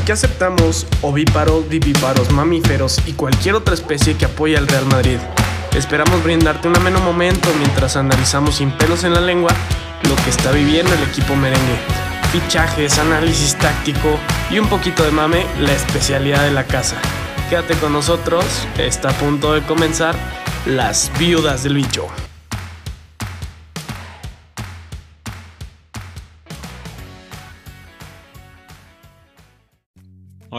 Aquí 0.00 0.12
aceptamos 0.12 0.86
ovíparos, 1.02 1.68
vivíparos, 1.68 2.32
mamíferos 2.32 2.98
y 3.06 3.12
cualquier 3.12 3.54
otra 3.54 3.74
especie 3.74 4.16
que 4.16 4.24
apoye 4.24 4.56
al 4.56 4.66
Real 4.66 4.86
Madrid. 4.86 5.18
Esperamos 5.76 6.24
brindarte 6.24 6.68
un 6.68 6.76
ameno 6.76 7.00
momento 7.00 7.50
mientras 7.58 7.96
analizamos 7.96 8.56
sin 8.56 8.70
pelos 8.72 9.04
en 9.04 9.12
la 9.12 9.20
lengua 9.20 9.50
lo 10.08 10.16
que 10.24 10.30
está 10.30 10.52
viviendo 10.52 10.92
el 10.94 11.02
equipo 11.02 11.36
merengue. 11.36 11.78
Fichajes, 12.32 12.98
análisis 12.98 13.56
táctico 13.58 14.18
y 14.50 14.58
un 14.58 14.68
poquito 14.68 15.02
de 15.04 15.10
mame, 15.10 15.44
la 15.60 15.74
especialidad 15.74 16.44
de 16.44 16.52
la 16.52 16.64
casa. 16.64 16.96
Quédate 17.50 17.74
con 17.74 17.92
nosotros, 17.92 18.44
está 18.78 19.10
a 19.10 19.12
punto 19.12 19.52
de 19.52 19.62
comenzar 19.62 20.16
Las 20.64 21.12
Viudas 21.18 21.62
del 21.62 21.74
Bicho. 21.74 22.06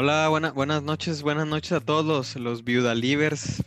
Hola, 0.04 0.30
buenas 0.56 0.82
noches, 0.82 1.22
buenas 1.22 1.46
noches 1.46 1.74
a 1.74 1.80
todos 1.80 2.04
los, 2.04 2.36
los 2.36 2.64
viuda 2.64 2.96
livers, 2.96 3.62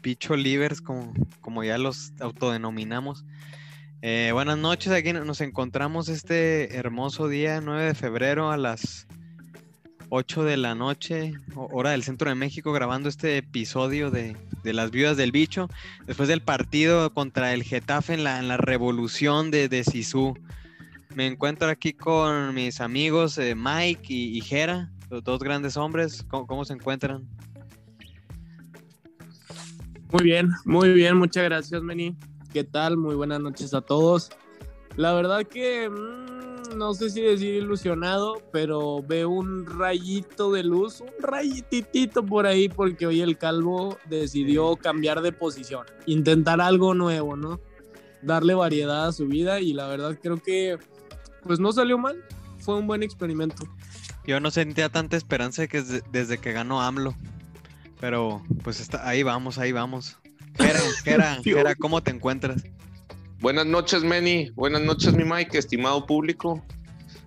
bicho 0.00 0.36
livers, 0.36 0.80
como, 0.80 1.12
como 1.40 1.64
ya 1.64 1.76
los 1.76 2.12
autodenominamos. 2.20 3.24
Eh, 4.00 4.30
buenas 4.32 4.58
noches, 4.58 4.92
aquí 4.92 5.12
nos 5.12 5.40
encontramos 5.40 6.08
este 6.08 6.76
hermoso 6.76 7.26
día, 7.26 7.60
9 7.60 7.82
de 7.82 7.94
febrero 7.96 8.52
a 8.52 8.56
las 8.56 9.08
8 10.08 10.44
de 10.44 10.56
la 10.56 10.76
noche, 10.76 11.32
hora 11.56 11.90
del 11.90 12.04
centro 12.04 12.28
de 12.28 12.36
México, 12.36 12.72
grabando 12.72 13.08
este 13.08 13.36
episodio 13.36 14.12
de, 14.12 14.36
las 14.62 14.92
viudas 14.92 15.16
del 15.16 15.32
bicho, 15.32 15.68
después 16.06 16.28
del 16.28 16.42
partido 16.42 17.12
contra 17.12 17.54
el 17.54 17.64
Getafe 17.64 18.14
en 18.14 18.22
la, 18.22 18.40
la 18.40 18.56
revolución 18.56 19.50
de, 19.50 19.68
de. 19.68 19.82
Me 21.16 21.26
encuentro 21.26 21.68
aquí 21.68 21.92
con 21.92 22.54
mis 22.54 22.80
amigos 22.80 23.38
eh, 23.38 23.56
Mike 23.56 24.12
y, 24.12 24.38
y 24.38 24.40
Jera 24.40 24.90
dos 25.22 25.40
grandes 25.40 25.76
hombres, 25.76 26.24
¿cómo, 26.28 26.64
se 26.64 26.72
encuentran? 26.72 27.28
Muy 30.10 30.24
bien, 30.24 30.50
muy 30.64 30.92
bien, 30.92 31.16
muchas 31.16 31.44
gracias, 31.44 31.82
Meni. 31.82 32.16
¿Qué 32.52 32.64
tal? 32.64 32.96
Muy 32.96 33.14
buenas 33.14 33.40
noches 33.40 33.74
a 33.74 33.80
todos. 33.80 34.30
La 34.96 35.12
verdad 35.12 35.44
que 35.44 35.88
mm, 35.88 36.76
no 36.76 36.94
sé 36.94 37.10
si 37.10 37.20
decir 37.20 37.54
ilusionado, 37.54 38.42
pero 38.52 39.02
veo 39.02 39.28
un 39.28 39.66
rayito 39.66 40.52
de 40.52 40.62
luz, 40.62 41.00
un 41.00 41.10
rayitito 41.20 42.24
por 42.24 42.46
ahí, 42.46 42.68
porque 42.68 43.06
hoy 43.06 43.20
el 43.20 43.36
calvo 43.36 43.98
decidió 44.08 44.76
cambiar 44.76 45.20
de 45.20 45.32
posición, 45.32 45.84
intentar 46.06 46.60
algo 46.60 46.94
nuevo, 46.94 47.36
¿no? 47.36 47.60
Darle 48.22 48.54
variedad 48.54 49.08
a 49.08 49.12
su 49.12 49.26
vida 49.26 49.60
y 49.60 49.72
la 49.72 49.88
verdad 49.88 50.16
creo 50.20 50.36
que 50.36 50.78
pues 51.42 51.60
no 51.60 51.72
salió 51.72 51.98
mal, 51.98 52.24
fue 52.58 52.76
un 52.76 52.86
buen 52.86 53.02
experimento. 53.02 53.64
Yo 54.26 54.40
no 54.40 54.50
sentía 54.50 54.88
tanta 54.88 55.16
esperanza 55.16 55.66
que 55.66 55.82
desde 56.10 56.38
que 56.38 56.52
ganó 56.52 56.80
AMLO. 56.80 57.14
Pero 58.00 58.42
pues 58.62 58.80
está, 58.80 59.06
ahí 59.08 59.22
vamos, 59.22 59.58
ahí 59.58 59.72
vamos. 59.72 60.18
Jera, 61.04 61.38
Jera, 61.44 61.74
¿cómo 61.74 62.02
te 62.02 62.10
encuentras? 62.10 62.64
Buenas 63.40 63.66
noches, 63.66 64.02
Manny. 64.02 64.50
Buenas 64.54 64.82
noches, 64.82 65.14
mi 65.14 65.24
Mike, 65.24 65.58
estimado 65.58 66.06
público. 66.06 66.64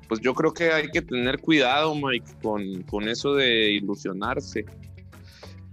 Pues 0.08 0.22
yo 0.22 0.34
creo 0.34 0.54
que 0.54 0.72
hay 0.72 0.90
que 0.90 1.02
tener 1.02 1.40
cuidado, 1.40 1.94
Mike, 1.94 2.32
con, 2.42 2.82
con 2.84 3.08
eso 3.08 3.36
de 3.36 3.72
ilusionarse. 3.72 4.66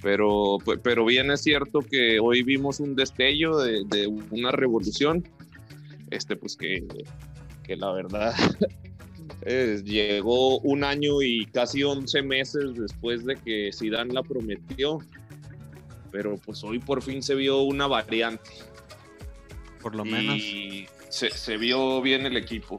Pero, 0.02 0.58
pero 0.83 1.06
bien 1.06 1.30
es 1.30 1.42
cierto 1.42 1.80
que 1.80 2.20
hoy 2.20 2.42
vimos 2.42 2.80
un 2.80 2.95
destello 2.95 3.56
de, 3.58 3.84
de 3.86 4.06
una 4.06 4.50
revolución. 4.52 5.27
Este, 6.11 6.36
pues 6.36 6.56
que, 6.56 6.84
que 7.62 7.77
la 7.77 7.92
verdad 7.92 8.34
llegó 9.84 10.58
un 10.61 10.84
año 10.84 11.22
y 11.22 11.47
casi 11.47 11.83
11 11.83 12.22
meses 12.22 12.75
después 12.75 13.25
de 13.25 13.36
que 13.36 13.70
Zidane 13.72 14.12
la 14.12 14.22
prometió, 14.22 14.98
pero 16.11 16.36
pues 16.39 16.62
hoy 16.64 16.78
por 16.78 17.03
fin 17.03 17.22
se 17.22 17.34
vio 17.34 17.62
una 17.62 17.86
variante. 17.86 18.50
Por 19.83 19.95
lo 19.95 20.05
menos. 20.05 20.39
Y 20.39 20.86
se, 21.11 21.57
vio 21.57 22.01
bien 22.01 22.27
el 22.27 22.36
equipo. 22.36 22.79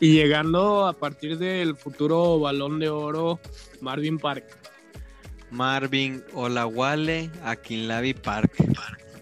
Y 0.00 0.14
llegando 0.14 0.86
a 0.86 0.92
partir 0.92 1.38
del 1.38 1.76
futuro 1.76 2.38
balón 2.38 2.78
de 2.78 2.88
oro, 2.88 3.40
Marvin 3.80 4.18
Park. 4.18 4.44
Marvin 5.50 6.22
Olawale 6.34 7.30
Akinlavi 7.42 8.14
Park. 8.14 8.52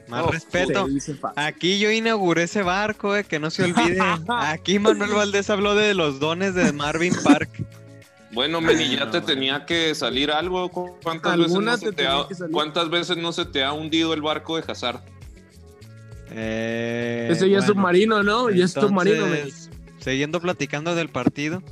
Más 0.08 0.24
oh, 0.24 0.30
respeto. 0.30 0.86
Aquí 1.34 1.78
yo 1.78 1.90
inauguré 1.90 2.44
ese 2.44 2.62
barco, 2.62 3.16
eh, 3.16 3.24
que 3.24 3.38
no 3.38 3.50
se 3.50 3.64
olvide. 3.64 3.98
Aquí 4.28 4.78
Manuel 4.78 5.10
Valdés 5.10 5.50
habló 5.50 5.74
de 5.74 5.94
los 5.94 6.20
dones 6.20 6.54
de 6.54 6.72
Marvin 6.72 7.14
Park. 7.24 7.50
Bueno, 8.32 8.60
Meni, 8.60 8.96
ya 8.96 9.10
te 9.10 9.20
tenía 9.20 9.64
que 9.64 9.94
salir 9.94 10.30
algo. 10.30 10.70
¿Cuántas 11.02 11.38
veces, 11.38 11.58
no 11.58 11.76
se 11.76 11.92
te 11.92 12.06
ha, 12.06 12.26
¿Cuántas 12.52 12.90
veces 12.90 13.16
no 13.16 13.32
se 13.32 13.46
te 13.46 13.64
ha 13.64 13.72
hundido 13.72 14.12
el 14.12 14.22
barco 14.22 14.56
de 14.56 14.70
Hazard? 14.70 15.00
Eh, 16.30 17.28
Ese 17.30 17.48
ya 17.48 17.58
es 17.58 17.64
submarino, 17.64 18.22
¿no? 18.22 18.50
Ya 18.50 18.66
es 18.66 18.72
submarino, 18.72 19.26
Meni. 19.26 19.50
Siguiendo 20.00 20.40
platicando 20.40 20.94
del 20.94 21.08
partido. 21.08 21.62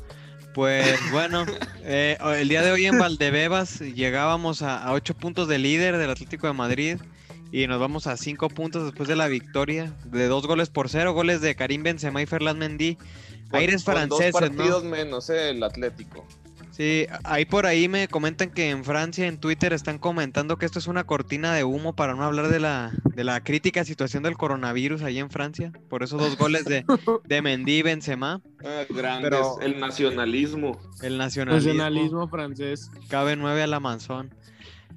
Pues 0.55 0.99
bueno, 1.13 1.45
eh, 1.83 2.17
el 2.39 2.49
día 2.49 2.63
de 2.63 2.73
hoy 2.73 2.87
en 2.87 2.99
Valdebebas 2.99 3.81
llegábamos 3.81 4.63
a, 4.63 4.83
a 4.83 4.93
8 4.93 5.15
puntos 5.15 5.49
de 5.49 5.59
líder 5.59 5.99
del 5.99 6.11
Atlético 6.11 6.47
de 6.47 6.53
Madrid 6.53 6.99
y 7.55 7.69
nos 7.69 7.79
vamos 7.79 8.09
a 8.09 8.17
cinco 8.17 8.49
puntos 8.49 8.83
después 8.83 9.09
de 9.09 9.15
la 9.15 9.29
victoria 9.29 9.95
de 10.07 10.27
dos 10.27 10.45
goles 10.45 10.71
por 10.71 10.89
cero, 10.89 11.13
goles 11.13 11.41
de 11.41 11.55
Karim 11.55 11.85
Benzema 11.85 12.21
y 12.21 12.27
Ferland 12.27 12.59
Mendy. 12.59 12.99
Aires 13.53 13.85
franceses, 13.85 14.33
dos 14.33 14.41
partidos 14.41 14.83
menos 14.83 15.31
eh, 15.31 15.51
el 15.51 15.63
Atlético. 15.63 16.27
Sí, 16.73 17.07
ahí 17.23 17.45
por 17.45 17.67
ahí 17.67 17.89
me 17.89 18.09
comentan 18.09 18.51
que 18.51 18.71
en 18.71 18.85
Francia, 18.85 19.29
en 19.29 19.39
Twitter, 19.39 19.73
están 19.73 19.99
comentando 19.99 20.59
que 20.59 20.67
esto 20.67 20.81
es 20.81 20.89
una 20.89 21.05
cortina 21.05 21.55
de 21.55 21.63
humo 21.63 21.95
para 21.95 22.17
no 22.17 22.25
hablar 22.25 22.49
de 22.49 22.59
la, 22.59 22.93
de 23.15 23.23
la 23.23 23.45
crítica 23.45 23.85
situación 23.85 24.25
del 24.25 24.37
coronavirus 24.37 25.03
ahí 25.03 25.21
en 25.21 25.31
Francia. 25.31 25.71
Por 25.89 26.03
eso 26.03 26.17
dos 26.17 26.37
goles 26.37 26.65
de, 26.65 26.85
de 27.25 27.41
Mendy 27.41 27.77
y 27.77 27.83
Benzema. 27.83 28.43
Ah, 28.65 28.83
Pero 28.89 29.61
el 29.61 29.79
nacionalismo. 29.79 30.77
El 31.03 31.19
nacionalismo. 31.19 31.73
nacionalismo 31.73 32.27
francés. 32.27 32.91
Cabe 33.09 33.37
nueve 33.37 33.63
a 33.63 33.69
la 33.69 33.79
manzón. 33.79 34.35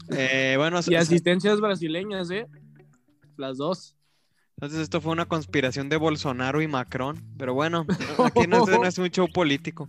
Eh, 0.09 0.55
bueno, 0.57 0.79
y 0.87 0.95
asistencias 0.95 1.59
brasileñas, 1.59 2.31
¿eh? 2.31 2.47
Las 3.35 3.57
dos. 3.57 3.95
Entonces 4.55 4.79
esto 4.79 5.01
fue 5.01 5.11
una 5.11 5.25
conspiración 5.25 5.87
de 5.87 5.97
Bolsonaro 5.97 6.61
y 6.61 6.67
Macron, 6.67 7.23
pero 7.37 7.53
bueno, 7.53 7.85
aquí 8.25 8.47
no, 8.47 8.65
es 8.83 8.97
un 8.97 9.09
show 9.09 9.27
político. 9.31 9.87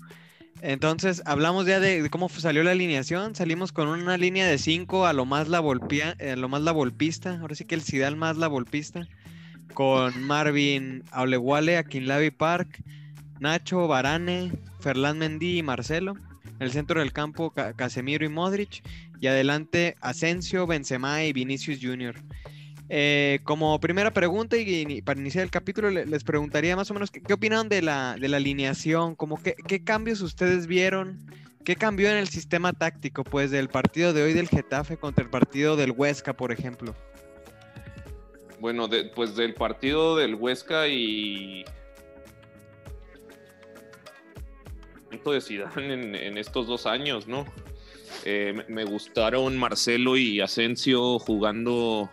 Entonces 0.60 1.22
hablamos 1.24 1.66
ya 1.66 1.80
de, 1.80 2.10
cómo 2.10 2.28
salió 2.28 2.62
la 2.62 2.72
alineación, 2.72 3.34
salimos 3.34 3.72
con 3.72 3.88
una 3.88 4.18
línea 4.18 4.46
de 4.46 4.58
5 4.58 5.06
a 5.06 5.12
lo 5.12 5.24
más 5.24 5.48
la 5.48 5.60
volpía, 5.60 6.16
eh, 6.18 6.36
lo 6.36 6.48
más 6.48 6.62
la 6.62 6.72
volpista, 6.72 7.38
ahora 7.40 7.54
sí 7.54 7.64
que 7.64 7.76
el 7.76 7.82
Sidal 7.82 8.16
más 8.16 8.36
la 8.36 8.48
volpista, 8.48 9.08
con 9.72 10.22
Marvin 10.22 11.02
Aulewale, 11.12 11.78
Akinlavi 11.78 12.30
Park, 12.30 12.82
Nacho, 13.40 13.86
Barane, 13.86 14.52
Ferland 14.80 15.20
Mendy 15.20 15.58
y 15.58 15.62
Marcelo. 15.62 16.16
En 16.44 16.62
el 16.66 16.72
centro 16.72 17.00
del 17.00 17.12
campo, 17.12 17.52
Casemiro 17.76 18.24
y 18.24 18.28
Modric. 18.28 18.82
Y 19.20 19.26
adelante, 19.26 19.96
Asensio, 20.00 20.66
Benzema 20.66 21.24
y 21.24 21.32
Vinicius 21.32 21.78
Jr. 21.82 22.14
Eh, 22.90 23.40
como 23.44 23.78
primera 23.80 24.12
pregunta 24.12 24.56
y, 24.56 25.02
para 25.02 25.20
iniciar 25.20 25.44
el 25.44 25.50
capítulo 25.50 25.90
les 25.90 26.24
preguntaría 26.24 26.74
más 26.74 26.90
o 26.90 26.94
menos 26.94 27.10
qué, 27.10 27.32
opinan 27.32 27.68
de 27.68 27.82
la, 27.82 28.16
de 28.18 28.28
la 28.28 28.38
alineación, 28.38 29.14
como 29.14 29.38
qué, 29.42 29.84
cambios 29.84 30.22
ustedes 30.22 30.66
vieron, 30.66 31.18
qué 31.64 31.76
cambió 31.76 32.10
en 32.10 32.16
el 32.16 32.28
sistema 32.28 32.72
táctico, 32.72 33.24
pues 33.24 33.50
del 33.50 33.68
partido 33.68 34.14
de 34.14 34.22
hoy 34.22 34.32
del 34.32 34.48
Getafe 34.48 34.96
contra 34.96 35.22
el 35.22 35.30
partido 35.30 35.76
del 35.76 35.90
Huesca, 35.90 36.32
por 36.32 36.50
ejemplo. 36.50 36.94
Bueno, 38.58 38.88
pues 39.14 39.36
del 39.36 39.52
partido 39.54 40.16
del 40.16 40.34
Huesca 40.34 40.88
y 40.88 41.64
de 45.10 45.66
en, 45.76 46.14
en 46.14 46.38
estos 46.38 46.66
dos 46.66 46.86
años, 46.86 47.28
¿no? 47.28 47.44
Eh, 48.24 48.64
me 48.68 48.84
gustaron 48.84 49.56
Marcelo 49.56 50.16
y 50.16 50.40
Asensio 50.40 51.18
jugando 51.18 52.10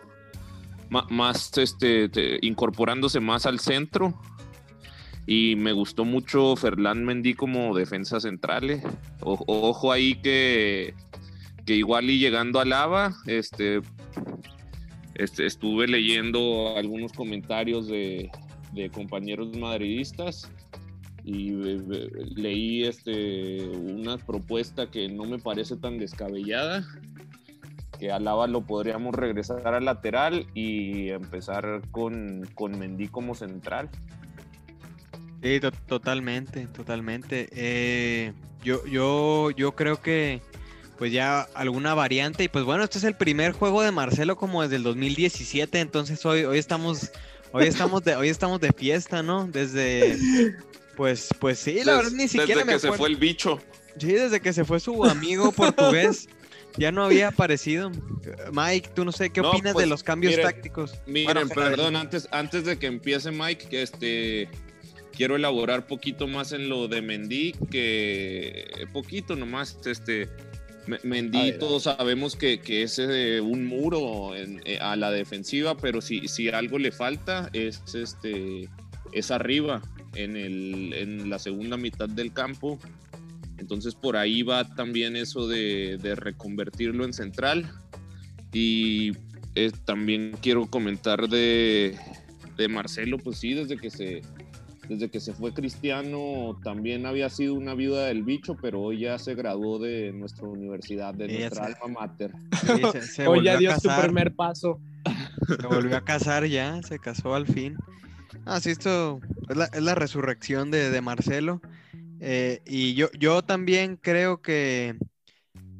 más, 0.88 1.56
este, 1.58 2.10
incorporándose 2.42 3.20
más 3.20 3.46
al 3.46 3.60
centro. 3.60 4.18
Y 5.26 5.56
me 5.56 5.72
gustó 5.72 6.04
mucho 6.04 6.54
Ferland 6.54 7.04
Mendy 7.04 7.34
como 7.34 7.74
defensa 7.76 8.20
central. 8.20 8.80
Ojo 9.20 9.90
ahí 9.90 10.14
que, 10.16 10.94
que 11.66 11.74
igual 11.74 12.08
y 12.10 12.18
llegando 12.18 12.60
a 12.60 12.64
Lava, 12.64 13.12
este, 13.26 13.80
este, 15.14 15.46
estuve 15.46 15.88
leyendo 15.88 16.76
algunos 16.76 17.12
comentarios 17.12 17.88
de 17.88 18.30
compañeros 18.92 19.56
madridistas 19.56 20.50
y 21.26 21.50
eh, 21.50 21.80
leí 22.36 22.84
este, 22.84 23.58
una 23.66 24.16
propuesta 24.16 24.88
que 24.88 25.08
no 25.08 25.24
me 25.24 25.40
parece 25.40 25.76
tan 25.76 25.98
descabellada, 25.98 26.86
que 27.98 28.12
Alaba 28.12 28.46
lo 28.46 28.60
podríamos 28.60 29.12
regresar 29.12 29.74
al 29.74 29.86
lateral 29.86 30.46
y 30.54 31.08
empezar 31.08 31.82
con, 31.90 32.48
con 32.54 32.78
Mendy 32.78 33.08
como 33.08 33.34
central. 33.34 33.90
Sí, 35.42 35.60
totalmente, 35.86 36.68
totalmente. 36.68 37.48
Eh, 37.50 38.32
yo, 38.62 38.86
yo, 38.86 39.50
yo 39.50 39.72
creo 39.74 40.00
que 40.00 40.40
pues 40.96 41.12
ya 41.12 41.40
alguna 41.54 41.94
variante. 41.94 42.44
Y 42.44 42.48
pues 42.48 42.64
bueno, 42.64 42.84
este 42.84 42.98
es 42.98 43.04
el 43.04 43.16
primer 43.16 43.50
juego 43.50 43.82
de 43.82 43.90
Marcelo 43.90 44.36
como 44.36 44.62
desde 44.62 44.76
el 44.76 44.84
2017, 44.84 45.80
entonces 45.80 46.24
hoy, 46.24 46.44
hoy 46.44 46.58
estamos, 46.58 47.10
hoy 47.50 47.66
estamos 47.66 48.04
de, 48.04 48.14
hoy 48.14 48.28
estamos 48.28 48.60
de 48.60 48.72
fiesta, 48.72 49.24
¿no? 49.24 49.46
Desde 49.46 50.16
pues, 50.96 51.28
pues 51.38 51.58
sí, 51.58 51.82
la 51.84 51.96
verdad 51.96 52.12
ni 52.12 52.28
siquiera 52.28 52.64
desde 52.64 52.72
que 52.72 52.78
se 52.78 52.92
fue 52.92 53.08
el 53.08 53.16
bicho. 53.16 53.60
Sí, 53.98 54.12
desde 54.12 54.40
que 54.40 54.52
se 54.52 54.64
fue 54.64 54.80
su 54.80 55.04
amigo 55.04 55.52
portugués. 55.56 56.28
Ya 56.78 56.92
no 56.92 57.04
había 57.04 57.28
aparecido. 57.28 57.90
Mike, 58.52 58.90
tú 58.94 59.04
no 59.04 59.12
sé, 59.12 59.30
¿qué 59.30 59.40
opinas 59.40 59.72
de 59.72 59.72
pues, 59.72 59.88
los 59.88 60.02
cambios 60.02 60.32
miren, 60.32 60.46
tácticos? 60.46 60.94
Miren, 61.06 61.48
perdón, 61.48 61.96
antes, 61.96 62.28
antes 62.32 62.64
de 62.64 62.78
que 62.78 62.86
empiece 62.86 63.30
Mike, 63.30 63.68
que 63.68 63.82
este 63.82 64.48
quiero 65.12 65.36
elaborar 65.36 65.86
poquito 65.86 66.26
más 66.26 66.52
en 66.52 66.68
lo 66.68 66.88
de 66.88 67.00
Mendy, 67.00 67.52
que 67.70 68.86
poquito 68.92 69.36
nomás, 69.36 69.78
este 69.86 70.28
Mendy 71.02 71.52
todos 71.58 71.84
sabemos 71.84 72.36
que, 72.36 72.60
que 72.60 72.82
es 72.82 72.96
de 72.96 73.40
un 73.40 73.66
muro 73.66 74.36
en, 74.36 74.60
eh, 74.66 74.78
a 74.78 74.96
la 74.96 75.10
defensiva, 75.10 75.76
pero 75.76 76.02
si, 76.02 76.28
si 76.28 76.48
algo 76.50 76.78
le 76.78 76.92
falta 76.92 77.48
es 77.54 77.82
este 77.94 78.68
es 79.12 79.30
arriba 79.30 79.82
en, 80.16 80.36
el, 80.36 80.92
en 80.94 81.30
la 81.30 81.38
segunda 81.38 81.76
mitad 81.76 82.08
del 82.08 82.32
campo 82.32 82.78
entonces 83.58 83.94
por 83.94 84.16
ahí 84.16 84.42
va 84.42 84.64
también 84.64 85.16
eso 85.16 85.48
de, 85.48 85.98
de 85.98 86.14
reconvertirlo 86.14 87.04
en 87.04 87.12
central. 87.12 87.70
Y 88.52 89.12
eh, 89.54 89.72
también 89.84 90.36
quiero 90.40 90.66
comentar 90.66 91.28
de, 91.28 91.96
de, 92.56 92.68
Marcelo, 92.68 93.18
pues 93.18 93.38
sí, 93.38 93.54
desde 93.54 93.76
que 93.76 93.90
se 93.90 94.22
desde 94.88 95.10
que 95.10 95.18
se 95.18 95.32
fue 95.32 95.52
Cristiano 95.52 96.60
también 96.62 97.06
había 97.06 97.28
sido 97.28 97.54
una 97.54 97.74
viuda 97.74 98.06
del 98.06 98.22
bicho, 98.22 98.56
pero 98.62 98.80
hoy 98.80 99.00
ya 99.00 99.18
se 99.18 99.34
graduó 99.34 99.80
de 99.80 100.12
nuestra 100.12 100.46
universidad, 100.46 101.12
de 101.12 101.28
sí, 101.28 101.38
nuestra 101.38 101.66
se, 101.66 101.72
alma 101.72 102.00
mater. 102.00 102.32
Sí, 102.60 102.82
se, 102.92 103.02
se 103.02 103.26
hoy 103.26 103.44
ya 103.44 103.56
dio 103.56 103.72
su 103.80 103.88
primer 104.00 104.32
paso. 104.34 104.78
Se 105.48 105.66
volvió 105.66 105.96
a 105.96 106.04
casar 106.04 106.46
ya, 106.46 106.80
se 106.82 107.00
casó 107.00 107.34
al 107.34 107.46
fin. 107.46 107.76
Así 108.44 108.68
ah, 108.68 108.72
esto 108.72 109.20
es 109.48 109.56
la, 109.56 109.64
es 109.66 109.82
la 109.82 109.94
resurrección 109.94 110.70
de, 110.70 110.90
de 110.90 111.00
Marcelo. 111.00 111.60
Eh, 112.20 112.62
y 112.66 112.94
yo, 112.94 113.10
yo 113.18 113.42
también 113.42 113.96
creo 113.96 114.40
que 114.40 114.96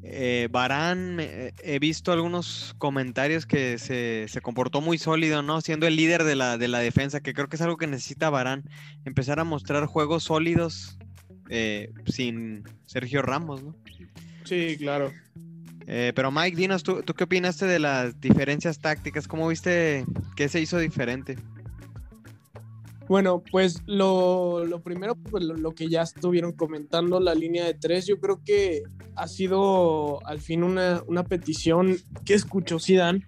eh, 0.03 0.47
Barán, 0.51 1.17
eh, 1.19 1.53
he 1.63 1.79
visto 1.79 2.11
algunos 2.11 2.75
comentarios 2.77 3.45
que 3.45 3.77
se, 3.77 4.27
se, 4.29 4.41
comportó 4.41 4.79
muy 4.79 4.97
sólido, 4.97 5.41
¿no? 5.41 5.59
Siendo 5.59 5.87
el 5.87 5.95
líder 5.95 6.23
de 6.23 6.35
la, 6.35 6.57
de 6.57 6.67
la 6.67 6.79
defensa, 6.79 7.19
que 7.19 7.33
creo 7.33 7.49
que 7.49 7.57
es 7.57 7.61
algo 7.61 7.77
que 7.77 7.87
necesita 7.87 8.29
Barán, 8.29 8.63
empezar 9.05 9.39
a 9.39 9.43
mostrar 9.43 9.85
juegos 9.85 10.23
sólidos 10.23 10.97
eh, 11.49 11.91
sin 12.05 12.63
Sergio 12.85 13.21
Ramos, 13.21 13.63
¿no? 13.63 13.75
Sí, 14.45 14.77
claro. 14.77 15.11
Pero 15.85 16.31
Mike, 16.31 16.57
dinos, 16.57 16.83
¿tú, 16.83 17.01
¿tú 17.01 17.13
qué 17.13 17.23
opinaste 17.23 17.65
de 17.65 17.79
las 17.79 18.19
diferencias 18.19 18.79
tácticas? 18.79 19.25
¿Cómo 19.25 19.47
viste 19.47 20.05
qué 20.35 20.49
se 20.49 20.59
hizo 20.59 20.79
diferente? 20.79 21.37
Bueno, 23.07 23.41
pues 23.51 23.81
lo, 23.85 24.81
primero, 24.83 25.15
pues 25.15 25.43
lo, 25.45 25.71
que 25.73 25.87
ya 25.87 26.01
estuvieron 26.01 26.51
comentando, 26.51 27.21
la 27.21 27.35
línea 27.35 27.63
de 27.63 27.73
tres, 27.73 28.05
yo 28.05 28.19
creo 28.19 28.41
que 28.43 28.83
ha 29.15 29.27
sido 29.27 30.25
al 30.25 30.41
fin 30.41 30.63
una, 30.63 31.23
petición 31.23 31.95
que 32.25 32.33
escuchó 32.33 32.79
Zidane, 32.79 33.25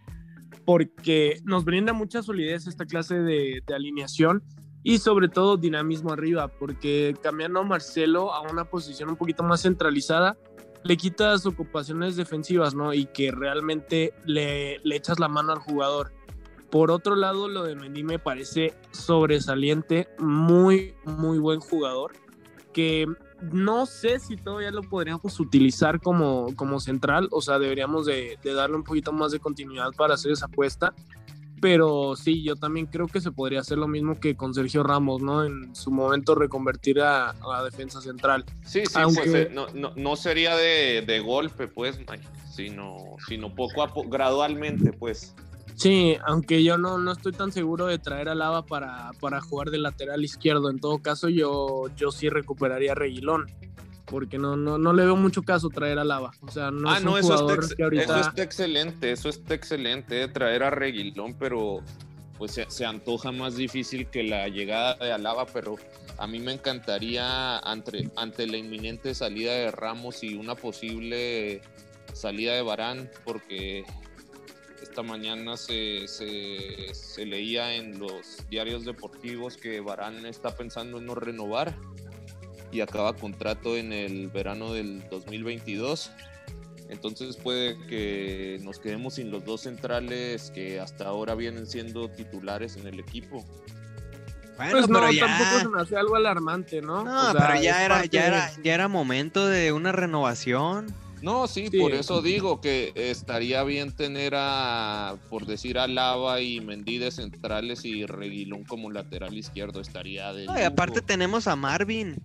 porque 0.65 1.39
nos 1.45 1.63
brinda 1.63 1.93
mucha 1.93 2.21
solidez 2.21 2.67
esta 2.67 2.85
clase 2.85 3.19
de, 3.19 3.63
alineación 3.73 4.43
y 4.83 4.97
sobre 4.97 5.29
todo 5.29 5.55
dinamismo 5.55 6.11
arriba, 6.11 6.49
porque 6.49 7.15
cambiando 7.23 7.61
a 7.61 7.63
Marcelo 7.63 8.33
a 8.33 8.41
una 8.41 8.65
posición 8.65 9.09
un 9.09 9.15
poquito 9.15 9.43
más 9.43 9.61
centralizada, 9.61 10.37
le 10.83 10.97
quitas 10.97 11.45
ocupaciones 11.45 12.17
defensivas, 12.17 12.75
¿no? 12.75 12.93
Y 12.93 13.05
que 13.05 13.31
realmente 13.31 14.13
le 14.25 14.79
echas 14.95 15.19
la 15.19 15.29
mano 15.29 15.53
al 15.53 15.59
jugador 15.59 16.18
por 16.71 16.91
otro 16.91 17.15
lado, 17.15 17.47
lo 17.47 17.63
de 17.63 17.75
Mendy 17.75 18.03
me 18.03 18.19
parece 18.19 18.73
sobresaliente, 18.91 20.07
muy, 20.19 20.93
muy 21.05 21.39
buen 21.39 21.59
jugador, 21.59 22.13
que 22.73 23.07
no 23.41 23.85
sé 23.85 24.19
si 24.19 24.35
todavía 24.37 24.71
lo 24.71 24.83
podríamos 24.83 25.39
utilizar 25.39 25.99
como, 26.01 26.55
como 26.55 26.79
central, 26.79 27.27
o 27.31 27.41
sea, 27.41 27.57
deberíamos 27.57 28.05
de, 28.05 28.37
de, 28.43 28.53
darle 28.53 28.75
un 28.75 28.83
poquito 28.83 29.11
más 29.11 29.31
de 29.31 29.39
continuidad 29.39 29.91
para 29.95 30.13
hacer 30.13 30.31
esa 30.31 30.45
apuesta, 30.45 30.93
pero 31.59 32.15
sí, 32.15 32.43
yo 32.43 32.55
también 32.55 32.85
creo 32.85 33.07
que 33.07 33.21
se 33.21 33.31
podría 33.31 33.59
hacer 33.59 33.77
lo 33.77 33.87
mismo 33.87 34.19
que 34.19 34.35
con 34.35 34.53
Sergio 34.53 34.83
Ramos, 34.83 35.21
¿no? 35.21 35.43
En 35.43 35.75
su 35.75 35.91
momento 35.91 36.35
reconvertir 36.35 37.01
a, 37.01 37.29
a 37.29 37.63
defensa 37.63 38.01
central. 38.01 38.45
Sí, 38.65 38.83
sí, 38.85 38.93
Aunque... 38.95 39.29
pues, 39.29 39.51
no, 39.51 39.67
no, 39.73 39.93
no, 39.95 40.15
sería 40.15 40.55
de, 40.55 41.03
de 41.05 41.19
golpe, 41.19 41.67
pues, 41.67 41.99
sino, 42.53 42.97
sino 43.27 43.53
poco 43.53 43.83
a 43.83 43.87
poco, 43.93 44.09
gradualmente, 44.09 44.93
pues. 44.93 45.35
Sí, 45.79 46.17
aunque 46.25 46.61
yo 46.61 46.77
no, 46.77 46.97
no 46.97 47.13
estoy 47.13 47.31
tan 47.31 47.53
seguro 47.53 47.85
de 47.85 47.99
traer 47.99 48.27
a 48.27 48.35
Lava 48.35 48.65
para, 48.65 49.11
para 49.21 49.39
jugar 49.39 49.69
de 49.69 49.77
lateral 49.77 50.21
izquierdo. 50.25 50.69
En 50.69 50.79
todo 50.79 50.99
caso, 50.99 51.29
yo, 51.29 51.85
yo 51.95 52.11
sí 52.11 52.27
recuperaría 52.27 52.91
a 52.91 52.95
Reguilón. 52.95 53.45
Porque 54.03 54.37
no, 54.37 54.57
no, 54.57 54.77
no 54.77 54.91
le 54.91 55.05
veo 55.05 55.15
mucho 55.15 55.41
caso 55.43 55.69
traer 55.69 55.97
a 55.97 56.03
Lava. 56.03 56.31
O 56.41 56.51
sea, 56.51 56.69
no 56.69 56.89
ah, 56.89 56.97
es 56.97 56.99
un 56.99 57.05
no, 57.05 57.17
eso 57.17 57.27
jugador 57.29 57.63
está, 57.63 57.75
que 57.75 57.83
ahorita... 57.83 58.03
eso 58.03 58.29
está 58.29 58.43
excelente, 58.43 59.11
eso 59.11 59.29
está 59.29 59.53
excelente, 59.53 60.27
traer 60.27 60.63
a 60.63 60.69
Reguilón, 60.69 61.35
pero 61.35 61.81
pues 62.37 62.51
se, 62.51 62.69
se, 62.69 62.85
antoja 62.85 63.31
más 63.31 63.55
difícil 63.55 64.07
que 64.07 64.23
la 64.23 64.49
llegada 64.49 64.95
de 64.95 65.13
Alaba, 65.13 65.45
pero 65.45 65.75
a 66.17 66.27
mí 66.27 66.39
me 66.39 66.53
encantaría 66.53 67.59
ante, 67.59 68.09
ante 68.17 68.47
la 68.47 68.57
inminente 68.57 69.13
salida 69.13 69.53
de 69.53 69.71
Ramos 69.71 70.23
y 70.23 70.35
una 70.35 70.55
posible 70.55 71.61
salida 72.13 72.53
de 72.53 72.61
Barán, 72.63 73.09
porque 73.23 73.85
esta 74.81 75.03
mañana 75.03 75.57
se, 75.57 76.07
se, 76.07 76.93
se, 76.93 77.25
leía 77.25 77.75
en 77.75 77.99
los 77.99 78.47
diarios 78.49 78.85
deportivos 78.85 79.57
que 79.57 79.79
Barán 79.81 80.25
está 80.25 80.55
pensando 80.55 80.97
en 80.97 81.05
no 81.05 81.15
renovar 81.15 81.75
y 82.71 82.81
acaba 82.81 83.13
contrato 83.13 83.75
en 83.75 83.93
el 83.93 84.27
verano 84.27 84.73
del 84.73 85.07
2022. 85.09 86.11
Entonces 86.89 87.37
puede 87.37 87.77
que 87.87 88.59
nos 88.63 88.79
quedemos 88.79 89.15
sin 89.15 89.29
los 89.29 89.45
dos 89.45 89.61
centrales 89.61 90.51
que 90.51 90.79
hasta 90.79 91.05
ahora 91.05 91.35
vienen 91.35 91.67
siendo 91.67 92.09
titulares 92.09 92.77
en 92.77 92.87
el 92.87 92.99
equipo. 92.99 93.45
Bueno, 94.57 94.71
pues 94.71 94.89
no, 94.89 95.11
ya... 95.11 95.25
tampoco 95.25 95.59
se 95.59 95.67
me 95.69 95.81
hace 95.81 95.95
algo 95.95 96.15
alarmante, 96.15 96.81
¿no? 96.81 97.03
No, 97.03 97.29
o 97.29 97.31
sea, 97.31 97.47
pero 97.47 97.61
ya 97.61 97.85
era, 97.85 98.05
ya, 98.05 98.27
era, 98.27 98.51
ya 98.61 98.73
era 98.73 98.87
momento 98.87 99.47
de 99.47 99.71
una 99.71 99.91
renovación. 99.91 100.93
No, 101.21 101.47
sí, 101.47 101.67
sí, 101.69 101.77
por 101.77 101.93
eso 101.93 102.21
digo 102.21 102.61
que 102.61 102.93
estaría 102.95 103.63
bien 103.63 103.91
tener 103.91 104.33
a, 104.35 105.17
por 105.29 105.45
decir, 105.45 105.77
a 105.77 105.87
Lava 105.87 106.39
y 106.41 106.61
Mendy 106.61 106.97
de 106.97 107.11
centrales 107.11 107.83
y 107.83 108.05
Reguilón 108.05 108.63
como 108.63 108.89
lateral 108.89 109.37
izquierdo. 109.37 109.81
Estaría 109.81 110.31
de. 110.33 110.45
Ay, 110.49 110.63
aparte 110.63 111.01
tenemos 111.01 111.47
a 111.47 111.55
Marvin. 111.55 112.15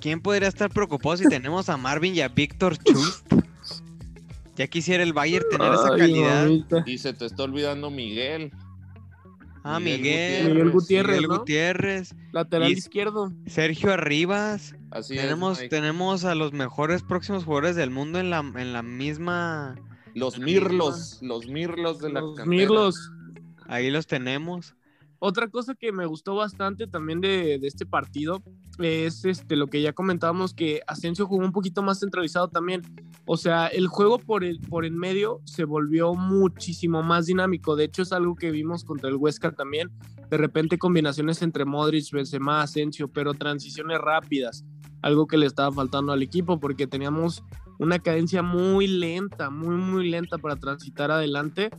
¿Quién 0.00 0.20
podría 0.20 0.48
estar 0.48 0.68
preocupado 0.70 1.16
si 1.16 1.28
tenemos 1.28 1.68
a 1.68 1.76
Marvin 1.76 2.16
y 2.16 2.20
a 2.20 2.28
Víctor 2.28 2.76
Chust? 2.78 3.24
Ya 4.56 4.66
quisiera 4.66 5.02
el 5.04 5.12
Bayern 5.12 5.44
tener 5.48 5.72
esa 5.72 5.96
calidad. 5.96 6.44
Mamita. 6.44 6.82
Y 6.86 6.98
se 6.98 7.12
te 7.14 7.24
está 7.26 7.44
olvidando 7.44 7.90
Miguel. 7.90 8.50
Ah, 9.64 9.78
Miguel. 9.78 10.48
Miguel 10.48 10.70
Gutiérrez. 10.70 11.16
Miguel 11.16 11.28
¿no? 11.30 11.38
Gutiérrez. 11.38 12.14
Lateral 12.32 12.68
Y- 12.70 12.72
izquierdo. 12.72 13.32
Sergio 13.46 13.92
Arribas. 13.92 14.74
Así 14.92 15.16
tenemos, 15.16 15.60
es. 15.60 15.68
Tenemos 15.70 16.24
a 16.24 16.34
los 16.34 16.52
mejores 16.52 17.02
próximos 17.02 17.44
jugadores 17.44 17.76
del 17.76 17.90
mundo 17.90 18.18
en 18.18 18.30
la, 18.30 18.40
en 18.40 18.72
la 18.72 18.82
misma. 18.82 19.76
Los 20.14 20.38
Mirlos, 20.38 21.18
los 21.22 21.46
Mirlos 21.46 21.98
de 21.98 22.12
la 22.12 22.20
Los 22.20 22.36
cantera. 22.36 22.56
Mirlos. 22.56 23.10
Ahí 23.66 23.90
los 23.90 24.06
tenemos. 24.06 24.74
Otra 25.18 25.48
cosa 25.48 25.74
que 25.74 25.92
me 25.92 26.04
gustó 26.04 26.34
bastante 26.34 26.86
también 26.88 27.20
de, 27.20 27.58
de, 27.58 27.68
este 27.68 27.86
partido 27.86 28.42
es 28.80 29.24
este, 29.24 29.54
lo 29.54 29.68
que 29.68 29.80
ya 29.80 29.92
comentábamos, 29.92 30.52
que 30.52 30.82
Asensio 30.86 31.26
jugó 31.26 31.44
un 31.44 31.52
poquito 31.52 31.80
más 31.80 32.00
centralizado 32.00 32.48
también. 32.48 32.82
O 33.24 33.36
sea, 33.36 33.68
el 33.68 33.86
juego 33.86 34.18
por 34.18 34.42
el, 34.42 34.58
por 34.60 34.84
en 34.84 34.98
medio 34.98 35.40
se 35.44 35.64
volvió 35.64 36.14
muchísimo 36.14 37.04
más 37.04 37.26
dinámico. 37.26 37.76
De 37.76 37.84
hecho, 37.84 38.02
es 38.02 38.12
algo 38.12 38.34
que 38.34 38.50
vimos 38.50 38.84
contra 38.84 39.08
el 39.08 39.16
Huesca 39.16 39.52
también. 39.52 39.90
De 40.28 40.36
repente 40.36 40.76
combinaciones 40.76 41.40
entre 41.40 41.64
Modric, 41.64 42.10
Benzema, 42.10 42.62
Asensio, 42.62 43.06
pero 43.06 43.32
transiciones 43.32 43.98
rápidas. 44.00 44.64
Algo 45.02 45.26
que 45.26 45.36
le 45.36 45.46
estaba 45.46 45.70
faltando 45.72 46.12
al 46.12 46.22
equipo 46.22 46.58
porque 46.58 46.86
teníamos 46.86 47.42
una 47.78 47.98
cadencia 47.98 48.42
muy 48.42 48.86
lenta, 48.86 49.50
muy, 49.50 49.76
muy 49.76 50.08
lenta 50.08 50.38
para 50.38 50.56
transitar 50.56 51.10
adelante 51.10 51.70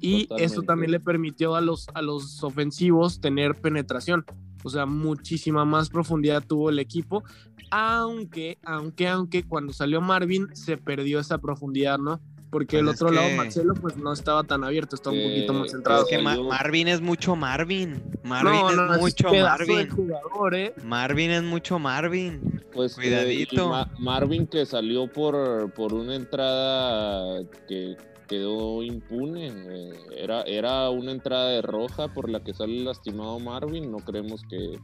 y 0.00 0.22
Totalmente. 0.22 0.44
eso 0.44 0.62
también 0.62 0.92
le 0.92 1.00
permitió 1.00 1.56
a 1.56 1.60
los, 1.60 1.88
a 1.94 2.02
los 2.02 2.42
ofensivos 2.44 3.20
tener 3.20 3.54
penetración. 3.54 4.24
O 4.64 4.70
sea, 4.70 4.86
muchísima 4.86 5.64
más 5.64 5.88
profundidad 5.88 6.44
tuvo 6.44 6.70
el 6.70 6.78
equipo, 6.78 7.22
aunque, 7.70 8.58
aunque, 8.64 9.08
aunque 9.08 9.42
cuando 9.44 9.72
salió 9.72 10.00
Marvin 10.00 10.48
se 10.54 10.76
perdió 10.76 11.20
esa 11.20 11.38
profundidad, 11.38 11.98
¿no? 11.98 12.20
Porque 12.50 12.78
Pues 12.78 12.82
el 12.82 12.88
otro 12.88 13.10
lado 13.10 13.28
que- 13.28 13.36
Marcelo 13.36 13.74
pues 13.74 13.96
no 13.96 14.12
estaba 14.12 14.44
tan 14.44 14.64
abierto, 14.64 14.96
estaba 14.96 15.14
un 15.14 15.22
Eh, 15.22 15.28
poquito 15.28 15.52
más 15.54 15.66
es 15.66 15.72
centrado. 15.72 16.02
Es 16.04 16.08
que 16.08 16.18
Ma- 16.22 16.36
Marvin 16.40 16.88
es 16.88 17.00
mucho 17.00 17.36
Marvin. 17.36 18.02
Marvin 18.22 18.52
no, 18.52 18.70
es 18.70 18.76
no, 18.76 18.98
mucho 18.98 19.30
de 19.30 19.42
Marvin. 19.42 19.90
jugador, 19.90 20.54
¿eh? 20.54 20.74
Marvin 20.84 21.30
es 21.30 21.42
mucho 21.42 21.78
Marvin. 21.78 22.62
Pues 22.72 22.92
eh, 22.92 23.02
Cuidadito. 23.02 23.68
Ma- 23.68 23.90
Marvin 23.98 24.46
que 24.46 24.64
salió 24.66 25.06
por, 25.12 25.72
por 25.72 25.92
una 25.94 26.14
entrada 26.14 27.42
que 27.66 27.96
quedó 28.28 28.82
impune. 28.82 29.48
eh, 29.48 29.92
era, 30.16 30.42
era 30.42 30.90
una 30.90 31.12
entrada 31.12 31.48
de 31.50 31.62
roja 31.62 32.08
por 32.12 32.28
la 32.28 32.40
que 32.44 32.52
sale 32.54 32.80
lastimado 32.84 33.38
Marvin. 33.40 33.90
No 33.90 33.98
creemos 33.98 34.42
que 34.48 34.78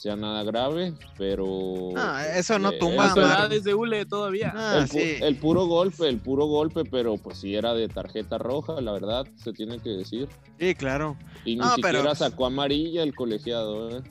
sea 0.00 0.16
nada 0.16 0.42
grave, 0.44 0.94
pero. 1.18 1.90
Ah, 1.94 2.24
eso 2.34 2.58
no 2.58 2.70
eh, 2.70 2.78
tumba 2.78 3.04
A 3.04 3.12
su 3.12 3.20
a 3.20 3.22
edad 3.24 3.38
Marvin. 3.40 3.58
es 3.58 3.64
de 3.64 3.74
hule 3.74 4.06
todavía. 4.06 4.50
Ah, 4.56 4.78
el, 4.78 4.84
pu- 4.88 4.92
sí. 4.92 5.22
el 5.22 5.36
puro 5.36 5.66
golpe, 5.66 6.08
el 6.08 6.18
puro 6.18 6.46
golpe, 6.46 6.84
pero 6.86 7.18
pues 7.18 7.36
sí 7.38 7.54
era 7.54 7.74
de 7.74 7.86
tarjeta 7.88 8.38
roja, 8.38 8.80
la 8.80 8.92
verdad, 8.92 9.26
se 9.36 9.52
tiene 9.52 9.78
que 9.78 9.90
decir. 9.90 10.26
Sí, 10.58 10.74
claro. 10.74 11.18
Y 11.44 11.56
ni 11.56 11.56
No, 11.56 11.66
pero, 11.76 11.98
siquiera 11.98 12.02
pues- 12.04 12.18
sacó 12.18 12.46
amarilla 12.46 13.02
el 13.02 13.14
colegiado, 13.14 13.90
¿eh? 13.98 14.02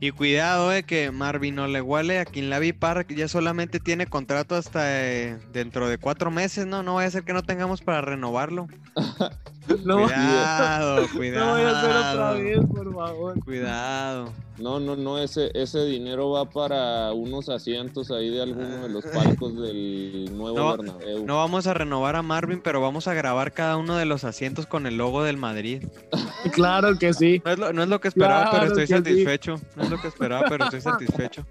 Y 0.00 0.10
cuidado, 0.10 0.72
eh, 0.74 0.82
que 0.82 1.10
Marvin 1.10 1.58
Oleguale 1.58 2.18
a 2.18 2.24
Kinlavi 2.26 2.72
Park 2.74 3.14
ya 3.16 3.28
solamente 3.28 3.80
tiene 3.80 4.06
contrato 4.06 4.54
hasta 4.54 4.82
eh, 5.04 5.38
dentro 5.52 5.88
de 5.88 5.96
cuatro 5.98 6.30
meses, 6.30 6.66
¿no? 6.66 6.82
No 6.82 6.94
vaya 6.96 7.08
a 7.08 7.10
ser 7.10 7.24
que 7.24 7.32
no 7.32 7.42
tengamos 7.42 7.80
para 7.82 8.00
renovarlo. 8.02 8.68
No, 9.84 10.02
Cuidado, 10.04 11.06
cuidado. 11.16 11.46
no 11.46 11.52
voy 11.52 11.62
a 11.62 11.78
hacer 11.78 11.90
otra 11.90 12.32
vez, 12.32 12.58
por 12.66 12.94
favor. 12.94 13.44
Cuidado. 13.44 14.32
No, 14.58 14.80
no, 14.80 14.96
no, 14.96 15.18
ese, 15.18 15.50
ese 15.54 15.84
dinero 15.84 16.30
va 16.30 16.48
para 16.48 17.12
unos 17.12 17.48
asientos 17.48 18.10
ahí 18.10 18.30
de 18.30 18.42
alguno 18.42 18.68
de 18.82 18.88
los 18.88 19.04
palcos 19.04 19.54
del 19.60 20.30
nuevo 20.36 20.56
No, 20.56 20.76
Bernabéu. 20.76 21.26
No 21.26 21.36
vamos 21.36 21.66
a 21.66 21.74
renovar 21.74 22.16
a 22.16 22.22
Marvin, 22.22 22.60
pero 22.62 22.80
vamos 22.80 23.06
a 23.08 23.14
grabar 23.14 23.52
cada 23.52 23.76
uno 23.76 23.96
de 23.96 24.06
los 24.06 24.24
asientos 24.24 24.66
con 24.66 24.86
el 24.86 24.96
logo 24.96 25.22
del 25.24 25.36
Madrid. 25.36 25.84
Claro 26.52 26.96
que 26.96 27.12
sí. 27.12 27.42
No 27.44 27.50
es 27.50 27.58
lo, 27.58 27.72
no 27.72 27.82
es 27.82 27.88
lo 27.88 28.00
que 28.00 28.08
esperaba, 28.08 28.50
Claro 28.50 28.58
pero 28.68 28.80
estoy 28.80 28.86
sí. 28.86 28.92
satisfecho. 28.94 29.60
No 29.74 29.82
es 29.82 29.90
lo 29.90 30.00
que 30.00 30.08
esperaba, 30.08 30.48
pero 30.48 30.64
estoy 30.64 30.80
satisfecho. 30.80 31.44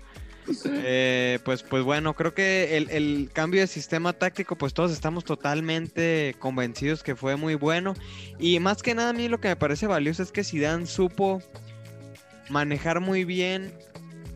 Eh, 0.65 1.39
pues, 1.43 1.63
pues 1.63 1.83
bueno, 1.83 2.13
creo 2.15 2.33
que 2.33 2.77
el, 2.77 2.89
el 2.89 3.29
cambio 3.33 3.61
de 3.61 3.67
sistema 3.67 4.13
táctico, 4.13 4.55
pues 4.57 4.73
todos 4.73 4.91
estamos 4.91 5.23
totalmente 5.23 6.35
convencidos 6.39 7.03
que 7.03 7.15
fue 7.15 7.35
muy 7.35 7.55
bueno. 7.55 7.93
Y 8.39 8.59
más 8.59 8.83
que 8.83 8.95
nada, 8.95 9.09
a 9.09 9.13
mí 9.13 9.27
lo 9.27 9.39
que 9.39 9.47
me 9.49 9.55
parece 9.55 9.87
valioso 9.87 10.23
es 10.23 10.31
que 10.31 10.43
Zidane 10.43 10.85
supo 10.85 11.41
manejar 12.49 12.99
muy 12.99 13.25
bien 13.25 13.73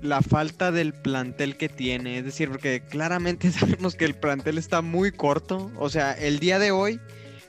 la 0.01 0.22
falta 0.22 0.72
del 0.72 0.94
plantel 0.94 1.58
que 1.58 1.70
tiene. 1.70 2.20
Es 2.20 2.25
decir, 2.25 2.50
porque 2.50 2.82
claramente 2.82 3.51
sabemos 3.51 3.96
que 3.96 4.06
el 4.06 4.16
plantel 4.16 4.58
está 4.58 4.82
muy 4.82 5.12
corto. 5.12 5.72
O 5.78 5.89
sea, 5.89 6.13
el 6.13 6.39
día 6.39 6.60
de 6.60 6.72
hoy, 6.72 7.00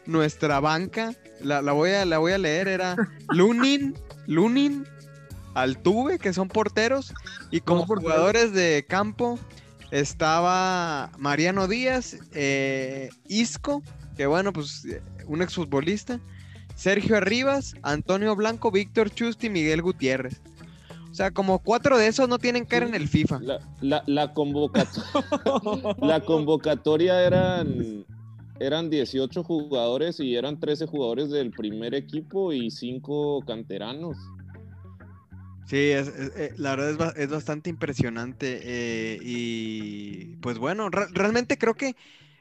nuestra 0.07 0.61
banca, 0.61 1.15
la, 1.41 1.63
la 1.63 1.73
voy, 1.73 1.91
a, 1.91 2.05
la 2.05 2.19
voy 2.19 2.33
a 2.33 2.39
leer, 2.39 2.69
era 2.69 2.97
Lunin, 3.31 3.95
Lunin, 4.27 4.87
Altuve, 5.55 6.19
que 6.19 6.33
son 6.33 6.49
porteros, 6.49 7.13
y 7.51 7.61
como 7.61 7.87
porteros. 7.87 8.13
jugadores 8.13 8.53
de 8.53 8.85
campo 8.89 9.39
estaba 9.91 11.11
Mariano 11.19 11.67
Díaz, 11.69 12.17
eh, 12.35 13.11
Isco, 13.29 13.83
que 14.17 14.27
bueno, 14.27 14.53
pues 14.53 14.85
eh, 14.85 15.03
un 15.27 15.43
exfutbolista, 15.43 16.21
Sergio 16.75 17.17
Arribas, 17.17 17.75
Antonio 17.83 18.35
Blanco, 18.37 18.71
Víctor 18.71 19.11
Chusti 19.11 19.49
y 19.49 19.51
Miguel 19.51 19.83
Gutiérrez. 19.83 20.41
O 21.11 21.15
sea, 21.15 21.33
como 21.33 21.59
cuatro 21.59 21.99
de 21.99 22.07
esos 22.07 22.29
no 22.29 22.39
tienen 22.39 22.65
cara 22.65 22.87
en 22.87 22.95
el 22.95 23.09
FIFA. 23.09 23.41
La, 23.41 23.59
la, 23.81 24.03
la, 24.07 24.33
convocato- 24.33 25.03
la 26.01 26.21
convocatoria 26.21 27.21
eran, 27.27 28.07
eran 28.61 28.91
18 28.91 29.43
jugadores 29.43 30.21
y 30.21 30.37
eran 30.37 30.61
13 30.61 30.87
jugadores 30.87 31.31
del 31.31 31.51
primer 31.51 31.95
equipo 31.95 32.53
y 32.53 32.71
5 32.71 33.43
canteranos. 33.45 34.17
Sí, 35.71 35.77
es, 35.93 36.09
es- 36.09 36.33
eh, 36.37 36.53
la 36.57 36.75
verdad 36.75 37.15
es, 37.17 37.23
es 37.25 37.31
bastante 37.31 37.71
impresionante. 37.71 38.61
eh, 38.63 39.19
y 39.23 40.37
pues 40.37 40.59
bueno, 40.59 40.91
re- 40.91 41.07
realmente 41.13 41.59
creo 41.59 41.75
que 41.75 41.95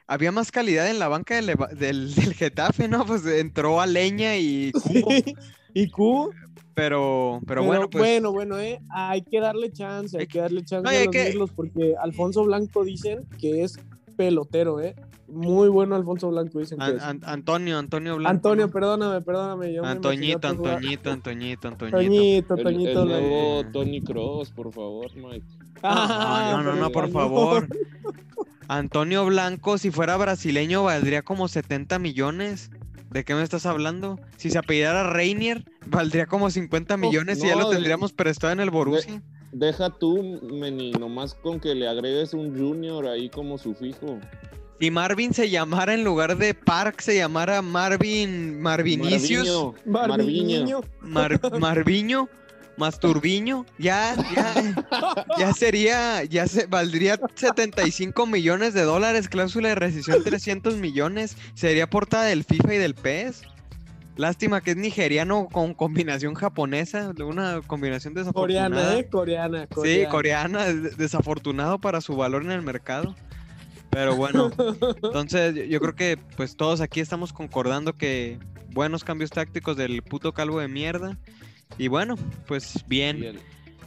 había 0.08 0.32
más 0.32 0.50
calidad 0.50 0.90
en 0.90 0.98
la 0.98 1.06
banca 1.08 1.36
del, 1.36 1.46
del, 1.78 2.14
del 2.14 2.34
Getafe, 2.34 2.88
¿no? 2.88 3.06
Pues 3.06 3.24
entró 3.26 3.80
a 3.80 3.86
Leña 3.86 4.36
y 4.36 4.72
Cubo, 4.72 5.10
¿Y 5.74 5.88
Q? 5.90 6.30
pero, 6.74 7.40
pero 7.46 7.62
Pero 7.62 7.64
bueno, 7.64 7.88
pues 7.90 8.08
bueno, 8.08 8.32
bueno, 8.32 8.58
eh, 8.58 8.80
hay 8.88 9.22
que 9.22 9.38
darle 9.40 9.70
chance, 9.70 10.18
hay 10.18 10.26
que 10.26 10.40
darle 10.40 10.64
chance 10.64 10.92
no, 10.92 10.98
a 10.98 11.04
los 11.04 11.12
que- 11.12 11.54
porque 11.54 11.94
Alfonso 12.00 12.44
Blanco 12.44 12.84
dicen 12.84 13.26
que 13.38 13.62
es 13.64 13.80
pelotero, 14.24 14.80
eh. 14.80 14.94
Muy 15.28 15.68
bueno 15.68 15.94
Alfonso 15.94 16.28
Blanco 16.28 16.58
dicen 16.58 16.78
que 16.78 16.84
An- 16.84 16.96
es. 16.96 17.02
An- 17.02 17.20
Antonio, 17.24 17.78
Antonio 17.78 18.16
Blanco. 18.16 18.30
Antonio, 18.30 18.70
perdóname, 18.70 19.20
perdóname. 19.22 19.72
Yo 19.72 19.82
Antoñito. 19.84 20.46
Antoñito, 20.48 21.10
Antoñito, 21.10 21.68
Antoñito. 21.68 22.56
Toñito, 22.56 23.02
El, 23.02 23.08
nuevo 23.08 23.62
la- 23.62 23.72
Tony 23.72 24.02
Cross, 24.02 24.50
por 24.50 24.72
favor, 24.74 25.06
Mike. 25.16 25.46
Ah, 25.82 26.50
No, 26.52 26.62
no, 26.62 26.74
no, 26.74 26.80
no, 26.80 26.90
por 26.90 27.08
favor. 27.10 27.66
Antonio 28.68 29.24
Blanco, 29.24 29.78
si 29.78 29.90
fuera 29.90 30.16
brasileño, 30.16 30.84
valdría 30.84 31.22
como 31.22 31.48
70 31.48 31.98
millones. 31.98 32.70
¿De 33.10 33.24
qué 33.24 33.34
me 33.34 33.42
estás 33.42 33.66
hablando? 33.66 34.20
Si 34.36 34.50
se 34.50 34.58
apellidara 34.58 35.10
Reinier, 35.12 35.64
valdría 35.86 36.26
como 36.26 36.48
50 36.50 36.96
millones 36.96 37.42
y 37.42 37.48
ya 37.48 37.56
lo 37.56 37.68
de- 37.68 37.74
tendríamos 37.76 38.12
prestado 38.12 38.52
en 38.52 38.60
el 38.60 38.70
Borussia. 38.70 39.20
Deja 39.52 39.90
tú, 39.90 40.40
Meni, 40.42 40.92
nomás 40.92 41.34
con 41.34 41.58
que 41.58 41.74
le 41.74 41.88
agregues 41.88 42.34
un 42.34 42.56
junior 42.56 43.06
ahí 43.08 43.28
como 43.28 43.58
sufijo. 43.58 44.18
Si 44.78 44.90
Marvin 44.90 45.34
se 45.34 45.50
llamara 45.50 45.92
en 45.92 46.04
lugar 46.04 46.38
de 46.38 46.54
Park, 46.54 47.00
se 47.00 47.16
llamara 47.16 47.60
Marvin 47.60 48.60
Marvinicius, 48.62 49.46
Marviño, 49.84 50.06
Marviño. 50.08 50.80
Mar- 51.00 51.40
Marviño, 51.58 52.28
Masturbiño, 52.78 53.66
ya, 53.78 54.14
ya, 54.34 54.74
ya 55.38 55.52
sería, 55.52 56.24
ya 56.24 56.46
se 56.46 56.64
valdría 56.66 57.20
75 57.34 58.26
millones 58.26 58.72
de 58.72 58.82
dólares, 58.82 59.28
cláusula 59.28 59.68
de 59.70 59.74
rescisión 59.74 60.22
300 60.24 60.76
millones, 60.76 61.36
sería 61.54 61.90
portada 61.90 62.24
del 62.24 62.44
FIFA 62.44 62.74
y 62.74 62.78
del 62.78 62.94
PES. 62.94 63.42
Lástima 64.16 64.60
que 64.60 64.72
es 64.72 64.76
nigeriano 64.76 65.48
con 65.50 65.72
combinación 65.72 66.34
japonesa, 66.34 67.12
una 67.24 67.60
combinación 67.66 68.12
desafortunada. 68.14 68.68
Coreana, 68.68 68.98
eh, 68.98 69.08
coreana, 69.08 69.68
Sí, 69.82 70.04
coreana, 70.10 70.64
des- 70.66 70.96
desafortunado 70.96 71.78
para 71.78 72.00
su 72.00 72.16
valor 72.16 72.42
en 72.42 72.50
el 72.50 72.62
mercado. 72.62 73.14
Pero 73.90 74.14
bueno, 74.16 74.50
entonces 75.02 75.68
yo- 75.68 75.80
creo 75.80 75.94
que 75.94 76.18
pues 76.36 76.56
todos 76.56 76.80
aquí 76.80 77.00
estamos 77.00 77.32
concordando 77.32 77.94
que 77.96 78.38
buenos 78.72 79.04
cambios 79.04 79.30
tácticos 79.30 79.76
del 79.76 80.02
puto 80.02 80.32
calvo 80.32 80.60
de 80.60 80.68
mierda. 80.68 81.16
Y 81.78 81.88
bueno, 81.88 82.16
pues 82.46 82.76
Y 82.76 82.88
bien. 82.88 83.38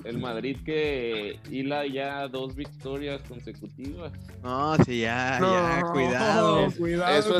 El, 0.05 0.17
Madrid 0.17 0.57
que 0.65 1.39
hila 1.49 1.85
ya 1.85 2.27
dos 2.27 2.55
victorias 2.55 3.21
consecutivas. 3.27 4.11
No, 4.43 4.75
sí, 4.85 5.01
ya, 5.01 5.39
ya, 5.39 5.81
cuidado. 5.91 6.71
cuidado 6.77 7.17
Eso 7.17 7.37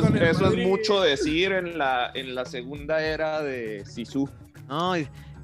es, 0.48 0.66
mucho 0.66 1.00
decir 1.00 1.52
en 1.52 1.78
la, 1.78 2.10
en 2.14 2.34
la 2.34 2.44
segunda 2.44 3.02
era 3.02 3.42
de 3.42 3.84
Sisu. 3.86 4.28
No, 4.68 4.94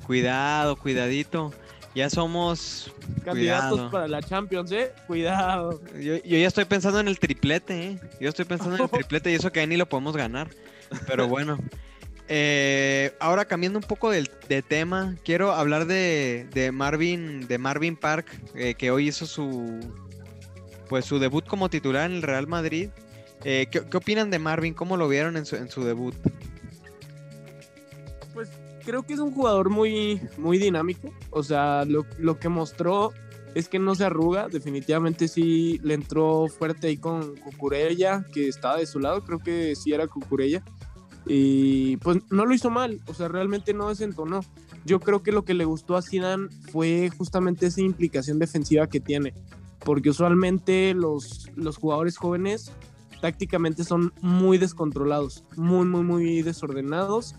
cuidado, 0.06 0.76
cuidadito. 0.76 1.52
Ya 1.94 2.08
somos 2.08 2.92
Candidatos 3.24 3.70
Cuidado. 3.70 3.90
para 3.90 4.08
la 4.08 4.22
Champions, 4.22 4.70
eh. 4.70 4.92
Cuidado. 5.06 5.80
Yo, 5.94 6.16
yo 6.22 6.38
ya 6.38 6.46
estoy 6.46 6.64
pensando 6.64 7.00
en 7.00 7.08
el 7.08 7.18
triplete, 7.18 7.88
¿eh? 7.88 8.00
Yo 8.20 8.28
estoy 8.28 8.44
pensando 8.44 8.76
en 8.76 8.82
el 8.82 8.90
triplete 8.90 9.32
y 9.32 9.34
eso 9.34 9.50
que 9.50 9.60
ahí 9.60 9.66
ni 9.66 9.76
lo 9.76 9.86
podemos 9.86 10.16
ganar. 10.16 10.48
Pero 11.06 11.26
bueno. 11.26 11.58
Eh, 12.32 13.12
ahora 13.18 13.44
cambiando 13.44 13.80
un 13.80 13.84
poco 13.84 14.08
de, 14.08 14.22
tema, 14.62 15.16
quiero 15.24 15.50
hablar 15.50 15.86
de, 15.86 16.70
Marvin, 16.72 17.48
de 17.48 17.58
Marvin 17.58 17.96
Park, 17.96 18.26
eh, 18.54 18.74
que 18.74 18.92
hoy 18.92 19.08
hizo 19.08 19.26
su 19.26 19.80
pues 20.88 21.04
su 21.04 21.18
debut 21.18 21.44
como 21.44 21.68
titular 21.68 22.08
en 22.08 22.16
el 22.16 22.22
Real 22.22 22.46
Madrid. 22.46 22.90
Eh, 23.42 23.66
¿qué, 23.68 23.82
qué 23.82 23.96
opinan 23.96 24.30
de 24.30 24.38
Marvin? 24.38 24.74
¿Cómo 24.74 24.96
lo 24.96 25.08
vieron 25.08 25.36
en 25.36 25.44
su, 25.44 25.56
en 25.56 25.68
su 25.68 25.82
debut? 25.82 26.14
Pues 28.32 28.48
creo 28.84 29.02
que 29.02 29.14
es 29.14 29.20
un 29.20 29.32
jugador 29.32 29.68
muy, 29.68 30.20
muy 30.38 30.58
dinámico. 30.58 31.12
O 31.30 31.42
sea, 31.42 31.84
lo, 31.84 32.06
lo 32.18 32.38
que 32.38 32.48
mostró 32.48 33.12
es 33.56 33.68
que 33.68 33.80
no 33.80 33.96
se 33.96 34.04
arruga. 34.04 34.48
Definitivamente 34.48 35.26
sí 35.26 35.80
le 35.82 35.94
entró 35.94 36.46
fuerte 36.46 36.88
ahí 36.88 36.96
con 36.96 37.36
Cucurella, 37.36 38.24
que 38.32 38.48
estaba 38.48 38.76
de 38.76 38.86
su 38.86 39.00
lado. 39.00 39.24
Creo 39.24 39.40
que 39.40 39.74
sí 39.74 39.92
era 39.92 40.06
Cucurella. 40.06 40.62
Y 41.26 41.96
pues 41.98 42.18
no 42.30 42.46
lo 42.46 42.54
hizo 42.54 42.70
mal. 42.70 43.00
O 43.06 43.14
sea, 43.14 43.28
realmente 43.28 43.74
no 43.74 43.88
desentonó. 43.88 44.40
Yo 44.84 45.00
creo 45.00 45.22
que 45.22 45.32
lo 45.32 45.44
que 45.44 45.54
le 45.54 45.64
gustó 45.64 45.96
a 45.96 46.02
Zidane 46.02 46.48
fue 46.72 47.10
justamente 47.16 47.66
esa 47.66 47.80
implicación 47.82 48.38
defensiva 48.38 48.86
que 48.86 49.00
tiene. 49.00 49.34
Porque 49.84 50.10
usualmente 50.10 50.94
los, 50.94 51.50
los 51.56 51.76
jugadores 51.76 52.16
jóvenes 52.16 52.72
tácticamente 53.20 53.84
son 53.84 54.12
muy 54.22 54.58
descontrolados, 54.58 55.44
muy, 55.56 55.86
muy, 55.86 56.02
muy 56.02 56.42
desordenados 56.42 57.34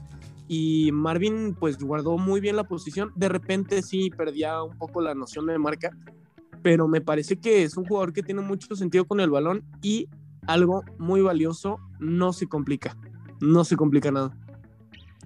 y 0.53 0.91
Marvin 0.91 1.55
pues 1.57 1.77
guardó 1.77 2.17
muy 2.17 2.41
bien 2.41 2.57
la 2.57 2.65
posición. 2.65 3.13
De 3.15 3.29
repente 3.29 3.81
sí 3.81 4.09
perdía 4.09 4.61
un 4.61 4.77
poco 4.77 5.00
la 5.00 5.15
noción 5.15 5.45
de 5.45 5.57
marca, 5.57 5.95
pero 6.61 6.89
me 6.89 7.00
parece 7.00 7.38
que 7.38 7.63
es 7.63 7.77
un 7.77 7.85
jugador 7.85 8.11
que 8.11 8.21
tiene 8.21 8.41
mucho 8.41 8.75
sentido 8.75 9.05
con 9.05 9.21
el 9.21 9.29
balón 9.29 9.63
y 9.81 10.09
algo 10.47 10.83
muy 10.97 11.21
valioso, 11.21 11.79
no 12.00 12.33
se 12.33 12.47
complica. 12.47 12.97
No 13.41 13.63
se 13.63 13.75
complica 13.75 14.12
nada. 14.12 14.31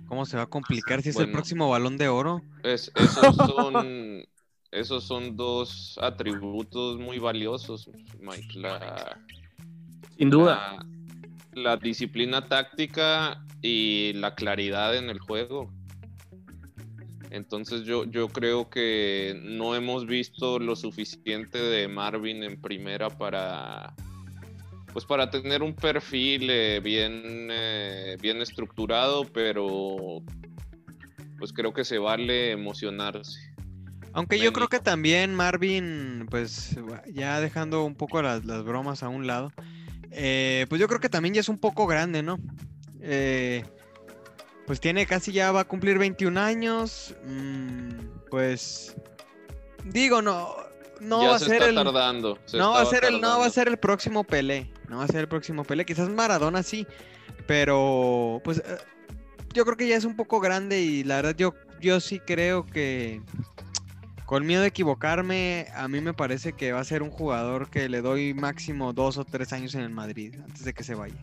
¿Cómo 0.07 0.25
se 0.25 0.38
va 0.38 0.43
a 0.43 0.48
complicar 0.48 1.01
si 1.01 1.10
es 1.10 1.19
el 1.19 1.31
próximo 1.31 1.69
balón 1.69 1.98
de 1.98 2.07
oro? 2.07 2.41
Es- 2.63 2.91
esos, 2.95 3.36
son, 3.36 4.24
esos 4.72 5.03
son 5.03 5.36
dos 5.36 6.00
atributos 6.01 6.98
muy 7.00 7.19
valiosos, 7.19 7.89
Mike. 8.19 8.60
La, 8.60 9.19
Sin 10.17 10.29
duda. 10.29 10.77
La, 11.53 11.62
la 11.62 11.77
disciplina 11.77 12.48
táctica 12.48 13.43
y 13.62 14.13
la 14.13 14.36
claridad 14.36 14.95
en 14.95 15.10
el 15.10 15.19
juego. 15.19 15.72
Entonces 17.31 17.84
yo, 17.84 18.05
yo 18.05 18.29
creo 18.29 18.69
que 18.69 19.38
no 19.43 19.75
hemos 19.75 20.05
visto 20.05 20.57
lo 20.60 20.75
suficiente 20.75 21.57
de 21.57 21.88
Marvin 21.89 22.43
en 22.43 22.62
primera 22.62 23.10
para 23.10 23.93
pues 24.96 25.04
para 25.04 25.30
tener 25.30 25.62
un 25.62 25.75
perfil 25.75 26.50
eh, 26.50 26.80
bien, 26.82 27.50
eh, 27.52 28.16
bien 28.22 28.42
estructurado, 28.42 29.25
pero 29.25 30.22
pues 31.38 31.52
creo 31.52 31.74
que 31.74 31.84
se 31.84 31.98
vale 31.98 32.52
emocionarse. 32.52 33.38
Aunque 34.14 34.40
yo 34.40 34.54
creo 34.54 34.70
que 34.70 34.80
también 34.80 35.36
Marvin, 35.36 36.28
pues 36.32 36.78
ya 37.12 37.42
dejando 37.42 37.84
un 37.84 37.96
poco 37.96 38.22
las, 38.22 38.46
las 38.46 38.64
bromas 38.64 39.04
a 39.04 39.10
un 39.10 39.28
lado, 39.28 39.52
eh, 40.12 40.66
pues 40.70 40.80
yo 40.80 40.88
creo 40.88 41.02
que 41.02 41.10
también 41.10 41.34
ya 41.34 41.42
es 41.42 41.50
un 41.50 41.58
poco 41.58 41.88
grande, 41.88 42.24
¿no? 42.24 42.40
Eh, 43.02 43.66
pues 44.66 44.80
tiene 44.80 45.06
casi 45.06 45.34
ya 45.34 45.52
va 45.52 45.60
a 45.60 45.68
cumplir 45.68 46.00
21 46.00 46.40
años, 46.40 47.14
mm, 47.28 48.30
pues 48.32 48.96
digo, 49.84 50.22
no, 50.22 50.56
no 51.02 51.22
ya 51.22 51.28
va 51.32 51.36
a 51.36 51.40
se 51.40 51.46
ser 51.48 51.56
está 51.56 51.68
el... 51.68 51.75
tardando. 51.75 52.40
se 52.46 52.58
No 52.58 52.72
va 52.72 52.80
a 52.80 52.86
ser 52.86 53.04
el, 53.04 53.20
no 53.20 53.40
va 53.40 53.46
a 53.46 53.50
ser 53.50 53.68
el 53.68 53.75
próximo 53.75 54.24
Pelé. 54.24 54.72
No 54.89 54.98
va 54.98 55.06
a 55.06 55.08
ser 55.08 55.22
el 55.22 55.27
próximo 55.27 55.63
Pelé. 55.63 55.86
Quizás 55.86 56.10
Maradona 56.10 56.63
sí. 56.63 56.88
Pero 57.48 58.42
pues 58.44 58.60
eh, 58.60 58.77
yo 59.54 59.65
creo 59.65 59.77
que 59.77 59.88
ya 59.88 59.96
es 59.96 60.06
un 60.06 60.15
poco 60.15 60.39
grande 60.39 60.82
y 60.82 61.04
la 61.04 61.18
verdad 61.18 61.36
yo, 61.36 61.54
yo 61.80 62.00
sí 62.00 62.20
creo 62.20 62.65
que 62.65 63.22
con 64.25 64.46
miedo 64.46 64.62
de 64.62 64.68
equivocarme, 64.68 65.68
a 65.75 65.88
mí 65.88 66.01
me 66.01 66.13
parece 66.13 66.54
que 66.54 66.72
va 66.72 66.80
a 66.80 66.84
ser 66.84 67.04
un 67.04 67.12
jugador 67.12 67.70
que 67.70 67.88
le 67.89 68.01
doy 68.01 68.34
máximo 68.34 68.92
dos 68.92 69.18
o 69.18 69.25
tres 69.25 69.54
años 69.54 69.75
en 69.75 69.82
el 69.82 69.92
Madrid 69.92 70.36
antes 70.44 70.65
de 70.65 70.74
que 70.74 70.84
se 70.84 70.96
vaya. 70.96 71.15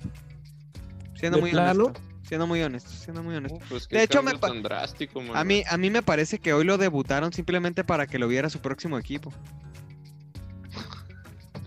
Siendo 1.14 1.36
¿De 1.36 1.42
muy 1.42 1.50
plano? 1.50 1.86
honesto. 1.86 2.00
Siendo 2.22 2.46
muy 2.46 2.62
honesto, 2.62 2.88
siendo 2.90 3.22
muy 3.22 3.34
honesto. 3.34 3.58
Uh, 3.58 3.68
pues, 3.68 3.88
De 3.88 4.02
hecho, 4.02 4.22
me 4.22 4.38
tan 4.38 4.62
drástico, 4.62 5.20
A 5.34 5.44
mí, 5.44 5.64
a 5.68 5.76
mí 5.76 5.90
me 5.90 6.02
parece 6.02 6.38
que 6.38 6.54
hoy 6.54 6.64
lo 6.64 6.78
debutaron 6.78 7.32
simplemente 7.32 7.84
para 7.84 8.06
que 8.06 8.18
lo 8.18 8.28
viera 8.28 8.48
su 8.48 8.60
próximo 8.60 8.98
equipo. 8.98 9.32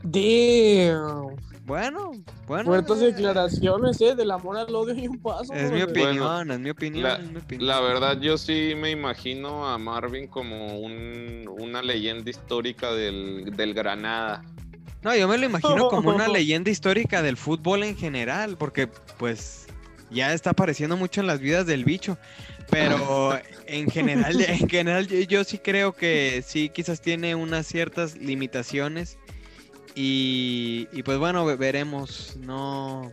Damn. 0.04 1.36
Bueno, 1.66 2.12
bueno. 2.46 2.66
Fuertes 2.66 3.02
eh, 3.02 3.06
declaraciones, 3.08 4.00
¿eh? 4.00 4.14
Del 4.16 4.30
amor 4.30 4.58
al 4.58 4.74
odio 4.76 4.94
y 4.94 5.08
un 5.08 5.18
paso. 5.20 5.52
Es 5.54 5.72
mi 5.72 5.82
opinión, 5.82 6.52
es 6.52 6.60
mi 6.60 6.70
opinión, 6.70 7.04
la- 7.04 7.16
es 7.16 7.32
mi 7.32 7.38
opinión. 7.38 7.68
La 7.68 7.80
verdad, 7.80 8.20
yo 8.22 8.38
sí 8.38 8.74
me 8.78 8.92
imagino 8.92 9.68
a 9.68 9.78
Marvin 9.80 10.28
como 10.28 10.78
un- 10.80 11.50
una 11.60 11.82
leyenda 11.82 12.30
histórica 12.30 12.94
del, 12.94 13.52
del 13.56 13.74
Granada. 13.74 14.44
No, 15.02 15.16
yo 15.16 15.28
me 15.28 15.38
lo 15.40 15.46
imagino 15.48 15.88
como 15.90 16.12
una 16.12 16.28
leyenda 16.28 16.70
histórica 16.70 17.24
del 17.24 17.36
fútbol 17.36 17.84
en 17.84 17.98
general, 17.98 18.58
porque 18.58 18.88
pues 19.18 19.66
ya 20.12 20.34
está 20.34 20.52
apareciendo 20.52 20.98
mucho 20.98 21.22
en 21.22 21.28
las 21.28 21.40
vidas 21.40 21.66
del 21.66 21.84
bicho. 21.84 22.18
Pero 22.70 23.34
en 23.66 23.90
general, 23.90 24.40
en 24.40 24.70
general 24.70 25.08
yo, 25.08 25.20
yo 25.22 25.44
sí 25.44 25.58
creo 25.58 25.94
que 25.94 26.44
sí, 26.46 26.70
quizás 26.70 27.02
tiene 27.02 27.34
unas 27.34 27.66
ciertas 27.66 28.16
limitaciones. 28.18 29.18
Y, 29.96 30.88
y, 30.92 31.04
pues 31.04 31.18
bueno, 31.18 31.46
ve- 31.46 31.56
veremos. 31.56 32.36
No. 32.38 33.10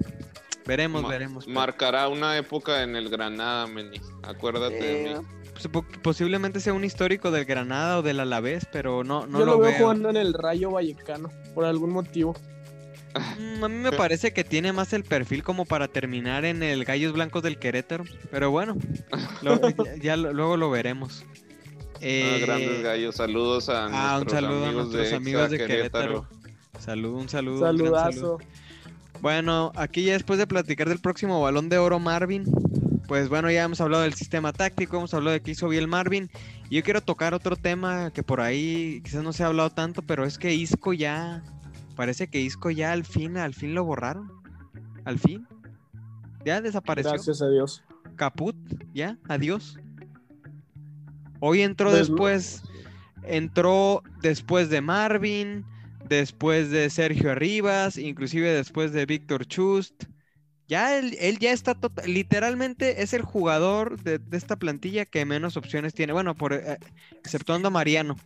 Veremos, 0.66 1.02
Ma- 1.02 1.08
veremos. 1.08 1.44
pero- 1.44 1.54
Marcará 1.54 2.08
una 2.08 2.36
época 2.36 2.82
en 2.82 2.96
el 2.96 3.08
Granada, 3.08 3.66
Meni. 3.66 4.00
Acuérdate 4.22 4.74
de 4.74 5.10
Eh, 5.12 5.14
mí. 5.18 5.26
pues, 5.52 5.68
po- 5.68 5.86
posiblemente 6.02 6.60
sea 6.60 6.72
un 6.72 6.84
histórico 6.84 7.30
del 7.30 7.44
Granada 7.44 7.98
o 7.98 8.02
del 8.02 8.20
Alavés, 8.20 8.66
pero 8.70 9.04
no, 9.04 9.26
no 9.26 9.38
Yo 9.40 9.44
lo, 9.46 9.52
lo 9.52 9.58
veo, 9.60 9.70
veo. 9.70 9.78
jugando 9.80 10.10
en 10.10 10.16
el 10.16 10.34
Rayo 10.34 10.70
Vallecano, 10.70 11.30
por 11.54 11.64
algún 11.64 11.90
motivo. 11.90 12.34
Mm, 13.38 13.64
A 13.64 13.68
mí 13.68 13.76
me 13.76 13.92
parece 13.92 14.32
que 14.32 14.42
tiene 14.42 14.72
más 14.72 14.92
el 14.92 15.04
perfil 15.04 15.42
como 15.42 15.66
para 15.66 15.86
terminar 15.88 16.44
en 16.46 16.62
el 16.62 16.84
Gallos 16.84 17.12
Blancos 17.12 17.42
del 17.42 17.58
Querétaro. 17.58 18.04
Pero 18.30 18.50
bueno, 18.50 18.76
lo- 19.42 19.60
ya, 19.86 19.96
ya 20.00 20.16
lo- 20.16 20.32
luego 20.32 20.56
lo 20.56 20.70
veremos. 20.70 21.24
Ah, 21.94 21.98
Eh, 22.00 22.38
grandes 22.40 22.82
gallos. 22.82 23.14
Saludos 23.16 23.68
a 23.68 23.84
ah, 23.84 23.86
un 23.86 23.92
nuestros 23.92 24.32
saludo 24.32 24.64
a 24.64 24.68
amigos 24.68 24.86
nuestros 24.88 25.10
de, 25.10 25.16
amigos 25.16 25.50
de 25.50 25.58
Querétaro. 25.58 26.28
Salud, 26.82 27.14
un 27.14 27.28
saludo. 27.28 27.70
un 27.70 27.76
gran 27.76 27.92
Saludazo. 27.92 28.38
Bueno, 29.20 29.70
aquí 29.76 30.02
ya 30.02 30.14
después 30.14 30.36
de 30.40 30.48
platicar 30.48 30.88
del 30.88 30.98
próximo 30.98 31.40
balón 31.40 31.68
de 31.68 31.78
oro 31.78 32.00
Marvin, 32.00 32.44
pues 33.06 33.28
bueno, 33.28 33.48
ya 33.52 33.62
hemos 33.62 33.80
hablado 33.80 34.02
del 34.02 34.14
sistema 34.14 34.52
táctico, 34.52 34.96
hemos 34.96 35.14
hablado 35.14 35.34
de 35.34 35.42
qué 35.42 35.52
hizo 35.52 35.68
bien 35.68 35.88
Marvin. 35.88 36.28
Y 36.70 36.76
yo 36.76 36.82
quiero 36.82 37.00
tocar 37.00 37.34
otro 37.34 37.54
tema 37.54 38.10
que 38.10 38.24
por 38.24 38.40
ahí 38.40 39.00
quizás 39.04 39.22
no 39.22 39.32
se 39.32 39.44
ha 39.44 39.46
hablado 39.46 39.70
tanto, 39.70 40.02
pero 40.02 40.24
es 40.24 40.38
que 40.38 40.54
Isco 40.54 40.92
ya, 40.92 41.44
parece 41.94 42.26
que 42.26 42.40
Isco 42.40 42.68
ya 42.72 42.90
al 42.90 43.04
fin, 43.04 43.36
al 43.36 43.54
fin 43.54 43.76
lo 43.76 43.84
borraron. 43.84 44.32
Al 45.04 45.20
fin. 45.20 45.46
Ya 46.44 46.60
desapareció. 46.60 47.12
Gracias 47.12 47.42
a 47.42 47.48
Dios. 47.48 47.84
Caput, 48.16 48.56
ya, 48.92 49.18
adiós. 49.28 49.78
Hoy 51.38 51.62
entró 51.62 51.92
después, 51.92 52.64
entró 53.22 54.02
después 54.20 54.68
de 54.68 54.80
Marvin, 54.80 55.64
después 56.16 56.70
de 56.70 56.90
Sergio 56.90 57.32
Arribas, 57.32 57.96
inclusive 57.98 58.52
después 58.52 58.92
de 58.92 59.06
Víctor 59.06 59.46
Chust. 59.46 60.04
Ya 60.68 60.98
él, 60.98 61.16
él 61.20 61.38
ya 61.38 61.52
está 61.52 61.74
tota- 61.74 62.06
literalmente 62.06 63.02
es 63.02 63.12
el 63.12 63.22
jugador 63.22 64.00
de, 64.02 64.20
esta 64.32 64.56
plantilla 64.56 65.04
que 65.04 65.24
menos 65.24 65.56
opciones 65.56 65.94
tiene. 65.94 66.12
Bueno, 66.12 66.34
por 66.34 66.52
eh, 66.54 66.78
exceptuando 67.24 67.68
a 67.68 67.70
Mariano. 67.70 68.16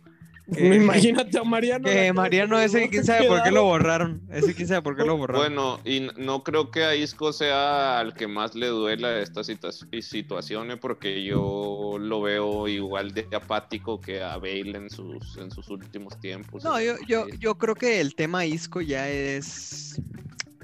Que- 0.53 0.75
Imagínate 0.75 1.37
a 1.37 1.43
Mariano. 1.43 1.89
Que 1.89 2.13
Mariano 2.13 2.59
ese 2.59 2.89
quién 2.89 3.03
sabe 3.03 3.27
por 3.27 3.43
qué 3.43 3.51
lo 3.51 3.63
borraron. 3.63 4.21
Ese 4.31 4.53
quién 4.55 4.67
sabe 4.67 4.81
por 4.81 4.95
qué 4.95 5.03
lo 5.03 5.17
borraron. 5.17 5.41
Bueno, 5.41 5.79
y 5.83 6.07
no 6.17 6.43
creo 6.43 6.71
que 6.71 6.83
a 6.85 6.95
Isco 6.95 7.33
sea 7.33 7.99
al 7.99 8.13
que 8.13 8.27
más 8.27 8.55
le 8.55 8.67
duela 8.67 9.19
esta 9.19 9.41
situa- 9.41 9.71
situación, 10.01 10.77
porque 10.81 11.23
yo 11.23 11.97
lo 11.99 12.21
veo 12.21 12.67
igual 12.67 13.13
de 13.13 13.27
apático 13.35 13.99
que 13.99 14.21
a 14.21 14.37
Bale 14.37 14.77
en 14.77 14.89
sus, 14.89 15.37
en 15.37 15.51
sus 15.51 15.69
últimos 15.69 16.19
tiempos. 16.19 16.63
No, 16.63 16.79
yo, 16.79 16.93
yo, 17.07 17.27
yo 17.39 17.55
creo 17.57 17.75
que 17.75 17.99
el 17.99 18.15
tema 18.15 18.45
Isco 18.45 18.81
ya 18.81 19.09
es. 19.09 20.01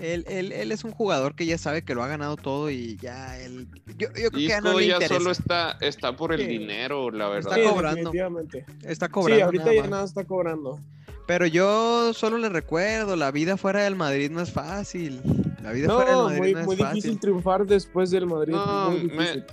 Él, 0.03 0.25
él, 0.27 0.51
él 0.51 0.71
es 0.71 0.83
un 0.83 0.91
jugador 0.91 1.35
que 1.35 1.45
ya 1.45 1.57
sabe 1.57 1.83
que 1.83 1.95
lo 1.95 2.03
ha 2.03 2.07
ganado 2.07 2.35
todo 2.35 2.69
y 2.69 2.97
ya 2.97 3.39
él. 3.39 3.67
Yo, 3.97 4.07
yo 4.09 4.13
creo 4.13 4.31
que 4.31 4.41
ya 4.47 4.59
no 4.61 4.69
Isco 4.71 4.79
le 4.81 4.87
ya 4.87 4.93
interesa. 4.95 5.15
solo 5.15 5.31
está, 5.31 5.77
está 5.81 6.15
por 6.15 6.33
el 6.33 6.41
Sí. 6.41 6.47
dinero, 6.47 7.09
la 7.11 7.29
verdad. 7.29 7.53
Está 7.57 7.63
Sí, 7.63 7.73
cobrando. 7.73 7.95
definitivamente. 8.11 8.65
Está 8.83 9.09
cobrando. 9.09 9.35
Sí, 9.37 9.41
ahorita 9.43 9.63
nada 9.65 9.75
ya 9.75 9.87
nada 9.87 10.03
está 10.05 10.23
cobrando. 10.25 10.79
Pero 11.25 11.45
yo 11.45 12.13
solo 12.13 12.37
le 12.37 12.49
recuerdo: 12.49 13.15
la 13.15 13.31
vida 13.31 13.55
fuera 13.55 13.83
del 13.83 13.95
Madrid 13.95 14.29
no 14.29 14.41
es 14.41 14.51
fácil. 14.51 15.21
La 15.61 15.71
vida 15.71 15.87
fuera 15.93 16.09
del 16.09 16.17
No, 16.19 16.23
Madrid 16.25 16.39
muy, 16.41 16.53
no 16.53 16.59
es 16.59 16.65
muy 16.65 16.75
fácil. 16.75 16.95
difícil 16.95 17.19
triunfar 17.21 17.65
después 17.65 18.11
del 18.11 18.25
Madrid. 18.27 18.51
No. 18.53 18.93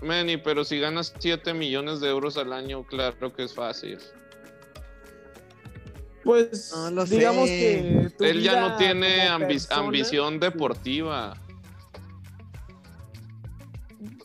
Manny, 0.03 0.37
pero 0.39 0.65
si 0.65 0.81
ganas 0.81 1.15
7 1.21 1.55
millones 1.55 2.01
de 2.01 2.09
euros 2.09 2.37
al 2.37 2.53
año, 2.53 2.83
claro 2.83 3.33
que 3.33 3.45
es 3.45 3.55
fácil. 3.55 3.99
Pues 6.31 6.73
No 6.77 6.91
lo 6.93 7.07
sé. 7.07 7.17
digamos 7.17 7.49
que 7.49 8.13
tu 8.17 8.25
Él 8.25 8.41
ya 8.43 8.53
vida 8.53 8.69
no 8.69 8.77
tiene 8.77 9.17
como 9.27 9.39
ambi- 9.45 9.49
persona- 9.49 9.81
ambición 9.81 10.39
deportiva. 10.41 11.37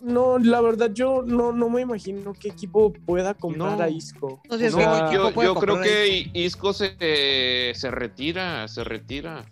No, 0.01 0.37
la 0.37 0.61
verdad 0.61 0.91
yo 0.93 1.23
no, 1.25 1.51
no 1.51 1.67
me 1.69 1.81
imagino 1.81 2.33
qué 2.33 2.49
equipo 2.49 2.93
pueda 2.93 3.33
comprar 3.33 3.77
No. 3.79 3.83
a 3.83 3.89
Isco. 3.89 4.39
No, 4.47 4.55
es 4.55 4.61
que 4.75 4.79
no, 4.79 5.11
Yo, 5.11 5.41
yo 5.43 5.55
creo 5.55 5.81
que 5.81 6.29
Isco 6.33 6.73
se, 6.73 6.95
eh, 6.99 7.71
se 7.75 7.89
retira, 7.89 8.67
se 8.67 8.83
retira. 8.83 9.43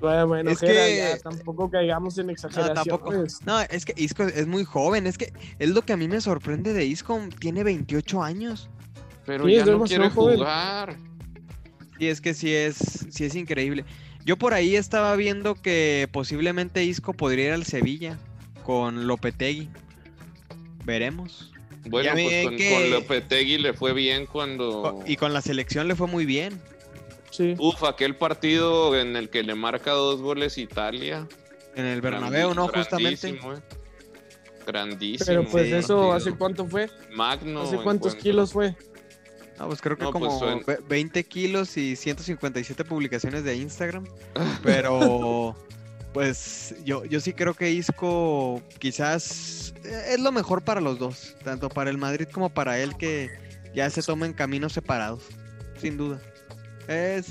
bueno, 0.00 0.28
bueno, 0.28 0.50
Es 0.52 0.60
Jera, 0.60 0.72
que- 0.86 0.96
ya 0.96 1.18
tampoco 1.18 1.68
caigamos 1.68 2.16
en 2.18 2.26
No, 2.26 2.32
exageraciones. 2.32 2.84
tampoco. 2.84 3.12
No, 3.44 3.60
es 3.62 3.84
que 3.84 3.94
Isco 3.96 4.22
es 4.22 4.46
muy 4.46 4.64
joven. 4.64 5.08
Es 5.08 5.18
que 5.18 5.32
es 5.58 5.70
lo 5.70 5.82
que 5.82 5.92
a 5.92 5.96
mí 5.96 6.06
me 6.06 6.20
sorprende 6.20 6.72
de 6.72 6.84
Isco. 6.86 7.18
Tiene 7.40 7.64
28 7.64 8.22
años. 8.22 8.70
Pero 9.26 9.44
Sí, 9.46 9.54
ya 9.56 9.64
no 9.66 9.82
quiere 9.82 10.08
joven. 10.08 10.38
Y 11.98 12.06
es 12.06 12.20
que 12.20 12.34
sí 12.34 12.52
es, 12.54 13.06
sí 13.10 13.24
es 13.24 13.34
increíble. 13.34 13.84
Yo 14.24 14.36
por 14.36 14.54
ahí 14.54 14.76
estaba 14.76 15.14
viendo 15.16 15.54
que 15.54 16.08
posiblemente 16.12 16.84
Isco 16.84 17.12
podría 17.12 17.46
ir 17.46 17.52
al 17.52 17.64
Sevilla 17.64 18.18
con 18.64 19.06
Lopetegui. 19.06 19.68
Veremos. 20.84 21.52
Bueno, 21.88 22.10
pues 22.14 22.44
con, 22.44 22.56
que- 22.56 22.72
con 22.72 22.90
Lopetegui 22.90 23.58
le 23.58 23.72
fue 23.72 23.92
bien 23.92 24.26
cuando... 24.26 25.02
Y 25.06 25.16
con 25.16 25.32
la 25.32 25.40
selección 25.40 25.86
le 25.86 25.94
fue 25.94 26.08
muy 26.08 26.26
bien. 26.26 26.60
Sí. 27.30 27.54
Uf, 27.58 27.84
aquel 27.84 28.16
partido 28.16 28.98
en 28.98 29.14
el 29.14 29.30
que 29.30 29.42
le 29.42 29.54
marca 29.54 29.92
dos 29.92 30.20
goles 30.20 30.58
Italia. 30.58 31.26
En 31.76 31.84
el 31.84 32.00
Bernabéu, 32.00 32.54
¿no? 32.54 32.66
Justamente. 32.68 33.32
Grandísimo, 33.32 33.54
eh. 33.54 33.58
Grandísimo. 34.66 35.26
Pero 35.26 35.44
pues 35.44 35.66
sí, 35.66 35.72
eso, 35.74 35.96
partido. 35.96 36.12
¿hace 36.14 36.32
cuánto 36.32 36.66
fue? 36.66 36.90
Magno. 37.14 37.62
¿Hace 37.62 37.76
cuántos 37.76 38.14
encuentro. 38.14 38.18
kilos 38.22 38.52
fue? 38.52 38.74
Ah, 39.58 39.66
pues 39.66 39.80
creo 39.80 39.96
que 39.96 40.04
No, 40.04 40.12
pues 40.12 40.32
como 40.34 40.60
ve- 40.66 40.80
20 40.88 41.24
kilos 41.24 41.76
y 41.76 41.96
157 41.96 42.84
publicaciones 42.84 43.42
de 43.44 43.56
Instagram. 43.56 44.04
Pero, 44.62 45.56
pues 46.12 46.74
yo, 46.84 47.04
yo 47.04 47.20
sí 47.20 47.32
creo 47.32 47.54
que 47.54 47.70
Isco 47.70 48.60
quizás 48.78 49.74
eh, 49.84 50.12
es 50.14 50.20
lo 50.20 50.32
mejor 50.32 50.62
para 50.62 50.80
los 50.80 50.98
dos, 50.98 51.36
tanto 51.44 51.68
para 51.68 51.90
el 51.90 51.98
Madrid 51.98 52.28
como 52.32 52.50
para 52.50 52.78
él, 52.78 52.96
que 52.96 53.30
ya 53.74 53.88
se 53.90 54.02
tomen 54.02 54.32
caminos 54.32 54.72
separados, 54.74 55.22
sin 55.80 55.96
duda. 55.96 56.20
Es, 56.88 57.26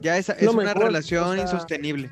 ya 0.00 0.16
es, 0.18 0.28
es 0.30 0.48
una 0.48 0.64
mejor, 0.64 0.84
relación 0.84 1.28
o 1.28 1.32
sea, 1.34 1.42
insostenible. 1.42 2.10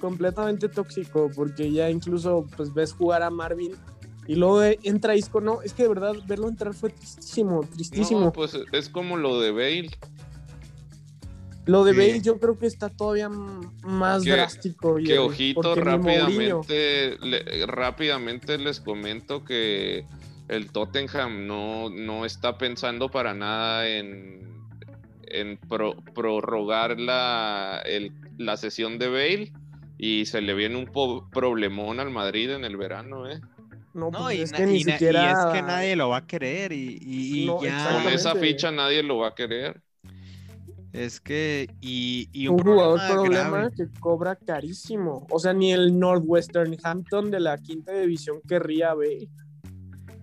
completamente 0.00 0.68
tóxico, 0.68 1.30
porque 1.34 1.70
ya 1.72 1.90
incluso 1.90 2.46
pues 2.56 2.72
ves 2.72 2.92
jugar 2.92 3.22
a 3.22 3.30
Marvin 3.30 3.72
y 4.28 4.36
luego 4.36 4.62
eh, 4.62 4.78
entra 4.84 5.16
Isco, 5.16 5.40
no, 5.40 5.62
es 5.62 5.72
que 5.72 5.82
de 5.84 5.88
verdad 5.88 6.12
verlo 6.28 6.48
entrar 6.48 6.74
fue 6.74 6.90
tristísimo, 6.90 7.66
tristísimo. 7.74 8.20
No, 8.20 8.32
pues 8.32 8.56
es 8.72 8.88
como 8.88 9.16
lo 9.16 9.40
de 9.40 9.50
Bale. 9.50 9.90
Lo 11.66 11.84
de 11.84 11.92
Sí. 11.92 11.98
Bale 11.98 12.20
yo 12.22 12.38
creo 12.38 12.58
que 12.58 12.66
está 12.66 12.88
todavía 12.88 13.28
más 13.28 14.22
Que- 14.24 14.30
drástico. 14.32 14.96
Que 14.96 15.18
ojito, 15.18 15.74
rápidamente, 15.74 17.18
le- 17.20 17.66
rápidamente 17.66 18.56
les 18.58 18.80
comento 18.80 19.44
que 19.44 20.06
el 20.48 20.70
Tottenham 20.70 21.46
no, 21.46 21.90
no 21.90 22.24
está 22.24 22.56
pensando 22.56 23.10
para 23.10 23.34
nada 23.34 23.86
en, 23.88 24.48
en 25.24 25.58
pro- 25.58 25.96
prorrogar 26.14 26.98
la, 26.98 27.82
el- 27.84 28.12
la 28.38 28.56
sesión 28.56 28.98
de 28.98 29.08
Bale 29.08 29.52
y 29.98 30.24
se 30.24 30.40
le 30.40 30.54
viene 30.54 30.76
un 30.76 30.86
po- 30.86 31.28
problemón 31.30 32.00
al 32.00 32.10
Madrid 32.10 32.50
en 32.50 32.64
el 32.64 32.76
verano, 32.78 33.28
¿eh? 33.28 33.40
No, 33.94 34.10
No, 34.10 34.18
pues 34.24 34.38
y, 34.38 34.42
es 34.42 34.52
que 34.52 34.66
ni 34.66 34.76
y 34.80 34.84
na- 34.84 34.92
y 34.92 34.94
siquiera... 34.94 35.32
es 35.32 35.38
que 35.52 35.62
nadie 35.62 35.96
lo 35.96 36.08
va 36.10 36.18
a 36.18 36.26
querer 36.26 36.72
y, 36.72 36.98
y- 37.00 37.42
y 37.42 37.46
No, 37.46 37.56
Con 37.56 37.64
ya 37.66 37.76
exactamente. 37.76 38.14
esa 38.14 38.34
ficha 38.36 38.70
nadie 38.70 39.02
lo 39.02 39.18
va 39.18 39.28
a 39.28 39.34
querer. 39.34 39.80
es 40.92 41.20
que 41.20 41.68
y, 41.80 42.28
y 42.32 42.48
un 42.48 42.58
jugador 42.58 43.00
problema 43.06 43.50
grave. 43.50 43.70
que 43.76 43.86
cobra 44.00 44.36
carísimo. 44.36 45.26
O 45.30 45.38
sea, 45.38 45.52
ni 45.52 45.72
el 45.72 45.98
Northwestern 45.98 46.76
Hampton 46.82 47.30
de 47.30 47.40
la 47.40 47.58
quinta 47.58 47.92
división 47.92 48.40
querría 48.48 48.94
ver. 48.94 49.28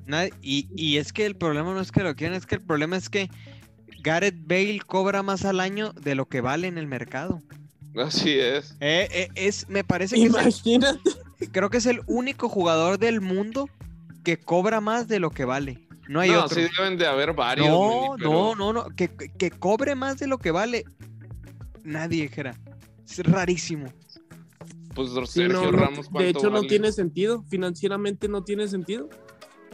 Nadie- 0.06 0.34
y, 0.42 0.68
y 0.76 0.98
es 0.98 1.12
que 1.14 1.26
el 1.26 1.36
problema 1.36 1.74
no 1.74 1.82
es 1.82 1.92
que 1.92 2.04
lo 2.04 2.16
quieran, 2.16 2.36
es 2.38 2.46
que 2.46 2.56
el 2.56 2.62
problema 2.62 2.96
es 2.98 3.10
que 3.10 3.30
Gareth 4.04 4.38
Bale 4.46 4.80
cobra 4.86 5.24
más 5.24 5.46
al 5.46 5.60
año 5.60 5.92
de 5.94 6.14
lo 6.16 6.28
que 6.28 6.42
vale 6.42 6.68
en 6.68 6.78
el 6.78 6.86
mercado. 6.88 7.42
Así 7.96 8.38
es. 8.40 8.76
Eh, 8.82 9.08
eh, 9.12 9.30
es, 9.36 9.68
me 9.70 9.84
parece 9.84 10.16
que 10.16 10.24
es 10.24 10.30
Imagínate. 10.30 11.00
el- 11.06 11.25
creo 11.52 11.70
que 11.70 11.78
es 11.78 11.86
el 11.86 12.02
único 12.08 12.50
jugador 12.50 12.98
del 13.00 13.22
mundo 13.22 13.70
que 14.24 14.38
cobra 14.38 14.82
más 14.82 15.08
de 15.08 15.20
lo 15.20 15.30
que 15.32 15.46
vale. 15.46 15.80
No 16.08 16.20
hay 16.20 16.30
no, 16.30 16.46
otro. 16.46 16.56
sí 16.62 16.68
deben 16.78 16.98
de 16.98 17.08
haber 17.08 17.34
varios. 17.34 17.68
no, 17.68 17.90
Mini, 17.90 18.08
pero- 18.18 18.32
no, 18.32 18.56
no, 18.56 18.74
no, 18.74 18.90
que, 18.96 19.10
que- 19.10 19.52
cobre 19.52 19.96
más 19.96 20.18
de 20.20 20.28
lo 20.28 20.38
que 20.38 20.52
vale. 20.52 20.86
Nadie, 21.84 22.28
Jera. 22.28 22.56
Es 23.08 23.20
rarísimo. 23.20 23.88
Pues 24.96 25.10
Sergio 25.30 25.50
no, 25.62 25.72
no, 25.72 25.78
Ramos, 25.78 26.06
de 26.06 26.12
¿cuánto 26.12 26.40
hecho, 26.40 26.50
no 26.50 26.62
tiene 26.64 26.92
sentido. 26.92 27.44
Financieramente 27.50 28.28
no 28.28 28.44
tiene 28.44 28.68
sentido. 28.68 29.10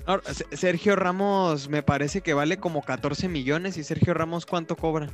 Ahora, 0.05 0.23
Sergio 0.51 0.95
Ramos 0.95 1.69
me 1.69 1.83
parece 1.83 2.21
que 2.21 2.33
vale 2.33 2.57
como 2.57 2.81
14 2.81 3.29
millones 3.29 3.77
y 3.77 3.83
Sergio 3.83 4.13
Ramos 4.15 4.45
¿cuánto 4.47 4.75
cobra? 4.75 5.09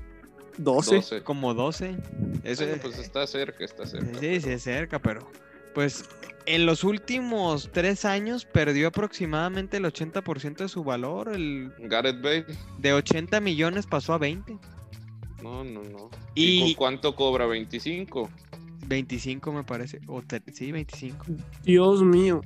12. 0.58 0.96
12. 0.96 1.24
Como 1.24 1.54
12. 1.54 1.98
Eso, 2.44 2.64
Bueno, 2.66 2.80
pues 2.82 2.98
está 3.00 3.28
cerca, 3.28 3.66
está 3.66 3.86
cerca. 3.86 4.18
Sí, 4.20 4.40
sí, 4.42 4.50
es 4.50 4.64
cerca, 4.64 4.98
pero 5.00 5.30
pues 5.76 6.06
en 6.48 6.66
los 6.66 6.84
últimos 6.84 7.70
tres 7.72 8.06
años 8.06 8.46
perdió 8.46 8.88
aproximadamente 8.88 9.78
el 9.78 9.86
80% 9.86 10.58
de 10.58 10.70
su 10.70 10.84
valor. 10.84 11.30
El, 11.34 11.72
Gareth 11.80 12.22
Bale. 12.22 12.46
de 12.80 12.94
80 12.94 13.40
millones 13.42 13.86
pasó 13.86 14.14
a 14.14 14.18
20. 14.18 14.58
No, 15.44 15.64
no, 15.64 15.84
no. 15.84 16.10
Y- 16.34 16.64
¿Y 16.64 16.74
cu- 16.74 16.80
cuánto 16.80 17.16
cobra? 17.16 17.46
25. 17.46 18.30
25 18.88 19.52
me 19.52 19.64
parece. 19.64 20.00
O 20.08 20.22
te- 20.22 20.42
sí, 20.54 20.72
25. 20.72 21.26
Dios 21.64 22.02
mío. 22.02 22.42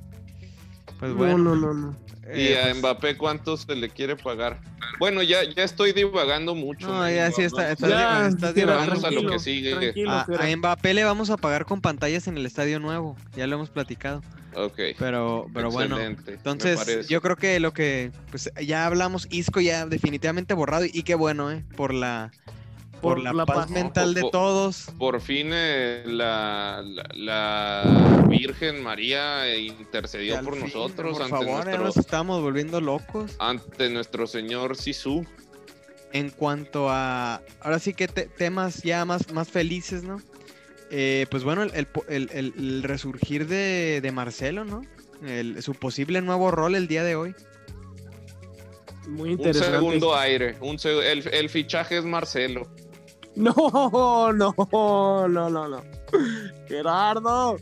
Pues 1.02 1.14
bueno. 1.14 1.36
No, 1.36 1.56
no, 1.56 1.56
no, 1.56 1.74
no. 1.74 1.96
¿Y 2.32 2.42
eh, 2.52 2.60
a 2.60 2.62
pues, 2.66 2.76
Mbappé 2.76 3.16
cuánto 3.16 3.56
se 3.56 3.74
le 3.74 3.90
quiere 3.90 4.14
pagar? 4.14 4.60
Bueno, 5.00 5.20
ya, 5.20 5.42
ya 5.42 5.64
estoy 5.64 5.92
divagando 5.92 6.54
mucho. 6.54 6.86
No, 6.86 7.10
ya 7.10 7.28
sí 7.32 7.42
está- 7.42 7.72
estás 7.72 7.90
Ya, 7.90 8.28
estás 8.28 8.54
divagando. 8.54 9.00
Vamos 9.00 9.04
a 9.04 9.10
lo 9.10 9.30
que 9.32 9.38
sigue. 9.40 9.74
a, 10.08 10.26
a 10.38 10.56
Mbappé 10.56 10.94
le 10.94 11.02
vamos 11.02 11.30
a 11.30 11.36
pagar 11.36 11.64
con 11.64 11.80
pantallas 11.80 12.28
en 12.28 12.38
el 12.38 12.46
estadio 12.46 12.78
nuevo. 12.78 13.16
Ya 13.34 13.48
lo 13.48 13.56
hemos 13.56 13.68
platicado. 13.70 14.22
Ok. 14.54 14.78
Pero, 14.96 15.48
pero 15.52 15.72
bueno. 15.72 15.98
Entonces, 15.98 17.08
yo 17.08 17.20
creo 17.20 17.34
que 17.34 17.58
lo 17.58 17.72
que, 17.72 18.12
pues 18.30 18.48
ya 18.64 18.86
hablamos, 18.86 19.26
Isco 19.32 19.60
ya 19.60 19.84
definitivamente 19.86 20.54
borrado 20.54 20.84
y 20.84 21.02
qué 21.02 21.16
bueno, 21.16 21.50
¿eh? 21.50 21.64
Por 21.76 21.92
la, 21.92 22.30
por, 23.02 23.16
Por 23.16 23.24
la, 23.24 23.32
la 23.34 23.44
paz, 23.44 23.56
paz. 23.56 23.70
mental 23.70 24.14
de 24.14 24.22
todos. 24.30 24.86
Por 24.98 25.20
fin 25.20 25.50
eh, 25.52 26.04
la, 26.06 26.82
la, 26.86 27.04
la 27.14 28.24
Virgen 28.28 28.82
María 28.82 29.42
Que 29.44 29.58
intercedió 29.60 30.40
por 30.42 30.54
fin, 30.54 30.62
nosotros 30.64 31.12
por 31.18 31.22
ante, 31.22 31.30
favor, 31.36 31.46
ya 31.48 31.64
nuestro, 31.64 31.84
nos 31.84 31.96
estamos 31.98 32.40
volviendo 32.40 32.80
locos. 32.80 33.32
ante 33.38 33.90
nuestro 33.90 34.26
Señor 34.26 34.76
Sisu. 34.76 35.26
En 36.12 36.30
cuanto 36.30 36.88
a, 36.90 37.42
ahora 37.60 37.78
sí 37.78 37.92
que 37.94 38.06
te- 38.06 38.26
temas 38.26 38.82
ya 38.82 39.04
más, 39.04 39.32
más 39.32 39.48
felices, 39.50 40.02
¿no? 40.04 40.20
Eh, 40.90 41.26
pues 41.30 41.42
bueno, 41.42 41.62
el, 41.62 41.72
el 42.08 42.30
el- 42.32 42.82
resurgir 42.82 43.46
de, 43.48 44.00
de 44.02 44.12
Marcelo, 44.12 44.64
¿no? 44.64 44.82
El- 45.26 45.62
su 45.62 45.74
posible 45.74 46.20
nuevo 46.20 46.50
rol 46.50 46.74
el 46.74 46.86
día 46.86 47.02
de 47.02 47.16
hoy. 47.16 47.34
Muy 49.08 49.30
Un 49.30 49.38
interesante. 49.38 49.72
segundo 49.72 50.14
aire. 50.14 50.56
Un 50.60 50.76
seg- 50.76 51.02
el, 51.02 51.26
el 51.32 51.48
fichaje 51.48 51.96
es 51.98 52.04
Marcelo. 52.04 52.68
No, 53.36 54.32
no, 54.32 54.54
no, 55.28 55.48
no, 55.50 55.68
no. 55.68 55.82
Gerardo. 56.68 57.56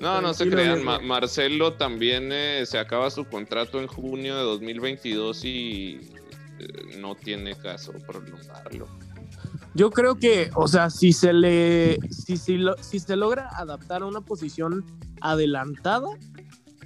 No, 0.00 0.20
no 0.20 0.34
se 0.34 0.48
crean. 0.48 0.84
Ma- 0.84 0.98
Marcelo 0.98 1.72
también 1.72 2.30
eh, 2.32 2.64
se 2.66 2.78
acaba 2.78 3.10
su 3.10 3.24
contrato 3.24 3.80
en 3.80 3.86
junio 3.86 4.36
de 4.36 4.42
2022 4.42 5.44
y 5.44 6.00
eh, 6.58 6.98
no 6.98 7.14
tiene 7.14 7.54
caso 7.56 7.92
prolongarlo. 8.06 8.86
Yo 9.74 9.90
creo 9.90 10.16
que, 10.16 10.50
o 10.54 10.68
sea, 10.68 10.90
si 10.90 11.12
se 11.12 11.32
le, 11.32 11.98
si, 12.10 12.36
si, 12.36 12.56
lo- 12.58 12.76
si 12.82 12.98
se 12.98 13.16
logra 13.16 13.48
adaptar 13.56 14.02
a 14.02 14.06
una 14.06 14.20
posición 14.20 14.84
adelantada, 15.22 16.08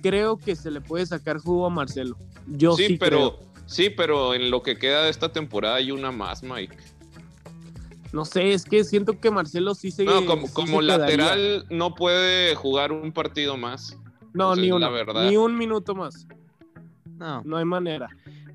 creo 0.03 0.37
que 0.39 0.55
se 0.57 0.71
le 0.71 0.81
puede 0.81 1.05
sacar 1.07 1.39
jugo 1.39 1.67
a 1.67 1.71
Marcelo. 1.71 2.17
Yo 2.47 2.75
sí, 2.77 2.87
sí, 2.89 2.97
pero 2.97 3.37
creo. 3.39 3.53
sí, 3.67 3.91
pero 3.91 4.35
en 4.35 4.51
lo 4.51 4.63
que 4.63 4.77
queda 4.79 5.03
de 5.05 5.11
esta 5.11 5.31
temporada 5.33 5.77
hay 5.77 5.91
una 5.91 6.11
más, 6.13 6.43
Mike. 6.43 6.77
No 8.13 8.25
sé, 8.25 8.53
es 8.53 8.65
que 8.65 8.83
siento 8.85 9.19
que 9.21 9.31
Marcelo 9.31 9.75
sí 9.75 9.91
se. 9.91 10.05
No, 10.05 10.25
como, 10.27 10.47
sí 10.49 10.53
como 10.53 10.81
se 10.81 10.87
quedaría. 10.87 10.99
lateral 11.17 11.67
no 11.71 11.95
puede 11.95 12.55
jugar 12.55 12.93
un 12.93 13.13
partido 13.13 13.57
más. 13.57 13.97
No, 14.33 14.55
ni 14.57 14.69
uno. 14.71 14.79
la 14.81 14.89
verdad. 14.91 15.29
Ni 15.29 15.37
un 15.37 15.57
minuto 15.57 15.95
más. 15.95 16.27
No, 17.19 17.43
No 17.45 17.57
hay 17.57 17.65
manera. 17.65 18.09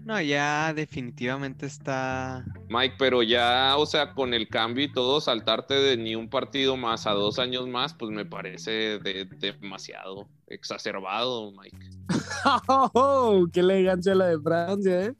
no, 0.03 0.19
ya 0.21 0.73
definitivamente 0.73 1.65
está. 1.67 2.43
Mike, 2.69 2.95
pero 2.97 3.21
ya, 3.23 3.75
o 3.77 3.85
sea, 3.85 4.13
con 4.13 4.33
el 4.33 4.47
cambio 4.49 4.85
y 4.85 4.91
todo, 4.91 5.21
saltarte 5.21 5.75
de 5.75 5.97
ni 5.97 6.15
un 6.15 6.29
partido 6.29 6.75
más 6.77 7.05
a 7.07 7.11
dos 7.11 7.37
años 7.39 7.67
más, 7.67 7.93
pues 7.93 8.11
me 8.11 8.25
parece 8.25 8.99
de- 8.99 9.25
demasiado 9.39 10.27
exacerbado, 10.47 11.51
Mike. 11.51 11.77
¡Oh, 12.67 13.45
¡Qué 13.53 13.59
elegancia 13.61 14.15
la 14.15 14.27
de 14.27 14.39
Francia, 14.39 15.03
eh! 15.05 15.13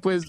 Pues 0.00 0.24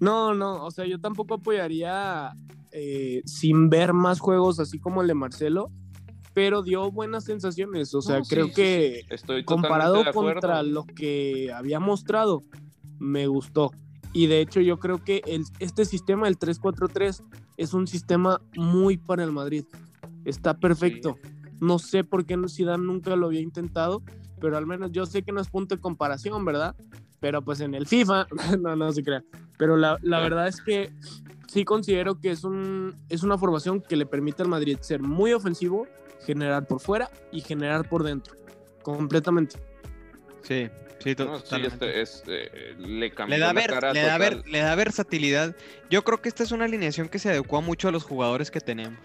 no, 0.00 0.34
no, 0.34 0.64
o 0.64 0.70
sea, 0.70 0.86
yo 0.86 1.00
tampoco 1.00 1.34
apoyaría 1.34 2.32
eh, 2.72 3.22
sin 3.24 3.70
ver 3.70 3.92
más 3.92 4.20
juegos 4.20 4.60
así 4.60 4.78
como 4.78 5.02
el 5.02 5.08
de 5.08 5.14
Marcelo, 5.14 5.70
pero 6.34 6.62
dio 6.62 6.90
buenas 6.90 7.24
sensaciones, 7.24 7.94
o 7.94 8.02
sea, 8.02 8.18
No, 8.18 8.24
creo 8.24 8.48
sí, 8.48 8.52
que 8.52 9.06
Estoy 9.08 9.44
comparado 9.44 10.04
contra 10.12 10.62
lo 10.62 10.84
que 10.84 11.50
había 11.52 11.80
mostrado, 11.80 12.42
me 12.98 13.26
gustó. 13.26 13.72
Y 14.12 14.26
de 14.26 14.40
hecho 14.40 14.60
yo 14.60 14.78
creo 14.78 15.02
que 15.02 15.22
el, 15.26 15.44
este 15.58 15.84
sistema, 15.84 16.28
el 16.28 16.38
3-4-3, 16.38 17.22
es 17.56 17.74
un 17.74 17.86
sistema 17.86 18.40
muy 18.56 18.98
para 18.98 19.24
el 19.24 19.32
Madrid. 19.32 19.64
Está 20.24 20.58
perfecto. 20.58 21.16
No 21.60 21.78
sé 21.78 22.04
por 22.04 22.26
qué 22.26 22.36
Zidane 22.48 22.84
nunca 22.84 23.16
lo 23.16 23.26
había 23.26 23.40
intentado, 23.40 24.02
pero 24.40 24.58
al 24.58 24.66
menos 24.66 24.92
yo 24.92 25.06
sé 25.06 25.22
que 25.22 25.32
no 25.32 25.40
es 25.40 25.48
punto 25.48 25.74
de 25.74 25.80
comparación, 25.80 26.44
¿verdad? 26.44 26.76
Pero 27.20 27.42
pues 27.42 27.60
en 27.60 27.74
el 27.74 27.86
FIFA, 27.86 28.26
no, 28.60 28.76
no 28.76 28.92
se 28.92 29.02
crea. 29.02 29.22
Pero 29.58 29.76
la, 29.76 29.98
la 30.02 30.20
verdad 30.20 30.48
es 30.48 30.60
que 30.60 30.92
sí 31.46 31.64
considero 31.64 32.20
que 32.20 32.30
es, 32.30 32.44
un, 32.44 32.94
es 33.08 33.22
una 33.22 33.38
formación 33.38 33.80
que 33.80 33.96
le 33.96 34.06
permite 34.06 34.42
al 34.42 34.48
Madrid 34.48 34.78
ser 34.80 35.00
muy 35.00 35.32
ofensivo, 35.32 35.86
generar 36.24 36.66
por 36.66 36.80
fuera 36.80 37.10
y 37.32 37.40
generar 37.40 37.88
por 37.88 38.02
dentro. 38.02 38.34
Completamente. 38.82 39.58
Sí, 40.42 40.68
sí, 40.98 41.14
to- 41.14 41.24
No, 41.24 41.38
sí, 41.38 41.44
totalmente. 41.44 42.00
este, 42.02 42.70
eh, 42.72 42.76
le 42.78 43.10
da, 43.38 43.46
la 43.48 43.52
ver- 43.52 43.70
cara 43.70 43.92
le, 43.92 44.00
da 44.02 44.12
total. 44.18 44.34
ver- 44.36 44.48
le 44.48 44.58
da 44.60 44.74
versatilidad. 44.74 45.56
Yo 45.90 46.04
creo 46.04 46.20
que 46.20 46.28
esta 46.28 46.42
es 46.42 46.52
una 46.52 46.64
alineación 46.66 47.08
que 47.08 47.18
se 47.18 47.30
adecua 47.30 47.60
mucho 47.60 47.88
a 47.88 47.92
los 47.92 48.04
jugadores 48.04 48.50
que 48.50 48.60
tenemos. 48.60 48.98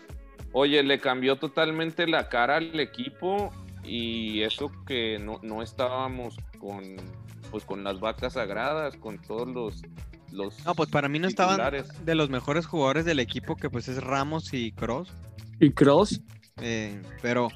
Oye, 0.54 0.84
le 0.84 1.00
cambió 1.00 1.38
totalmente 1.38 2.06
la 2.08 2.28
cara 2.28 2.58
al 2.58 2.78
equipo 2.80 3.52
y 3.84 4.42
eso 4.42 4.70
que 4.86 5.18
no, 5.18 5.40
no 5.44 5.62
estábamos 5.64 6.36
con 6.60 6.84
pues 7.50 7.66
con 7.66 7.84
las 7.84 8.00
vacas 8.00 8.34
sagradas, 8.34 8.96
con 8.98 9.18
todos 9.22 9.48
los 9.48 9.82
los 10.32 10.65
No, 10.65 10.76
pues 10.76 10.89
para 10.89 11.10
mí 11.10 11.20
no 11.20 11.28
estaban 11.28 11.60
de 12.06 12.15
los 12.15 12.30
mejores 12.30 12.65
jugadores 12.65 13.06
del 13.06 13.20
equipo, 13.20 13.56
que 13.56 13.70
pues 13.70 13.88
es 13.88 14.04
Ramos 14.04 14.54
y 14.54 14.72
Cross. 14.72 15.12
¿Y 15.60 15.72
Cross? 15.72 16.22
Eh, 16.58 17.02
pero, 17.22 17.50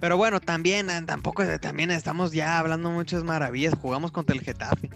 pero 0.00 0.16
bueno, 0.16 0.40
también, 0.40 0.90
eh, 0.90 1.02
tampoco, 1.06 1.44
también 1.60 1.90
estamos 1.90 2.32
ya 2.32 2.58
hablando 2.58 2.90
muchas 2.90 3.24
maravillas. 3.24 3.74
Jugamos 3.80 4.12
contra 4.12 4.34
el 4.34 4.42
Getafe. 4.42 4.90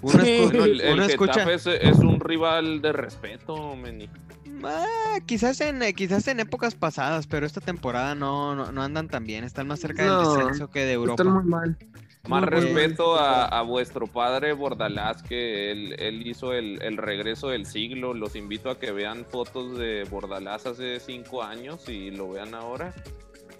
Uno, 0.00 0.22
Sí. 0.24 0.30
escu- 0.30 0.62
el, 0.62 0.80
el 0.80 0.92
uno 0.94 1.04
escucha, 1.04 1.44
Getafe 1.44 1.54
es, 1.54 1.66
es 1.66 1.98
un 1.98 2.20
rival 2.20 2.80
de 2.80 2.92
respeto, 2.92 3.74
Meni. 3.76 4.08
Ah, 4.64 5.18
quizás 5.26 5.60
en 5.60 5.82
eh, 5.82 5.92
quizás 5.94 6.26
en 6.28 6.40
épocas 6.40 6.74
pasadas, 6.74 7.26
pero 7.28 7.46
esta 7.46 7.60
temporada 7.60 8.14
no, 8.16 8.54
no, 8.56 8.72
no 8.72 8.82
andan 8.82 9.08
tan 9.08 9.24
bien. 9.24 9.44
Están 9.44 9.68
más 9.68 9.78
cerca 9.80 10.04
No, 10.04 10.28
del 10.34 10.38
descenso 10.38 10.70
que 10.70 10.80
de 10.84 10.92
Europa. 10.94 11.22
Están 11.22 11.34
muy 11.34 11.44
mal. 11.44 11.76
Más 12.26 12.42
respeto 12.44 13.16
a, 13.16 13.44
a 13.46 13.62
vuestro 13.62 14.06
padre 14.06 14.52
Bordalás, 14.52 15.22
que 15.22 15.70
él, 15.70 15.94
él 15.98 16.26
hizo 16.26 16.52
el, 16.52 16.82
el 16.82 16.96
regreso 16.96 17.48
del 17.48 17.64
siglo. 17.64 18.12
Los 18.14 18.36
invito 18.36 18.70
a 18.70 18.78
que 18.78 18.92
vean 18.92 19.24
fotos 19.30 19.78
de 19.78 20.04
Bordalás 20.10 20.66
hace 20.66 21.00
cinco 21.00 21.42
años 21.42 21.88
y 21.88 22.10
lo 22.10 22.30
vean 22.30 22.54
ahora. 22.54 22.92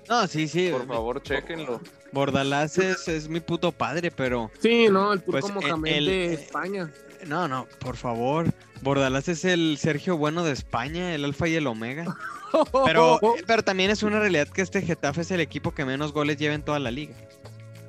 No, 0.09 0.27
sí, 0.27 0.49
sí. 0.49 0.71
Por 0.73 0.87
favor, 0.87 1.23
chequenlo. 1.23 1.81
Bordalás 2.13 2.79
es, 2.79 3.09
es 3.09 3.29
mi 3.29 3.41
puto 3.41 3.73
padre, 3.73 4.11
pero 4.11 4.51
Sí, 4.61 4.89
¿no? 4.91 5.13
El 5.13 5.23
turco 5.23 5.41
Pues, 5.41 5.55
Mohamed 5.55 5.93
el- 5.97 6.07
de 6.07 6.35
España. 6.35 6.91
no, 7.27 7.47
no, 7.49 7.67
por 7.79 7.97
favor. 7.97 8.47
Bordalás 8.83 9.29
es 9.29 9.45
el 9.45 9.77
Sergio 9.79 10.17
Bueno 10.17 10.45
de 10.45 10.53
España, 10.53 11.15
el 11.15 11.25
alfa 11.25 11.49
y 11.49 11.55
el 11.57 11.67
omega. 11.67 12.17
Pero, 12.87 13.21
pero 13.47 13.63
también 13.63 13.91
es 13.91 14.03
una 14.03 14.19
realidad 14.21 14.49
que 14.49 14.63
este 14.63 14.81
Getafe 14.81 15.21
es 15.21 15.31
el 15.33 15.41
equipo 15.41 15.75
que 15.75 15.85
menos 15.85 16.15
goles 16.15 16.39
lleva 16.39 16.55
en 16.55 16.63
toda 16.63 16.79
la 16.79 16.91
liga. 16.91 17.15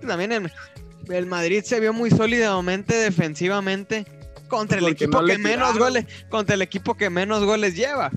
También 0.06 0.32
el, 0.32 0.52
el 1.10 1.26
Madrid 1.26 1.64
se 1.64 1.80
vio 1.80 1.94
muy 1.94 2.10
sólidamente 2.12 2.96
defensivamente 2.96 4.06
contra 4.48 4.78
el 4.78 4.84
Porque 4.86 5.04
equipo 5.06 5.22
no 5.22 5.28
que 5.28 5.38
menos 5.38 5.78
goles, 5.78 6.06
contra 6.30 6.56
el 6.56 6.62
equipo 6.62 6.96
que 6.96 7.10
menos 7.10 7.44
goles 7.44 7.76
lleva. 7.76 8.12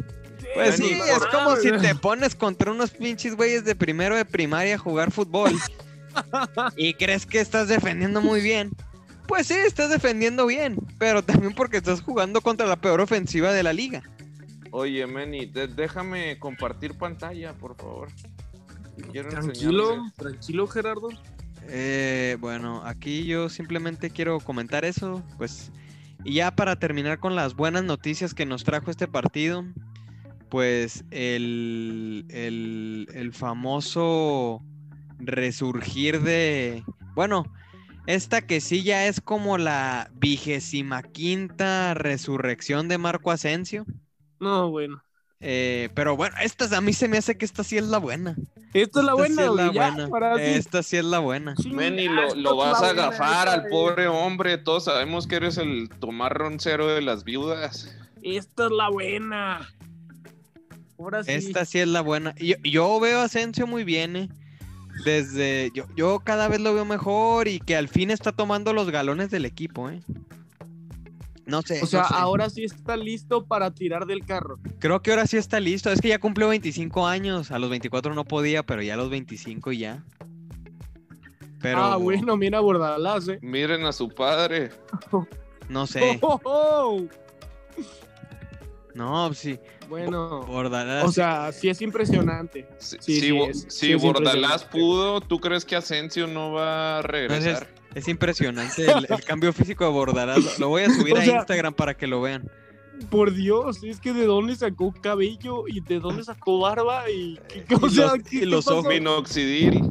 Pues 0.54 0.76
sí, 0.76 0.92
es 0.92 1.26
como 1.26 1.56
si 1.56 1.70
te 1.72 1.94
pones 1.94 2.34
contra 2.34 2.70
unos 2.70 2.90
pinches 2.90 3.36
güeyes 3.36 3.64
de 3.64 3.74
primero 3.74 4.16
de 4.16 4.24
primaria 4.24 4.74
a 4.74 4.78
jugar 4.78 5.10
fútbol 5.10 5.52
y 6.76 6.94
crees 6.94 7.24
que 7.24 7.40
estás 7.40 7.68
defendiendo 7.68 8.20
muy 8.20 8.40
bien. 8.40 8.70
Pues 9.26 9.46
sí, 9.46 9.54
estás 9.54 9.88
defendiendo 9.88 10.46
bien, 10.46 10.76
pero 10.98 11.22
también 11.22 11.54
porque 11.54 11.78
estás 11.78 12.02
jugando 12.02 12.40
contra 12.40 12.66
la 12.66 12.76
peor 12.76 13.00
ofensiva 13.00 13.52
de 13.52 13.62
la 13.62 13.72
liga. 13.72 14.02
Oye, 14.72 15.06
Meni, 15.06 15.46
déjame 15.46 16.38
compartir 16.38 16.98
pantalla, 16.98 17.54
por 17.54 17.76
favor. 17.76 18.08
Quiero 19.10 19.28
Tranquilo, 19.30 19.90
enseñarles. 19.90 20.14
tranquilo, 20.16 20.66
Gerardo. 20.66 21.08
Eh, 21.68 22.36
bueno, 22.40 22.82
aquí 22.84 23.24
yo 23.26 23.48
simplemente 23.48 24.10
quiero 24.10 24.40
comentar 24.40 24.84
eso, 24.84 25.22
pues, 25.38 25.72
y 26.24 26.34
ya 26.34 26.54
para 26.54 26.76
terminar 26.76 27.18
con 27.20 27.36
las 27.36 27.54
buenas 27.54 27.84
noticias 27.84 28.34
que 28.34 28.46
nos 28.46 28.64
trajo 28.64 28.90
este 28.90 29.08
partido, 29.08 29.64
pues 30.50 31.04
el, 31.10 32.26
el, 32.30 33.08
el 33.14 33.32
famoso 33.34 34.62
resurgir 35.18 36.22
de, 36.22 36.84
bueno, 37.14 37.52
esta 38.06 38.42
que 38.42 38.60
sí 38.60 38.82
ya 38.84 39.06
es 39.08 39.20
como 39.20 39.58
la 39.58 40.10
vigésima 40.14 41.02
quinta 41.02 41.94
resurrección 41.94 42.88
de 42.88 42.98
Marco 42.98 43.30
Asensio, 43.32 43.86
No, 44.40 44.70
bueno. 44.70 45.02
Eh, 45.44 45.88
pero 45.94 46.16
bueno, 46.16 46.36
esta 46.40 46.64
a 46.76 46.80
mí 46.80 46.92
se 46.92 47.08
me 47.08 47.18
hace 47.18 47.36
que 47.36 47.44
esta 47.44 47.64
sí 47.64 47.76
es 47.76 47.84
la 47.84 47.98
buena. 47.98 48.36
Esta 48.72 49.00
es 49.00 49.04
la 49.04 49.12
Esta 49.12 49.14
buena, 49.14 49.34
sí 49.42 49.42
es 49.42 49.54
la 49.54 49.70
buena. 49.70 50.36
sí. 50.36 50.42
Esta 50.44 50.82
sí 50.84 50.96
es 50.96 51.04
la 51.04 51.18
buena. 51.18 51.54
Lo, 51.64 52.34
lo 52.36 52.56
vas 52.56 52.76
a 52.80 52.86
buena, 52.86 53.06
agafar 53.08 53.48
al 53.48 53.66
pobre 53.66 54.06
hombre. 54.06 54.56
Todos 54.56 54.84
sabemos 54.84 55.26
que 55.26 55.34
eres 55.36 55.58
el 55.58 55.88
Tomás 56.00 56.30
Roncero 56.30 56.86
de 56.86 57.02
las 57.02 57.24
viudas. 57.24 57.92
Esta 58.22 58.66
es 58.66 58.70
la 58.70 58.88
buena. 58.88 59.68
Ahora 60.96 61.24
sí. 61.24 61.32
Esta 61.32 61.64
sí 61.64 61.80
es 61.80 61.88
la 61.88 62.02
buena. 62.02 62.34
Yo, 62.36 62.54
yo 62.62 63.00
veo 63.00 63.18
a 63.18 63.24
Asensio 63.24 63.66
muy 63.66 63.82
bien, 63.82 64.14
¿eh? 64.14 64.28
Desde. 65.04 65.72
Yo, 65.74 65.86
yo 65.96 66.20
cada 66.20 66.46
vez 66.46 66.60
lo 66.60 66.72
veo 66.72 66.84
mejor 66.84 67.48
y 67.48 67.58
que 67.58 67.74
al 67.74 67.88
fin 67.88 68.12
está 68.12 68.30
tomando 68.30 68.72
los 68.72 68.90
galones 68.90 69.30
del 69.30 69.44
equipo, 69.44 69.90
¿eh? 69.90 70.00
No 71.46 71.62
sé. 71.62 71.82
O 71.82 71.86
sea, 71.86 72.02
no 72.02 72.08
sé. 72.08 72.14
ahora 72.16 72.50
sí 72.50 72.64
está 72.64 72.96
listo 72.96 73.44
para 73.44 73.70
tirar 73.72 74.06
del 74.06 74.24
carro. 74.24 74.58
Creo 74.78 75.02
que 75.02 75.10
ahora 75.10 75.26
sí 75.26 75.36
está 75.36 75.58
listo. 75.60 75.90
Es 75.90 76.00
que 76.00 76.08
ya 76.08 76.18
cumplió 76.20 76.48
25 76.48 77.06
años. 77.06 77.50
A 77.50 77.58
los 77.58 77.68
24 77.70 78.14
no 78.14 78.24
podía, 78.24 78.62
pero 78.62 78.80
ya 78.82 78.94
a 78.94 78.96
los 78.96 79.10
25 79.10 79.72
ya. 79.72 80.04
Pero. 81.60 81.78
Ah, 81.78 81.96
bueno, 81.96 82.36
mira 82.36 82.60
Bordalás, 82.60 83.28
eh. 83.28 83.38
Miren 83.42 83.84
a 83.86 83.92
su 83.92 84.08
padre. 84.08 84.70
No 85.68 85.86
sé. 85.86 86.18
Oh, 86.22 86.40
oh, 86.44 86.50
oh. 87.00 87.06
No, 88.94 89.32
sí. 89.32 89.58
Bueno, 89.88 90.42
Bordalás. 90.44 91.04
o 91.04 91.12
sea, 91.12 91.50
sí 91.52 91.68
es 91.70 91.80
impresionante. 91.80 92.68
Si, 92.78 92.96
Sí, 93.00 93.14
si 93.14 93.20
sí, 93.20 93.38
es- 93.40 93.66
sí 93.68 93.92
es 93.92 94.02
Bordalás 94.02 94.34
impresionante. 94.62 94.66
pudo, 94.78 95.20
¿tú 95.22 95.40
crees 95.40 95.64
que 95.64 95.76
Asensio 95.76 96.26
no 96.26 96.52
va 96.52 96.98
a 96.98 97.02
regresar? 97.02 97.68
Es 97.94 98.08
impresionante 98.08 98.90
el, 98.90 99.06
el 99.08 99.24
cambio 99.24 99.52
físico 99.52 99.84
de 99.84 99.90
Bordalás. 99.90 100.38
Lo, 100.44 100.50
lo 100.60 100.68
voy 100.68 100.82
a 100.82 100.90
subir 100.90 101.14
O 101.16 101.18
a 101.18 101.24
sea- 101.24 101.36
Instagram 101.38 101.74
para 101.74 101.94
que 101.94 102.06
lo 102.06 102.20
vean. 102.20 102.48
Por 103.10 103.32
Dios, 103.34 103.82
es 103.82 103.98
que 104.00 104.12
de 104.12 104.26
dónde 104.26 104.54
sacó 104.54 104.92
cabello 104.92 105.64
y 105.66 105.80
de 105.80 105.98
dónde 105.98 106.22
sacó 106.22 106.60
barba 106.60 107.10
y, 107.10 107.38
qué- 107.48 107.64
o 107.74 107.86
Y 107.86 107.90
sea, 107.90 108.04
los- 108.14 108.22
¿qué- 108.22 108.36
y 108.36 108.40
qué 108.40 108.46
los 108.46 108.64
pasó? 108.64 108.78
ojos. 108.78 108.92
Minoxidil. 108.92 109.82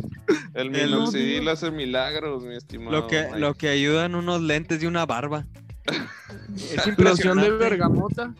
El 0.54 0.70
minoxidil 0.72 1.48
hace 1.50 1.72
milagros, 1.72 2.44
mi 2.44 2.56
estimado. 2.56 2.92
Lo 2.92 3.08
que, 3.08 3.24
Mike. 3.24 3.40
lo 3.40 3.54
que 3.56 3.68
ayudan 3.70 4.16
unos 4.16 4.42
lentes 4.42 4.82
y 4.82 4.86
una 4.86 5.06
barba. 5.06 5.46
Es 6.56 6.98
Loción 6.98 7.40
de 7.42 7.50
bergamota. 7.52 8.34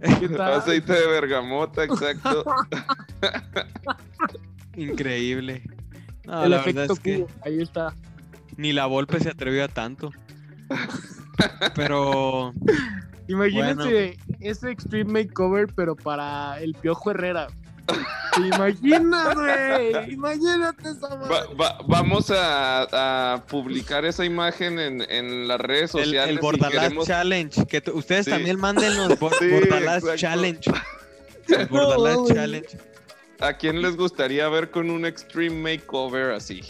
Aceite 0.40 0.92
de 0.92 1.06
bergamota, 1.08 1.84
exacto. 1.84 2.44
Increíble. 4.76 5.62
No, 6.24 6.44
El 6.44 6.50
la 6.50 6.56
verdad 6.62 6.84
efecto 6.84 6.92
es 6.94 7.00
que 7.00 7.26
ahí 7.44 7.60
está. 7.60 7.94
Ni 8.60 8.72
la 8.72 8.86
Volpe 8.86 9.18
se 9.20 9.30
atrevió 9.30 9.64
a 9.64 9.68
tanto. 9.68 10.10
Pero 11.74 12.52
Imagínate 13.28 14.18
ese 14.40 14.70
Extreme 14.70 15.24
Makeover, 15.24 15.68
pero 15.74 15.96
para 15.96 16.60
el 16.60 16.74
Piojo 16.74 17.10
Herrera. 17.12 17.46
¿Te 18.36 18.42
imaginas, 18.46 19.34
güey? 19.34 20.12
Imagínate 20.12 20.90
esa 20.90 21.08
Va- 21.08 21.16
madre. 21.16 21.54
va- 21.60 21.78
vamos 21.88 22.30
a, 22.30 23.34
a 23.34 23.46
publicar 23.46 24.04
esa 24.04 24.24
imagen 24.24 24.78
en, 24.78 25.02
en 25.10 25.48
las 25.48 25.60
redes 25.60 25.94
el, 25.96 26.04
sociales. 26.04 26.28
el 26.30 26.36
si 26.36 26.40
Bordalás 26.42 26.72
queremos- 26.84 27.06
Challenge, 27.06 27.66
que 27.66 27.82
ustedes 27.92 28.26
Sí. 28.26 28.30
también 28.30 28.60
manden 28.60 28.96
los 28.96 29.18
Bor- 29.18 29.34
Sí, 29.38 29.48
Bordalás 29.50 29.96
exacto. 30.04 30.16
Challenge. 30.20 30.70
El 31.48 31.66
Bordalás 31.66 32.16
No. 32.16 32.26
Challenge. 32.28 32.78
¿A 33.40 33.54
quién 33.54 33.82
les 33.82 33.96
gustaría 33.96 34.48
ver 34.48 34.70
con 34.70 34.90
un 34.90 35.04
extreme 35.06 35.76
makeover 35.78 36.30
así? 36.32 36.60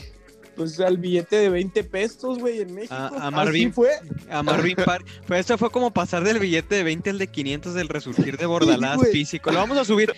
Pues 0.60 0.78
al 0.80 0.98
billete 0.98 1.36
de 1.36 1.48
20 1.48 1.84
pesos, 1.84 2.38
güey, 2.38 2.60
en 2.60 2.74
México. 2.74 2.92
A- 2.94 3.06
a 3.06 3.28
Así 3.28 3.34
Marvin. 3.34 3.72
fue. 3.72 3.88
A 4.30 4.42
Marvin 4.42 4.76
Park. 4.76 5.06
Pues 5.26 5.40
esto 5.40 5.56
fue 5.56 5.70
como 5.70 5.90
pasar 5.90 6.22
del 6.22 6.38
billete 6.38 6.74
de 6.74 6.82
20 6.82 7.08
al 7.08 7.18
de 7.18 7.28
500 7.28 7.72
del 7.72 7.88
resurgir 7.88 8.36
de 8.36 8.44
Bordalás 8.44 9.00
físico. 9.10 9.50
Lo 9.50 9.56
vamos 9.58 9.78
a 9.78 9.86
subir. 9.86 10.12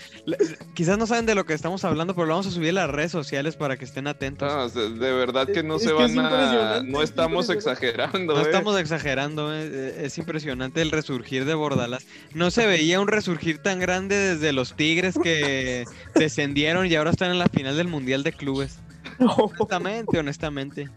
Quizás 0.74 0.98
no 0.98 1.07
saben 1.07 1.26
de 1.26 1.37
lo 1.37 1.44
que 1.46 1.55
estamos 1.55 1.85
hablando, 1.85 2.14
pero 2.16 2.26
lo 2.26 2.33
vamos 2.35 2.48
a 2.48 2.50
subir 2.50 2.70
a 2.70 2.72
las 2.72 2.90
redes 2.90 3.12
sociales 3.12 3.55
para 3.55 3.76
que 3.76 3.85
estén 3.85 4.09
atentos. 4.09 4.50
No, 4.52 4.68
de, 4.68 5.12
verdad 5.12 5.46
que 5.46 5.62
no 5.62 5.76
Es 5.76 5.83
se 5.85 5.94
que 5.94 6.05
es 6.07 6.14
van 6.16 6.26
a... 6.26 6.83
No 6.83 7.02
es 7.02 7.11
estamos 7.11 7.44
impresionante. 7.48 7.52
exagerando, 7.52 8.35
No 8.35 8.40
¿eh? 8.40 8.42
estamos 8.42 8.81
exagerando, 8.81 9.55
eh, 9.55 9.70
eh, 9.72 10.02
es 10.07 10.18
impresionante 10.18 10.83
el 10.83 10.90
resurgir 10.90 11.44
de 11.44 11.55
Bordalás. 11.55 12.05
No 12.35 12.50
se 12.50 12.66
veía 12.66 12.98
un 13.00 13.07
resurgir 13.07 13.59
tan 13.59 13.78
grande 13.78 14.16
desde 14.16 14.52
los 14.52 14.74
Tigres 14.74 15.14
que 15.22 15.85
descendieron 16.16 16.87
y 16.87 16.96
ahora 16.96 17.11
están 17.11 17.31
en 17.31 17.38
la 17.38 17.46
final 17.46 17.76
del 17.76 17.87
Mundial 17.87 18.24
de 18.24 18.33
Clubes. 18.33 18.81
Honestamente, 19.59 20.18
honestamente. 20.18 20.90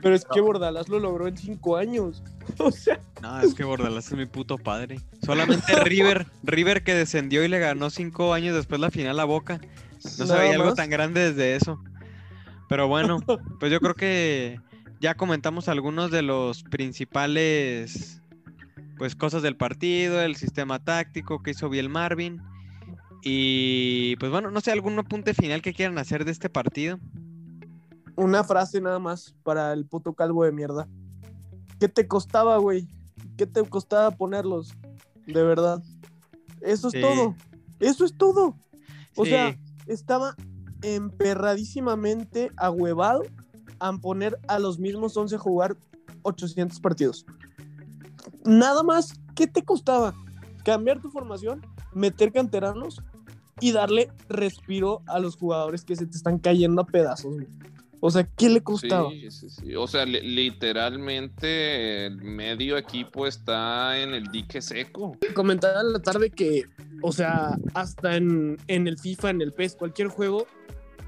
Pero 0.00 0.14
es 0.14 0.24
que 0.24 0.40
Bordalás 0.40 0.88
lo 0.88 1.00
logró 1.00 1.26
en 1.26 1.36
5 1.36 1.76
años. 1.76 2.22
O 2.58 2.70
sea, 2.70 2.98
No, 3.20 3.40
es 3.40 3.54
que 3.54 3.62
Bordalás 3.62 4.06
es 4.06 4.14
mi 4.14 4.24
puto 4.24 4.56
padre. 4.56 5.00
Solamente 5.24 5.74
River, 5.84 6.26
River 6.42 6.82
que 6.82 6.94
descendió 6.94 7.44
y 7.44 7.48
le 7.48 7.58
ganó 7.58 7.90
cinco 7.90 8.32
años 8.32 8.56
después 8.56 8.80
la 8.80 8.90
final 8.90 9.20
a 9.20 9.24
Boca. 9.24 9.60
No 10.18 10.26
se 10.26 10.34
veía 10.34 10.54
algo 10.54 10.74
tan 10.74 10.88
grande 10.88 11.32
desde 11.32 11.56
eso. 11.56 11.78
Pero 12.68 12.88
bueno, 12.88 13.18
pues 13.60 13.70
yo 13.70 13.80
creo 13.80 13.94
que 13.94 14.60
ya 15.00 15.14
comentamos 15.14 15.68
algunos 15.68 16.10
de 16.10 16.22
los 16.22 16.62
principales 16.62 18.22
pues 18.96 19.14
cosas 19.14 19.42
del 19.42 19.56
partido, 19.56 20.20
el 20.20 20.34
sistema 20.36 20.82
táctico 20.82 21.42
que 21.42 21.52
hizo 21.52 21.68
bien 21.68 21.90
Marvin. 21.90 22.42
Y 23.22 24.16
pues 24.16 24.30
bueno, 24.30 24.50
no 24.50 24.60
sé, 24.60 24.72
algún 24.72 24.98
apunte 24.98 25.34
final 25.34 25.62
que 25.62 25.74
quieran 25.74 25.98
hacer 25.98 26.24
de 26.24 26.32
este 26.32 26.48
partido. 26.48 26.98
Una 28.18 28.42
frase 28.42 28.80
nada 28.80 28.98
más 28.98 29.34
para 29.44 29.72
el 29.72 29.86
puto 29.86 30.12
calvo 30.12 30.44
de 30.44 30.52
mierda. 30.52 30.88
¿Qué 31.78 31.88
te 31.88 32.08
costaba, 32.08 32.58
güey? 32.58 32.88
¿Qué 33.36 33.46
te 33.46 33.62
costaba 33.62 34.10
ponerlos? 34.10 34.72
De 35.26 35.42
verdad. 35.44 35.82
Eso 36.60 36.88
es 36.88 36.94
Sí. 36.94 37.00
todo. 37.00 37.36
Eso 37.78 38.04
es 38.04 38.16
todo. 38.16 38.56
O 39.16 39.24
Sí. 39.24 39.30
sea, 39.30 39.56
estaba 39.86 40.34
emperradísimamente 40.82 42.50
ahuevado 42.56 43.22
a 43.78 43.92
poner 43.92 44.38
a 44.48 44.58
los 44.58 44.78
mismos 44.78 45.16
11 45.16 45.36
a 45.36 45.38
jugar 45.38 45.76
800 46.22 46.80
partidos. 46.80 47.24
Nada 48.44 48.82
más 48.82 49.12
¿qué 49.36 49.46
te 49.46 49.62
costaba? 49.64 50.14
Cambiar 50.64 51.00
tu 51.00 51.10
formación, 51.10 51.64
meter 51.92 52.32
canteranos 52.32 53.00
y 53.60 53.70
darle 53.72 54.10
respiro 54.28 55.02
a 55.06 55.20
los 55.20 55.36
jugadores 55.36 55.84
que 55.84 55.94
se 55.94 56.06
te 56.06 56.16
están 56.16 56.38
cayendo 56.38 56.82
a 56.82 56.86
pedazos. 56.86 57.34
güey. 57.34 57.46
O 58.00 58.10
sea, 58.10 58.28
¿qué 58.36 58.48
le 58.48 58.62
costaba? 58.62 59.10
Sí, 59.10 59.30
sí, 59.30 59.50
sí. 59.50 59.74
O 59.74 59.86
sea, 59.86 60.04
li- 60.06 60.20
literalmente 60.22 62.06
el 62.06 62.16
medio 62.22 62.76
equipo 62.76 63.26
está 63.26 63.98
en 64.00 64.14
el 64.14 64.24
dique 64.28 64.60
seco. 64.62 65.16
Comentaba 65.34 65.80
en 65.80 65.92
la 65.92 65.98
tarde 66.00 66.30
que, 66.30 66.64
o 67.02 67.12
sea, 67.12 67.56
hasta 67.74 68.16
en, 68.16 68.56
en 68.68 68.86
el 68.86 68.98
FIFA, 68.98 69.30
en 69.30 69.42
el 69.42 69.52
PES, 69.52 69.76
cualquier 69.76 70.08
juego, 70.08 70.46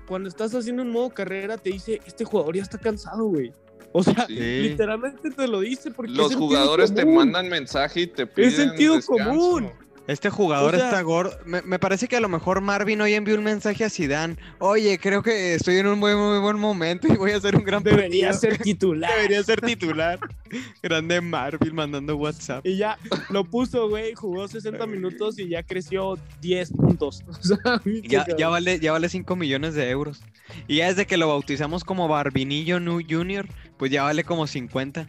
cuando 0.09 0.29
estás 0.29 0.55
haciendo 0.55 0.83
un 0.83 0.90
modo 0.90 1.11
carrera, 1.11 1.57
te 1.59 1.70
dice, 1.70 2.00
este 2.07 2.24
jugador 2.24 2.57
ya 2.57 2.62
está 2.62 2.79
cansado, 2.79 3.24
güey. 3.24 3.53
O 3.92 4.03
sea, 4.05 4.26
Sí. 4.26 4.35
literalmente 4.35 5.31
te 5.31 5.48
lo 5.48 5.61
dice 5.61 5.90
porque 5.90 6.12
es 6.12 6.18
Los 6.18 6.29
sentido 6.29 6.48
jugadores 6.48 6.94
te 6.94 7.05
mandan 7.05 7.48
mensaje 7.48 8.03
y 8.03 8.07
te 8.07 8.26
piden 8.26 8.50
sentido 8.53 8.96
descanso. 8.96 9.24
común. 9.31 9.70
Este 10.11 10.29
jugador 10.29 10.75
O 10.75 10.79
sea- 10.79 10.87
está 10.87 11.03
gordo. 11.03 11.38
Me, 11.46 11.62
me 11.62 11.79
parece 11.79 12.09
que 12.09 12.16
a 12.16 12.20
lo 12.20 12.29
mejor 12.29 12.61
Marvin 12.61 13.01
hoy 13.01 13.14
envió 13.14 13.37
un 13.37 13.44
mensaje 13.44 13.85
a 13.85 13.90
Zidane. 13.90 14.37
Oye, 14.59 14.99
creo 14.99 15.23
que 15.23 15.55
estoy 15.55 15.77
en 15.77 15.87
un 15.87 15.99
muy, 15.99 16.14
muy 16.16 16.40
buen 16.40 16.59
momento 16.59 17.07
y 17.07 17.16
voy 17.16 17.31
a 17.31 17.37
hacer 17.37 17.55
un 17.57 17.62
gran 17.64 17.83
Debería 17.83 18.31
partido". 18.31 18.51
ser 18.53 18.59
titular. 18.62 19.11
Debería 19.14 19.42
ser 19.44 19.61
titular. 19.61 20.18
Grande 20.83 21.20
Marvin 21.20 21.75
mandando 21.75 22.16
WhatsApp. 22.16 22.66
Y 22.66 22.77
ya 22.77 22.99
lo 23.29 23.44
puso, 23.44 23.88
güey, 23.88 24.14
jugó 24.14 24.49
60 24.49 24.85
minutos 24.87 25.38
y 25.38 25.49
ya 25.49 25.62
creció 25.62 26.18
10 26.40 26.73
puntos. 26.73 27.23
O 27.29 27.42
sea, 27.42 27.59
Ya, 28.03 28.27
ya 28.37 28.49
vale, 28.49 28.81
ya 28.81 28.92
vale 28.92 29.09
5 29.09 29.37
millones 29.37 29.75
de 29.75 29.88
euros. 29.90 30.23
Y 30.66 30.77
ya 30.79 30.88
desde 30.88 31.07
que 31.07 31.16
lo 31.16 31.29
bautizamos 31.29 31.85
como 31.85 32.09
Barbinillo 32.09 32.81
Nu- 32.81 33.01
Junior, 33.09 33.46
pues 33.77 33.90
ya 33.92 34.03
vale 34.03 34.25
como 34.25 34.46
50. 34.49 35.07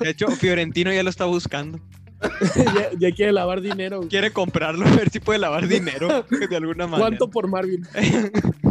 De 0.00 0.10
hecho, 0.10 0.26
Fiorentino 0.30 0.92
ya 0.92 1.02
lo 1.04 1.10
está 1.10 1.24
buscando. 1.26 1.78
ya, 2.74 2.90
ya 2.98 3.10
quiere 3.14 3.32
lavar 3.32 3.60
dinero. 3.60 3.98
güey. 3.98 4.08
Quiere 4.08 4.32
comprarlo, 4.32 4.86
a 4.88 4.90
ver 4.90 5.10
si 5.10 5.20
puede 5.20 5.38
lavar 5.38 5.66
dinero 5.68 6.24
de 6.50 6.56
alguna 6.56 6.86
manera. 6.86 7.08
¿Cuánto 7.08 7.30
por 7.30 7.48
Marvin? 7.48 7.86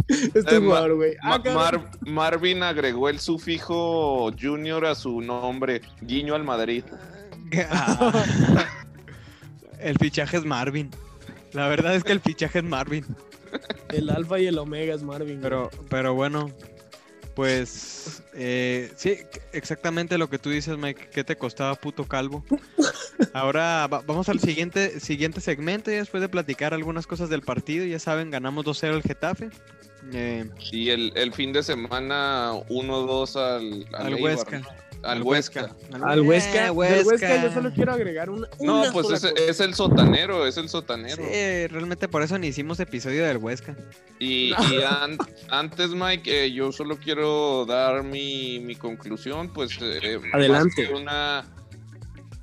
este 0.08 0.56
Eh, 0.56 0.58
jugador, 0.58 0.94
güey. 0.96 1.14
Ah. 1.22 1.38
Mar- 1.54 1.90
Marvin 2.00 2.62
agregó 2.62 3.08
el 3.08 3.18
sufijo 3.20 4.30
junior 4.40 4.86
a 4.86 4.94
su 4.94 5.20
nombre, 5.20 5.82
guiño 6.00 6.34
al 6.34 6.44
Madrid. 6.44 6.84
Ah. 7.70 8.12
El 9.78 9.98
fichaje 9.98 10.36
es 10.38 10.44
Marvin. 10.44 10.90
La 11.52 11.68
verdad 11.68 11.94
es 11.94 12.04
que 12.04 12.12
el 12.12 12.20
fichaje 12.20 12.58
es 12.60 12.64
Marvin. 12.64 13.04
El 13.90 14.08
alfa 14.08 14.38
y 14.40 14.46
el 14.46 14.58
omega 14.58 14.94
es 14.94 15.02
Marvin. 15.02 15.40
güey. 15.40 15.42
Pero, 15.42 15.70
pero 15.90 16.14
bueno, 16.14 16.50
pues 17.34 18.22
eh, 18.34 18.92
sí, 18.96 19.16
exactamente 19.52 20.18
lo 20.18 20.28
que 20.28 20.38
tú 20.38 20.50
dices, 20.50 20.76
Mike. 20.76 21.08
¿Qué 21.12 21.24
te 21.24 21.36
costaba, 21.36 21.74
puto 21.74 22.06
calvo? 22.06 22.44
Ahora 23.32 23.86
va- 23.86 24.02
vamos 24.06 24.28
al 24.28 24.40
siguiente, 24.40 25.00
siguiente 25.00 25.40
segmento 25.40 25.90
y 25.90 25.94
después 25.94 26.20
de 26.20 26.28
platicar 26.28 26.74
algunas 26.74 27.06
cosas 27.06 27.28
del 27.30 27.42
partido. 27.42 27.84
Ya 27.86 27.98
saben, 27.98 28.30
ganamos 28.30 28.64
2-0 28.64 28.94
el 28.96 29.02
Getafe. 29.02 29.50
Eh, 30.12 30.48
Y 30.72 30.90
el, 30.90 31.12
el 31.14 31.32
fin 31.32 31.52
de 31.52 31.62
semana 31.62 32.52
1-2 32.68 33.36
al, 33.36 33.86
al 33.94 34.14
Huesca. 34.22 34.58
¿no? 34.60 34.66
Al 35.04 35.22
Huesca. 35.22 35.74
Al 36.02 36.20
Huesca, 36.22 36.60
Eh, 36.68 36.72
del 36.94 37.06
Huesca 37.06 37.42
yo 37.42 37.52
solo 37.52 37.72
quiero 37.72 37.92
agregar 37.92 38.30
una, 38.30 38.48
No, 38.60 38.82
pues 38.92 39.06
sola 39.06 39.16
es, 39.16 39.22
cosa. 39.22 39.34
es 39.48 39.60
el 39.60 39.74
sotanero, 39.74 40.46
es 40.46 40.56
el 40.56 40.68
sotanero. 40.68 41.16
Sí, 41.16 41.66
realmente 41.68 42.08
por 42.08 42.22
eso 42.22 42.38
ni 42.38 42.48
hicimos 42.48 42.78
episodio 42.80 43.24
del 43.26 43.38
Huesca. 43.38 43.76
Y, 44.18 44.50
y 44.50 44.54
an- 44.88 45.18
antes, 45.50 45.90
Mike, 45.90 46.44
eh, 46.46 46.52
yo 46.52 46.70
solo 46.72 46.96
quiero 46.98 47.64
dar 47.66 48.02
mi, 48.04 48.60
mi 48.60 48.76
conclusión, 48.76 49.52
pues... 49.52 49.76
eh, 49.80 50.20
Adelante. 50.32 50.82
Más 50.82 50.88
que 50.88 50.94
una, 50.94 51.44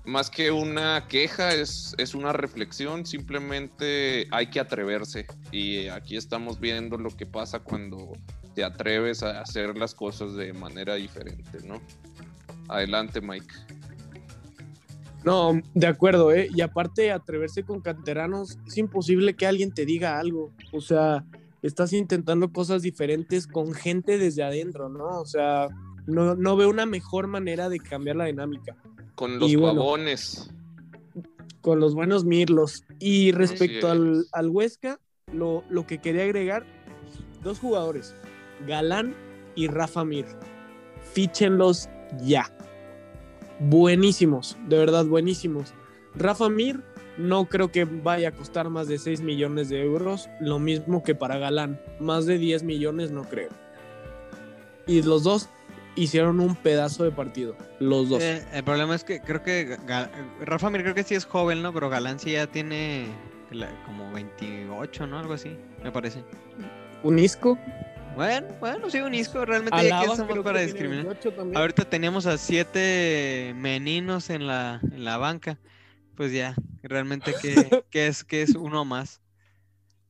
más 0.05 0.29
que 0.29 0.51
una 0.51 1.05
queja, 1.07 1.53
es, 1.53 1.95
es 1.97 2.13
una 2.15 2.33
reflexión, 2.33 3.05
simplemente 3.05 4.27
hay 4.31 4.47
que 4.47 4.59
atreverse. 4.59 5.25
Y 5.51 5.87
aquí 5.87 6.17
estamos 6.17 6.59
viendo 6.59 6.97
lo 6.97 7.09
que 7.15 7.25
pasa 7.25 7.59
cuando 7.59 8.13
te 8.55 8.63
atreves 8.63 9.21
a 9.23 9.39
hacer 9.41 9.77
las 9.77 9.93
cosas 9.93 10.33
de 10.35 10.51
manera 10.53 10.95
diferente, 10.95 11.59
¿no? 11.63 11.79
Adelante, 12.69 13.19
Mike. 13.19 13.53
No, 15.25 15.59
de 15.73 15.87
acuerdo, 15.87 16.31
¿eh? 16.31 16.49
Y 16.53 16.61
aparte, 16.61 17.11
atreverse 17.11 17.63
con 17.63 17.81
canteranos, 17.81 18.57
es 18.65 18.77
imposible 18.77 19.33
que 19.35 19.45
alguien 19.45 19.73
te 19.73 19.85
diga 19.85 20.17
algo. 20.17 20.53
O 20.71 20.79
sea, 20.79 21.25
estás 21.61 21.91
intentando 21.91 22.53
cosas 22.53 22.81
diferentes 22.81 23.47
con 23.47 23.73
gente 23.73 24.17
desde 24.17 24.43
adentro, 24.43 24.87
¿no? 24.87 25.19
O 25.19 25.25
sea, 25.25 25.67
no, 26.07 26.35
no 26.35 26.55
veo 26.55 26.69
una 26.69 26.85
mejor 26.85 27.27
manera 27.27 27.67
de 27.67 27.79
cambiar 27.79 28.15
la 28.15 28.25
dinámica. 28.25 28.77
Con 29.15 29.39
los 29.39 29.53
bueno. 29.55 29.81
pavones. 29.81 30.49
Con 31.61 31.81
los 31.81 31.93
buenos 31.93 32.23
Mirlos. 32.23 32.85
Y 32.99 33.33
respecto 33.33 33.91
al, 33.91 34.25
al 34.31 34.49
Huesca, 34.49 34.99
lo, 35.33 35.65
lo 35.69 35.85
que 35.85 35.97
quería 35.97 36.23
agregar, 36.23 36.65
dos 37.43 37.59
jugadores, 37.59 38.15
Galán 38.65 39.13
y 39.55 39.67
Rafa 39.67 40.05
Mir. 40.05 40.25
Fíchenlos 41.13 41.89
ya. 42.21 42.49
Buenísimos, 43.59 44.57
de 44.67 44.77
verdad 44.77 45.05
buenísimos. 45.05 45.73
Rafa 46.15 46.49
Mir 46.49 46.81
no 47.17 47.45
creo 47.45 47.71
que 47.71 47.83
vaya 47.85 48.29
a 48.29 48.31
costar 48.31 48.69
más 48.69 48.87
de 48.87 48.97
6 48.97 49.21
millones 49.21 49.67
de 49.69 49.81
euros, 49.83 50.29
lo 50.39 50.59
mismo 50.59 51.03
que 51.03 51.15
para 51.15 51.37
Galán. 51.37 51.79
Más 51.99 52.25
de 52.25 52.37
10 52.37 52.63
millones 52.63 53.11
no 53.11 53.23
creo. 53.23 53.49
Y 54.87 55.01
los 55.03 55.23
dos 55.23 55.49
hicieron 55.95 56.39
un 56.39 56.55
pedazo 56.55 57.03
de 57.03 57.11
partido, 57.11 57.55
los 57.79 58.07
dos. 58.09 58.23
Eh, 58.23 58.45
el 58.53 58.63
problema 58.63 58.95
es 58.95 59.03
que 59.03 59.19
creo 59.19 59.43
que 59.43 59.77
Ga- 59.85 60.09
Rafa 60.39 60.69
Mir 60.69 60.81
creo 60.83 60.95
que 60.95 61.03
sí 61.03 61.15
es 61.15 61.25
joven, 61.25 61.61
¿no? 61.61 61.73
Pero 61.73 61.89
Galán 61.89 62.19
sí 62.19 62.31
ya 62.31 62.47
tiene 62.47 63.07
como 63.85 64.09
28, 64.13 65.05
¿no? 65.07 65.19
Algo 65.19 65.33
así, 65.33 65.57
me 65.83 65.91
parece. 65.91 66.23
Un 67.03 67.19
Isco. 67.19 67.57
Bueno, 68.19 68.47
bueno, 68.59 68.89
sí, 68.89 68.99
un 68.99 69.13
isco, 69.13 69.45
realmente 69.45 69.81
ya 69.81 70.01
que 70.01 70.33
que 70.33 70.41
para 70.41 70.59
discriminar. 70.59 71.05
28 71.05 71.31
también. 71.37 71.57
Ahorita 71.57 71.85
teníamos 71.85 72.25
a 72.25 72.37
siete 72.37 73.53
meninos 73.55 74.29
en 74.29 74.45
la, 74.45 74.81
en 74.91 75.05
la 75.05 75.15
banca. 75.15 75.57
Pues 76.15 76.33
ya, 76.33 76.53
realmente 76.83 77.33
que, 77.41 77.85
que 77.89 78.07
es, 78.07 78.25
que 78.25 78.41
es 78.41 78.55
uno 78.55 78.83
más. 78.83 79.21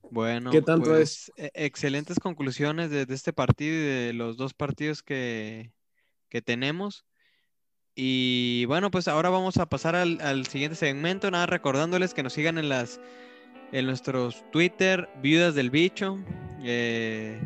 Bueno, 0.10 0.50
¿Qué 0.50 0.64
tanto 0.64 0.90
pues, 0.90 1.32
e- 1.38 1.52
excelentes 1.54 2.20
conclusiones 2.20 2.90
de, 2.90 3.06
de 3.06 3.14
este 3.14 3.32
partido 3.32 3.76
y 3.76 3.78
de 3.80 4.14
los 4.14 4.38
dos 4.38 4.56
partidos 4.56 5.04
que, 5.04 5.72
que 6.30 6.42
tenemos. 6.42 7.06
Y 7.94 8.66
bueno, 8.66 8.90
pues 8.90 9.08
ahora 9.08 9.30
vamos 9.30 9.58
a 9.58 9.68
pasar 9.70 9.96
al, 9.96 10.20
al 10.22 10.48
siguiente 10.48 10.76
segmento. 10.76 11.30
Nada, 11.30 11.46
recordándoles 11.46 12.16
que 12.16 12.24
nos 12.24 12.34
sigan 12.34 12.58
en 12.58 12.70
las 12.70 13.00
en 13.72 13.86
nuestros 13.86 14.44
Twitter, 14.52 15.08
Viudas 15.22 15.54
del 15.54 15.70
Bicho. 15.70 16.18
eh, 16.64 17.40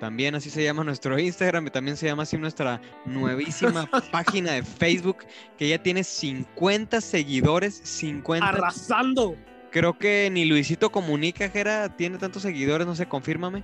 también 0.00 0.34
así 0.34 0.48
se 0.48 0.64
llama 0.64 0.82
nuestro 0.82 1.18
Instagram 1.18 1.66
y 1.66 1.70
también 1.70 1.96
se 1.96 2.06
llama 2.06 2.22
así 2.22 2.38
nuestra 2.38 2.80
nuevísima 3.04 3.86
página 4.10 4.52
de 4.52 4.62
Facebook 4.62 5.18
que 5.58 5.68
ya 5.68 5.82
tiene 5.82 6.02
50 6.02 7.02
seguidores. 7.02 7.80
50. 7.84 8.48
Arrasando. 8.48 9.36
Creo 9.70 9.98
que 9.98 10.30
ni 10.32 10.46
Luisito 10.46 10.90
Comunica, 10.90 11.50
Jera, 11.50 11.94
tiene 11.94 12.16
tantos 12.16 12.42
seguidores, 12.42 12.86
no 12.86 12.96
sé, 12.96 13.06
confírmame. 13.06 13.62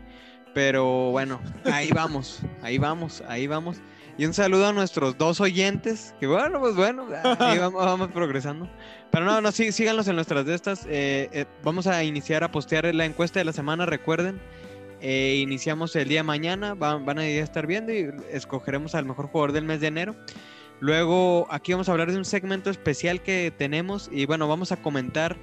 Pero 0.55 1.11
bueno, 1.11 1.41
ahí 1.65 1.91
vamos, 1.91 2.43
ahí 2.63 2.79
vamos, 2.79 3.23
ahí 3.29 3.47
vamos. 3.47 3.79
Y 4.19 4.25
un 4.27 4.33
saludo 4.33 4.69
a 4.69 4.73
nuestros 4.73 5.19
dos 5.19 5.41
oyentes, 5.41 6.15
que 6.21 6.27
bueno, 6.27 6.61
pues 6.61 6.75
bueno, 6.75 7.07
ahí 7.39 7.59
vamos, 7.59 7.85
vamos 7.85 8.09
progresando. 8.13 8.69
Pero 9.11 9.25
no, 9.25 9.41
no, 9.41 9.53
sí, 9.53 9.73
síganos 9.73 10.07
en 10.09 10.17
nuestras 10.17 10.45
de 10.45 10.55
estas. 10.55 10.85
eh, 10.87 11.29
eh, 11.33 11.47
vamos 11.63 11.87
a 11.87 12.05
iniciar 12.05 12.45
a 12.45 12.53
postear 12.53 12.95
la 12.95 13.05
encuesta 13.07 13.41
de 13.41 13.45
la 13.47 13.53
semana, 13.53 13.87
recuerden. 13.87 14.41
Eh, 15.01 15.37
iniciamos 15.43 15.95
el 15.97 16.09
día 16.09 16.21
de 16.21 16.25
mañana, 16.25 16.75
van, 16.75 17.05
van 17.05 17.19
a 17.19 17.27
estar 17.27 17.67
viendo 17.67 17.93
y 17.93 18.11
escogeremos 18.33 18.95
al 18.95 19.05
mejor 19.05 19.27
jugador 19.27 19.53
del 19.53 19.65
mes 19.65 19.81
de 19.81 19.89
enero. 19.89 20.17
Luego 20.81 21.47
aquí 21.51 21.73
vamos 21.73 21.89
a 21.89 21.93
hablar 21.93 22.11
de 22.11 22.19
un 22.19 22.25
segmento 22.25 22.71
especial 22.71 23.23
que 23.23 23.53
tenemos 23.57 24.09
y 24.13 24.27
bueno, 24.27 24.47
vamos 24.49 24.73
a 24.73 24.77
comentar 24.77 25.37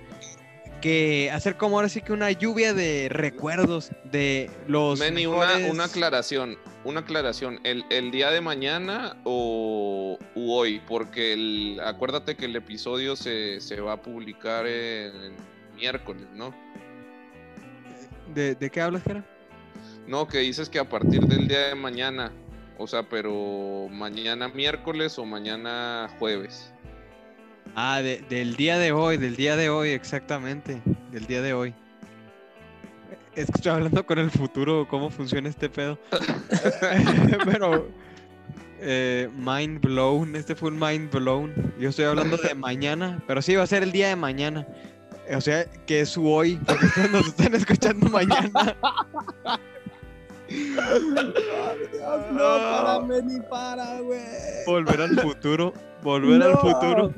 que 0.82 1.32
hacer 1.32 1.56
como 1.56 1.78
ahora 1.78 1.88
sí 1.88 2.02
que 2.02 2.12
una 2.14 2.30
lluvia 2.32 2.74
de 2.74 3.08
recuerdos 3.10 3.92
de 4.12 4.50
los 4.68 5.00
Meni, 5.00 5.26
mejores- 5.26 5.72
una 5.72 5.86
aclaración, 5.86 6.58
una 6.84 7.00
aclaración. 7.00 7.60
¿El, 7.64 7.86
el 7.90 8.12
día 8.12 8.32
de 8.32 8.42
mañana 8.42 9.16
o 9.24 10.20
u 10.36 10.52
hoy? 10.52 10.82
Porque 10.88 11.34
el, 11.34 11.80
acuérdate 11.86 12.36
que 12.36 12.46
el 12.46 12.56
episodio 12.56 13.16
se, 13.16 13.62
se 13.62 13.80
va 13.80 13.94
a 13.94 14.02
publicar 14.02 14.68
el 14.68 15.32
miércoles, 15.76 16.26
¿no? 16.36 16.54
¿De, 18.36 18.56
de 18.56 18.70
qué 18.70 18.82
hablas, 18.82 19.04
Jera? 19.04 19.24
No, 20.08 20.28
que 20.28 20.40
dices 20.40 20.70
que 20.70 20.80
a 20.80 20.88
partir 20.90 21.22
del 21.22 21.48
día 21.48 21.68
de 21.70 21.76
mañana. 21.76 22.32
O 22.78 22.88
sea, 22.88 23.04
pero 23.04 23.88
mañana 23.90 24.48
miércoles 24.50 25.18
o 25.20 25.26
mañana 25.26 26.10
jueves. 26.20 26.74
Ah, 27.76 28.02
de- 28.02 28.22
del 28.30 28.56
día 28.56 28.78
de 28.78 28.92
hoy, 28.92 29.18
del 29.18 29.36
día 29.36 29.56
de 29.56 29.70
hoy, 29.70 29.90
exactamente, 29.90 30.82
del 31.12 31.26
día 31.26 31.42
de 31.42 31.54
hoy. 31.54 31.74
Es 33.36 33.46
que 33.48 33.54
estoy 33.56 33.72
hablando 33.72 34.06
con 34.06 34.20
el 34.20 34.30
futuro, 34.30 34.88
cómo 34.88 35.10
funciona 35.10 35.50
este 35.50 35.70
pedo. 35.70 35.98
Pero 37.46 37.90
eh, 38.80 39.30
mind 39.38 39.80
blown. 39.82 40.36
Este 40.36 40.56
fue 40.56 40.70
un 40.70 40.80
mind 40.80 41.10
blown. 41.12 41.74
Yo 41.80 41.90
estoy 41.90 42.06
hablando 42.06 42.38
de 42.38 42.54
mañana, 42.54 43.24
pero 43.26 43.42
sí 43.42 43.56
va 43.56 43.64
a 43.64 43.68
ser 43.68 43.82
el 43.84 43.92
día 43.92 44.10
de 44.10 44.16
mañana. 44.16 44.68
O 45.34 45.40
sea, 45.42 45.66
que 45.88 46.02
es 46.02 46.10
su 46.10 46.30
hoy, 46.30 46.60
porque 46.68 46.86
ustedes 46.86 47.12
nos 47.12 47.28
están 47.28 47.56
escuchando 47.56 48.10
mañana. 48.10 48.76
no, 52.32 52.40
párame 52.40 53.22
ni 53.24 53.40
para, 53.42 54.00
güey. 54.02 54.20
Volver 54.66 55.02
al 55.02 55.20
futuro. 55.20 55.74
Volver 56.02 56.42
al 56.44 56.58
futuro. 56.58 57.14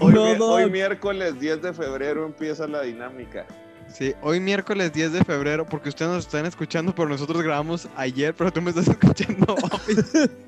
Hoy, 0.00 0.12
No, 0.12 0.24
mi- 0.26 0.34
Doc. 0.36 0.50
hoy 0.50 0.70
miércoles 0.70 1.38
10 1.40 1.62
de 1.62 1.72
febrero 1.72 2.24
empieza 2.26 2.66
la 2.66 2.82
dinámica. 2.82 3.46
Sí, 3.88 4.14
hoy 4.22 4.40
miércoles 4.40 4.92
10 4.92 5.12
de 5.12 5.24
febrero, 5.24 5.66
porque 5.66 5.88
ustedes 5.90 6.10
nos 6.12 6.26
están 6.26 6.46
escuchando, 6.46 6.94
pero 6.94 7.08
nosotros 7.08 7.42
grabamos 7.42 7.88
ayer, 7.96 8.34
pero 8.34 8.50
tú 8.52 8.62
me 8.62 8.70
estás 8.70 8.88
escuchando 8.88 9.54
hoy. 9.54 10.28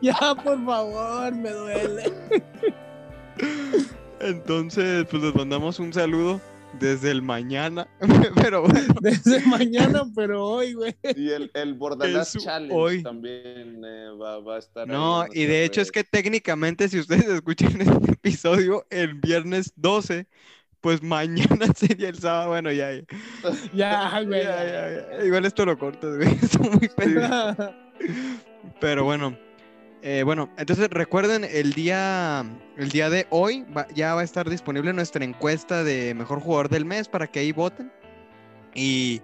Ya, 0.00 0.14
por 0.42 0.64
favor, 0.64 1.30
me 1.34 1.50
duele. 1.50 2.10
Entonces, 4.20 5.06
pues 5.10 5.22
les 5.22 5.34
mandamos 5.34 5.78
un 5.78 5.92
saludo 5.92 6.40
desde 6.74 7.10
el 7.10 7.22
mañana. 7.22 7.88
Pero 8.34 8.62
bueno, 8.62 8.94
Desde 9.00 9.40
mañana, 9.46 10.04
pero 10.14 10.44
hoy, 10.44 10.74
güey. 10.74 10.94
Y 11.16 11.30
el, 11.30 11.50
el 11.54 11.74
Bordalas 11.74 12.32
Challenge 12.36 12.74
hoy. 12.74 13.02
también 13.02 13.82
eh, 13.84 14.10
va, 14.20 14.40
va 14.40 14.56
a 14.56 14.58
estar. 14.58 14.88
ahí 14.88 14.94
no, 14.96 15.26
y 15.32 15.44
de 15.44 15.64
hecho 15.64 15.80
es 15.80 15.90
que 15.90 16.04
técnicamente 16.04 16.88
si 16.88 16.98
ustedes 16.98 17.24
escuchan 17.28 17.80
este 17.80 18.12
episodio 18.12 18.86
el 18.90 19.14
viernes 19.14 19.72
12, 19.76 20.26
pues 20.80 21.02
mañana 21.02 21.66
sería 21.76 22.08
el 22.08 22.18
sábado. 22.18 22.48
Bueno, 22.50 22.72
ya, 22.72 22.92
ya. 22.92 23.02
Ya, 23.72 24.22
güey. 24.22 24.42
Ya, 24.42 24.64
ya, 24.64 25.16
ya. 25.18 25.24
Igual 25.24 25.44
esto 25.44 25.64
lo 25.64 25.78
cortas, 25.78 26.16
güey. 26.16 26.28
Esto 26.42 26.58
muy 26.60 26.88
pendejo. 26.88 27.74
Pero 28.80 29.04
bueno, 29.04 29.36
eh, 30.02 30.22
bueno, 30.24 30.48
entonces 30.56 30.88
recuerden 30.90 31.44
el 31.44 31.72
día, 31.72 32.44
el 32.76 32.90
día 32.90 33.10
de 33.10 33.26
hoy 33.30 33.64
va- 33.76 33.88
ya 33.94 34.14
va 34.14 34.20
a 34.20 34.24
estar 34.24 34.48
disponible 34.48 34.92
nuestra 34.92 35.24
encuesta 35.24 35.84
de 35.84 36.14
mejor 36.14 36.40
jugador 36.40 36.68
del 36.68 36.84
mes 36.84 37.08
para 37.08 37.26
que 37.26 37.40
ahí 37.40 37.52
voten. 37.52 37.90
Y 38.74 39.22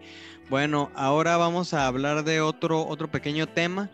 bueno, 0.50 0.90
ahora 0.94 1.36
vamos 1.36 1.74
a 1.74 1.86
hablar 1.86 2.24
de 2.24 2.40
otro, 2.40 2.86
otro 2.86 3.08
pequeño 3.08 3.46
tema. 3.46 3.90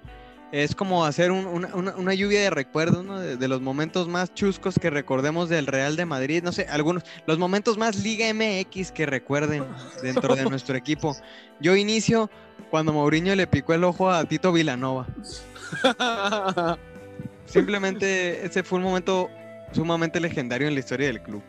Es 0.53 0.74
como 0.74 1.05
hacer 1.05 1.30
un- 1.30 1.46
una, 1.46 1.74
una- 1.74 1.94
una 1.96 2.12
lluvia 2.14 2.40
de 2.40 2.51
recuerdos, 2.51 3.05
¿no? 3.05 3.20
De, 3.20 3.36
de 3.36 3.48
los 3.48 3.61
momentos 3.61 4.09
más 4.09 4.34
chuscos 4.34 4.74
que 4.80 4.90
recordemos 4.90 5.48
del 5.48 5.66
Real 5.68 5.94
de 5.94 6.07
Madrid. 6.07 6.42
No 6.42 6.51
sé, 6.51 6.66
algunos, 6.68 7.05
los 7.26 7.38
momentos 7.38 7.78
más 7.78 7.96
Liga 8.03 8.26
MX 8.34 8.90
que 8.90 9.07
recuerden 9.07 9.64
dentro 10.03 10.34
de 10.34 10.44
nuestro 10.51 10.76
equipo. 10.76 11.16
Yo 11.61 11.76
inicio 11.76 12.30
cuando 12.68 12.92
Mourinho 12.92 13.34
le 13.36 13.46
picó 13.46 13.74
el 13.74 13.84
ojo 13.84 14.11
a 14.11 14.24
Tito 14.24 14.53
Vilanova. 14.53 15.07
Simplemente 17.46 18.44
ese 18.46 18.62
fue 18.62 18.78
un 18.78 18.84
momento 18.84 19.28
sumamente 19.72 20.20
legendario 20.20 20.66
en 20.68 20.74
la 20.74 20.80
historia 20.80 21.07
del 21.09 21.20
club. 21.22 21.42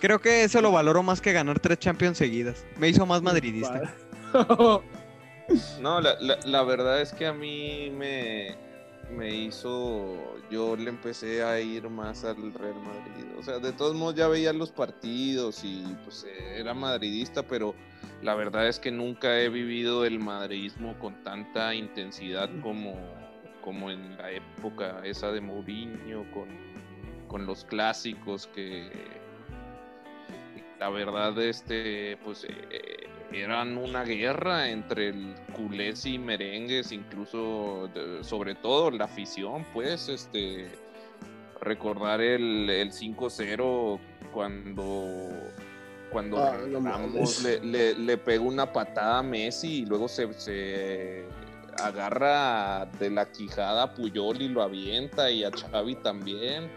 Creo 0.00 0.20
que 0.20 0.44
eso 0.44 0.60
lo 0.60 0.70
valoro 0.70 1.02
más 1.02 1.20
que 1.20 1.32
ganar 1.32 1.58
tres 1.58 1.78
Champions 1.80 2.18
seguidas. 2.18 2.64
Me 2.76 2.88
hizo 2.88 3.04
más 3.04 3.20
madridista. 3.20 3.82
No, 5.80 6.00
la, 6.00 6.16
la- 6.20 6.38
la 6.44 6.62
verdad 6.62 7.00
es 7.00 7.12
que 7.12 7.26
a 7.26 7.32
mí 7.32 7.90
me, 7.90 8.56
me 9.10 9.34
hizo. 9.34 10.36
Yo 10.50 10.76
le 10.76 10.90
empecé 10.90 11.42
a 11.42 11.60
ir 11.60 11.88
más 11.88 12.24
al 12.24 12.52
Real 12.52 12.74
Madrid. 12.80 13.24
O 13.38 13.42
sea, 13.42 13.58
de 13.58 13.72
todos 13.72 13.94
modos 13.94 14.14
ya 14.14 14.28
veía 14.28 14.52
los 14.52 14.70
partidos 14.72 15.62
y 15.64 15.84
pues 16.04 16.26
era 16.54 16.74
madridista, 16.74 17.42
pero 17.42 17.74
la 18.22 18.34
verdad 18.34 18.66
es 18.68 18.78
que 18.78 18.90
nunca 18.90 19.40
he 19.40 19.48
vivido 19.48 20.04
el 20.04 20.18
madridismo 20.18 20.98
con 20.98 21.22
tanta 21.22 21.74
intensidad 21.74 22.50
como, 22.62 22.94
como 23.62 23.90
en 23.90 24.16
la 24.18 24.30
época 24.32 25.00
esa 25.04 25.30
de 25.32 25.40
Mourinho, 25.40 26.30
con, 26.32 26.48
con 27.28 27.46
los 27.46 27.64
clásicos 27.64 28.46
que 28.48 28.90
la 30.78 30.88
verdad 30.90 31.36
este 31.42 32.16
pues 32.24 32.44
eh, 32.44 33.07
eran 33.32 33.76
una 33.76 34.04
guerra 34.04 34.70
entre 34.70 35.08
el 35.08 35.34
culés 35.54 36.06
y 36.06 36.18
merengues 36.18 36.92
incluso 36.92 37.88
de- 37.94 38.24
sobre 38.24 38.54
todo 38.54 38.90
la 38.90 39.04
afición 39.04 39.66
pues 39.74 40.08
este 40.08 40.68
recordar 41.60 42.20
el, 42.20 42.70
el 42.70 42.90
5-0 42.92 43.98
cuando 44.32 45.28
cuando 46.10 46.38
Ah, 46.38 46.56
Ramos 46.72 47.42
le, 47.42 47.94
le 47.94 48.16
pegó 48.16 48.46
una 48.46 48.72
patada 48.72 49.18
a 49.18 49.22
Messi 49.22 49.80
y 49.82 49.84
luego 49.86 50.08
se, 50.08 50.32
se 50.32 51.26
agarra 51.82 52.86
de 52.98 53.10
la 53.10 53.30
quijada 53.30 53.82
a 53.82 53.94
Puyol 53.94 54.40
y 54.40 54.48
lo 54.48 54.62
avienta 54.62 55.30
y 55.30 55.44
a 55.44 55.50
Xavi 55.50 55.96
también 55.96 56.70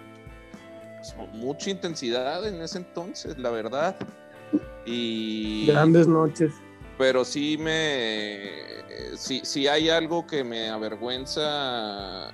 pues, 0.97 1.30
mucha 1.34 1.70
intensidad 1.70 2.45
en 2.45 2.62
ese 2.62 2.80
entonces, 2.80 3.38
la 3.38 3.49
verdad. 3.52 3.95
Y 4.86 5.66
Grandes 5.68 6.08
noches. 6.08 6.64
pero 6.97 7.24
sí 7.26 7.58
me 7.58 8.84
sí, 9.16 9.41
sí 9.43 9.68
hay 9.68 9.89
algo 9.89 10.26
que 10.28 10.43
me 10.43 10.70
avergüenza 10.70 12.32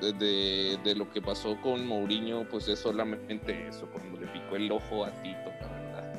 de, 0.00 0.12
de- 0.12 0.78
de 0.84 0.94
lo 0.94 1.10
que 1.10 1.22
pasó 1.22 1.60
con 1.60 1.86
Mourinho, 1.86 2.48
pues 2.48 2.68
es 2.68 2.78
solamente 2.80 3.68
eso, 3.68 3.88
cuando 3.92 4.18
le 4.20 4.26
picó 4.28 4.56
el 4.56 4.70
ojo 4.72 5.04
a 5.04 5.10
Tito, 5.22 5.56
la 5.60 5.68
verdad. 5.68 6.14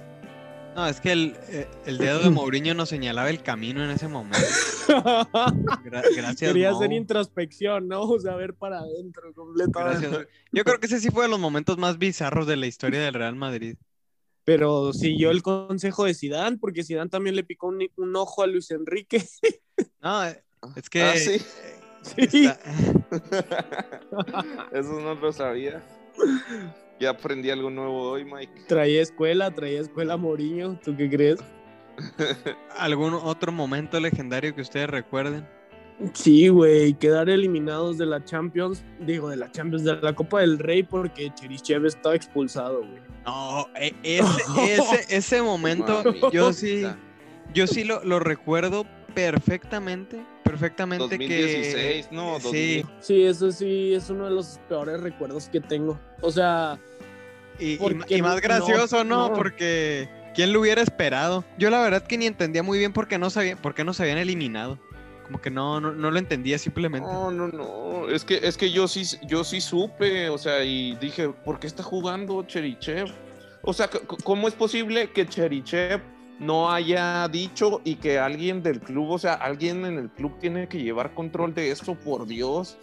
No, 0.76 0.88
es 0.88 1.02
que 1.02 1.12
el, 1.12 1.38
eh, 1.50 1.68
el 1.86 1.98
dedo 1.98 2.20
de 2.20 2.30
Mourinho 2.30 2.74
nos 2.74 2.90
señalaba 2.90 3.30
el 3.30 3.42
camino 3.44 3.84
en 3.84 3.92
ese 3.92 4.08
momento. 4.08 4.38
Gra- 5.84 6.04
gracias, 6.16 6.54
Quería 6.54 6.72
Mou. 6.72 6.78
hacer 6.78 6.92
introspección, 6.94 7.88
¿no? 7.88 8.02
O 8.04 8.20
sea, 8.20 8.36
ver 8.36 8.54
para 8.56 8.80
adentro 8.80 9.34
completamente. 9.34 10.08
Gracias. 10.08 10.28
Yo 10.52 10.64
creo 10.64 10.80
que 10.80 10.88
ese 10.88 11.00
sí 11.00 11.10
fue 11.12 11.24
de 11.24 11.30
los 11.30 11.40
momentos 11.40 11.78
más 11.78 11.98
bizarros 11.98 12.48
de 12.48 12.58
la 12.58 12.68
historia 12.68 13.00
del 13.02 13.14
Real 13.14 13.36
Madrid. 13.36 13.78
Pero 14.50 14.94
siguió 14.94 15.30
el 15.30 15.44
consejo 15.44 16.06
de 16.06 16.16
Zidane, 16.16 16.58
porque 16.58 16.84
Zidane 16.84 17.08
también 17.12 17.36
le 17.36 17.44
picó 17.44 17.68
un, 17.68 17.88
un 17.98 18.16
ojo 18.16 18.42
a 18.42 18.48
Luis 18.48 18.72
Enrique. 18.72 19.24
No, 20.02 20.26
eh, 20.26 20.44
es 20.76 20.90
que 20.90 21.02
Ah, 21.04 21.16
sí. 21.16 21.38
Sí. 22.02 22.46
está- 22.48 22.60
Eso 24.72 25.00
no 25.02 25.14
lo 25.14 25.32
sabía. 25.32 25.84
Ya 27.00 27.12
aprendí 27.12 27.50
algo 27.52 27.70
nuevo 27.70 28.10
hoy, 28.10 28.26
Mike. 28.26 28.64
Traía 28.68 29.02
escuela, 29.02 29.54
traía 29.54 29.82
escuela 29.82 30.18
Moriño. 30.18 30.80
¿Tú 30.84 30.98
qué 30.98 31.10
crees? 31.10 31.40
algún 32.78 33.14
otro 33.14 33.52
momento 33.52 34.00
legendario 34.00 34.56
que 34.56 34.62
ustedes 34.62 34.90
recuerden. 34.90 35.48
Sí, 36.14 36.48
güey, 36.48 36.94
quedar 36.94 37.30
eliminados 37.30 37.98
de 37.98 38.06
la 38.06 38.24
Champions, 38.24 38.84
digo, 39.02 39.30
de 39.30 39.36
la 39.36 39.52
Champions, 39.52 39.84
de 39.84 39.98
la 39.98 40.14
Copa 40.14 40.40
del 40.42 40.58
Rey, 40.58 40.84
porque 40.84 41.32
Cherichev 41.36 41.86
estaba 41.86 42.16
expulsado, 42.16 42.80
güey. 42.80 43.02
No, 43.26 43.68
e- 43.76 43.94
ese, 44.04 44.42
ese, 44.74 45.06
ese 45.18 45.42
momento 45.42 46.04
yo 46.32 46.54
sí, 46.54 46.86
yo 47.54 47.68
sí 47.68 47.84
lo, 47.84 48.02
lo 48.06 48.20
recuerdo 48.20 48.86
perfectamente, 49.14 50.24
perfectamente 50.44 51.04
2016, 51.04 52.08
que 52.08 52.16
no, 52.16 52.40
sí, 52.40 52.82
2000. 52.84 52.86
Sí, 53.02 53.24
eso 53.24 53.52
sí, 53.52 53.94
es 53.94 54.10
uno 54.10 54.26
de 54.26 54.32
los 54.32 54.60
peores 54.70 55.02
recuerdos 55.02 55.50
que 55.50 55.60
tengo. 55.60 56.00
O 56.22 56.32
sea, 56.32 56.80
y, 57.60 57.74
y- 57.74 57.78
Porque 57.78 58.16
y 58.16 58.22
más 58.22 58.40
gracioso, 58.40 59.04
¿no? 59.04 59.30
no. 59.30 59.34
Porque 59.36 60.08
quién 60.34 60.54
lo 60.54 60.62
hubiera 60.62 60.82
esperado. 60.82 61.44
Yo 61.58 61.70
la 61.70 61.82
verdad 61.82 62.04
que 62.04 62.18
ni 62.18 62.26
entendía 62.26 62.64
muy 62.64 62.80
bien 62.80 62.94
por 62.94 63.08
qué 63.10 63.18
no 63.18 63.30
sabían, 63.30 63.58
por 63.58 63.74
qué 63.76 63.84
nos 63.84 64.00
habían 64.00 64.18
eliminado. 64.18 64.80
Como 65.30 65.42
que 65.42 65.52
no, 65.52 65.80
no, 65.80 65.92
no 65.92 66.10
lo 66.10 66.18
entendía 66.18 66.58
simplemente. 66.58 67.08
No, 67.08 67.30
no, 67.30 67.50
no. 67.50 68.10
Es 68.10 68.26
que, 68.26 68.40
es 68.42 68.58
que 68.58 68.72
yo 68.72 68.88
sí, 68.88 69.04
yo 69.28 69.44
sí 69.44 69.62
supe, 69.62 70.28
o 70.28 70.40
sea, 70.40 70.64
y 70.64 70.96
dije, 70.96 71.30
¿por 71.30 71.60
qué 71.60 71.68
está 71.68 71.84
jugando 71.84 72.42
Cherichev? 72.48 73.14
O 73.62 73.72
sea, 73.72 73.92
¿cómo 74.24 74.48
es 74.48 74.56
posible 74.56 75.12
que 75.12 75.28
Cherichev 75.28 76.02
no 76.40 76.72
haya 76.72 77.28
dicho 77.28 77.80
y 77.84 77.98
que 77.98 78.18
alguien 78.18 78.64
del 78.64 78.80
club, 78.80 79.12
o 79.12 79.20
sea, 79.20 79.36
alguien 79.36 79.86
en 79.86 80.00
el 80.00 80.10
club 80.10 80.40
tiene 80.40 80.68
que 80.68 80.82
llevar 80.82 81.14
control 81.14 81.54
de 81.54 81.70
eso, 81.70 81.94
por 81.94 82.26
Dios? 82.26 82.80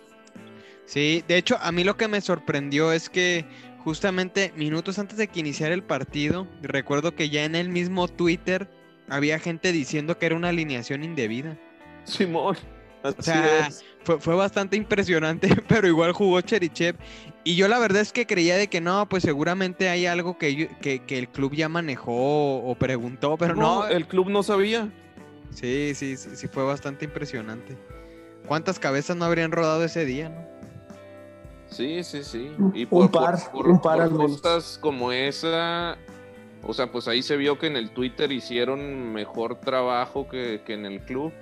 Sí, 0.84 1.24
de 1.26 1.38
hecho, 1.38 1.58
a 1.60 1.72
mí 1.72 1.82
lo 1.82 1.96
que 1.96 2.06
me 2.06 2.20
sorprendió 2.20 2.92
es 2.92 3.10
que 3.10 3.44
justamente 3.78 4.52
minutos 4.54 5.00
antes 5.00 5.16
de 5.16 5.26
que 5.26 5.40
iniciara 5.40 5.74
el 5.74 5.82
partido, 5.82 6.46
recuerdo 6.62 7.16
que 7.16 7.28
ya 7.28 7.44
en 7.44 7.56
el 7.56 7.70
mismo 7.70 8.06
Twitter 8.06 8.70
había 9.08 9.40
gente 9.40 9.72
diciendo 9.72 10.16
que 10.16 10.26
era 10.26 10.36
una 10.36 10.50
alineación 10.50 11.02
indebida. 11.02 11.58
Simón. 12.06 12.56
Así 13.02 13.16
sea, 13.22 13.66
es. 13.68 13.84
Fue, 14.02 14.18
fue 14.20 14.34
bastante 14.34 14.76
impresionante, 14.76 15.48
pero 15.68 15.86
igual 15.86 16.12
jugó 16.12 16.40
Cherichev. 16.40 16.96
Y 17.44 17.54
yo 17.56 17.68
la 17.68 17.78
verdad 17.78 18.02
es 18.02 18.12
que 18.12 18.26
creía 18.26 18.56
de 18.56 18.68
que 18.68 18.80
no, 18.80 19.08
pues 19.08 19.22
seguramente 19.22 19.88
hay 19.88 20.06
algo 20.06 20.38
que, 20.38 20.54
yo- 20.56 20.66
que, 20.80 21.00
que 21.00 21.18
el 21.18 21.28
club 21.28 21.52
ya 21.54 21.68
manejó 21.68 22.12
o, 22.12 22.70
o 22.70 22.74
preguntó, 22.74 23.36
pero 23.36 23.54
no. 23.54 23.86
el 23.86 24.06
club 24.06 24.28
no 24.30 24.42
sabía. 24.42 24.88
Sí, 25.50 25.92
sí, 25.94 26.16
sí, 26.16 26.30
sí, 26.34 26.48
fue 26.48 26.64
bastante 26.64 27.04
impresionante. 27.04 27.76
¿Cuántas 28.46 28.78
cabezas 28.78 29.16
no 29.16 29.24
habrían 29.24 29.52
rodado 29.52 29.84
ese 29.84 30.04
día, 30.04 30.28
no? 30.28 30.44
Sí, 31.68 32.02
sí, 32.04 32.22
sí. 32.22 32.50
Y 32.74 32.82
Un 32.84 32.88
por, 32.88 33.10
par, 33.10 33.34
por- 33.50 33.62
por- 33.62 33.68
un 33.68 33.80
par 33.80 34.08
por 34.08 34.16
cosas 34.28 34.78
como 34.80 35.12
esa, 35.12 35.96
o 36.62 36.72
sea, 36.72 36.90
pues 36.90 37.06
ahí 37.08 37.22
se 37.22 37.36
vio 37.36 37.58
que 37.58 37.66
en 37.68 37.76
el 37.76 37.90
Twitter 37.90 38.30
hicieron 38.32 39.12
mejor 39.12 39.60
trabajo 39.60 40.28
que, 40.28 40.62
que 40.64 40.74
en 40.74 40.86
el 40.86 41.00
club. 41.00 41.32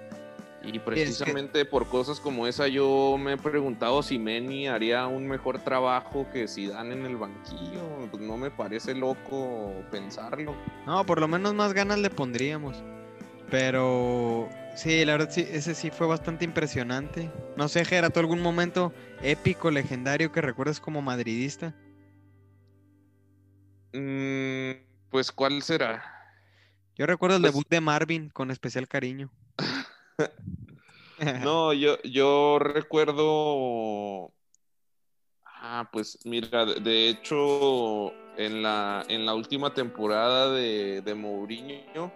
Y 0.66 0.78
precisamente 0.78 1.64
por 1.64 1.86
cosas 1.88 2.18
como 2.20 2.46
esa 2.46 2.68
yo 2.68 3.16
me 3.18 3.34
he 3.34 3.36
preguntado 3.36 4.02
si 4.02 4.18
Meni 4.18 4.66
haría 4.66 5.06
un 5.06 5.26
mejor 5.28 5.58
trabajo 5.62 6.26
que 6.32 6.48
si 6.48 6.66
dan 6.68 6.90
en 6.92 7.04
el 7.04 7.16
banquillo. 7.16 8.08
Pues 8.10 8.22
no 8.22 8.36
me 8.36 8.50
parece 8.50 8.94
loco 8.94 9.72
pensarlo. 9.90 10.54
No, 10.86 11.04
por 11.04 11.20
lo 11.20 11.28
menos 11.28 11.54
más 11.54 11.72
ganas 11.74 11.98
le 11.98 12.08
pondríamos. 12.10 12.82
Pero 13.50 14.48
sí, 14.74 15.04
la 15.04 15.12
verdad 15.12 15.28
sí, 15.30 15.46
ese 15.48 15.74
sí 15.74 15.90
fue 15.90 16.06
bastante 16.06 16.44
impresionante. 16.46 17.30
No 17.56 17.68
sé, 17.68 17.84
Gera, 17.84 18.08
¿tú 18.10 18.20
algún 18.20 18.40
momento 18.40 18.92
épico, 19.22 19.70
legendario 19.70 20.32
que 20.32 20.40
recuerdes 20.40 20.80
como 20.80 21.02
madridista? 21.02 21.74
Mm, 23.92 24.72
pues, 25.10 25.30
¿cuál 25.30 25.62
será? 25.62 26.02
Yo 26.96 27.06
recuerdo 27.06 27.36
el 27.36 27.42
Pues- 27.42 27.52
debut 27.52 27.68
de 27.68 27.80
Marvin 27.80 28.30
con 28.30 28.50
especial 28.50 28.88
cariño. 28.88 29.30
No, 31.42 31.72
yo, 31.72 32.00
yo 32.02 32.58
recuerdo. 32.58 34.32
Ah, 35.46 35.88
pues 35.92 36.18
mira, 36.24 36.66
de, 36.66 37.08
hecho, 37.08 38.12
en 38.36 38.62
la, 38.62 39.04
en 39.08 39.24
la 39.24 39.34
última 39.34 39.72
temporada 39.72 40.50
de, 40.52 41.00
de 41.00 41.14
Mourinho, 41.14 42.12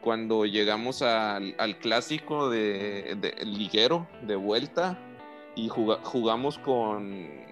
cuando 0.00 0.44
llegamos 0.44 1.02
al, 1.02 1.54
al 1.58 1.78
clásico 1.78 2.50
de, 2.50 3.16
de 3.20 3.44
liguero 3.44 4.06
de 4.22 4.36
vuelta 4.36 4.98
y 5.56 5.68
juga- 5.68 6.00
jugamos 6.04 6.58
con 6.58 7.42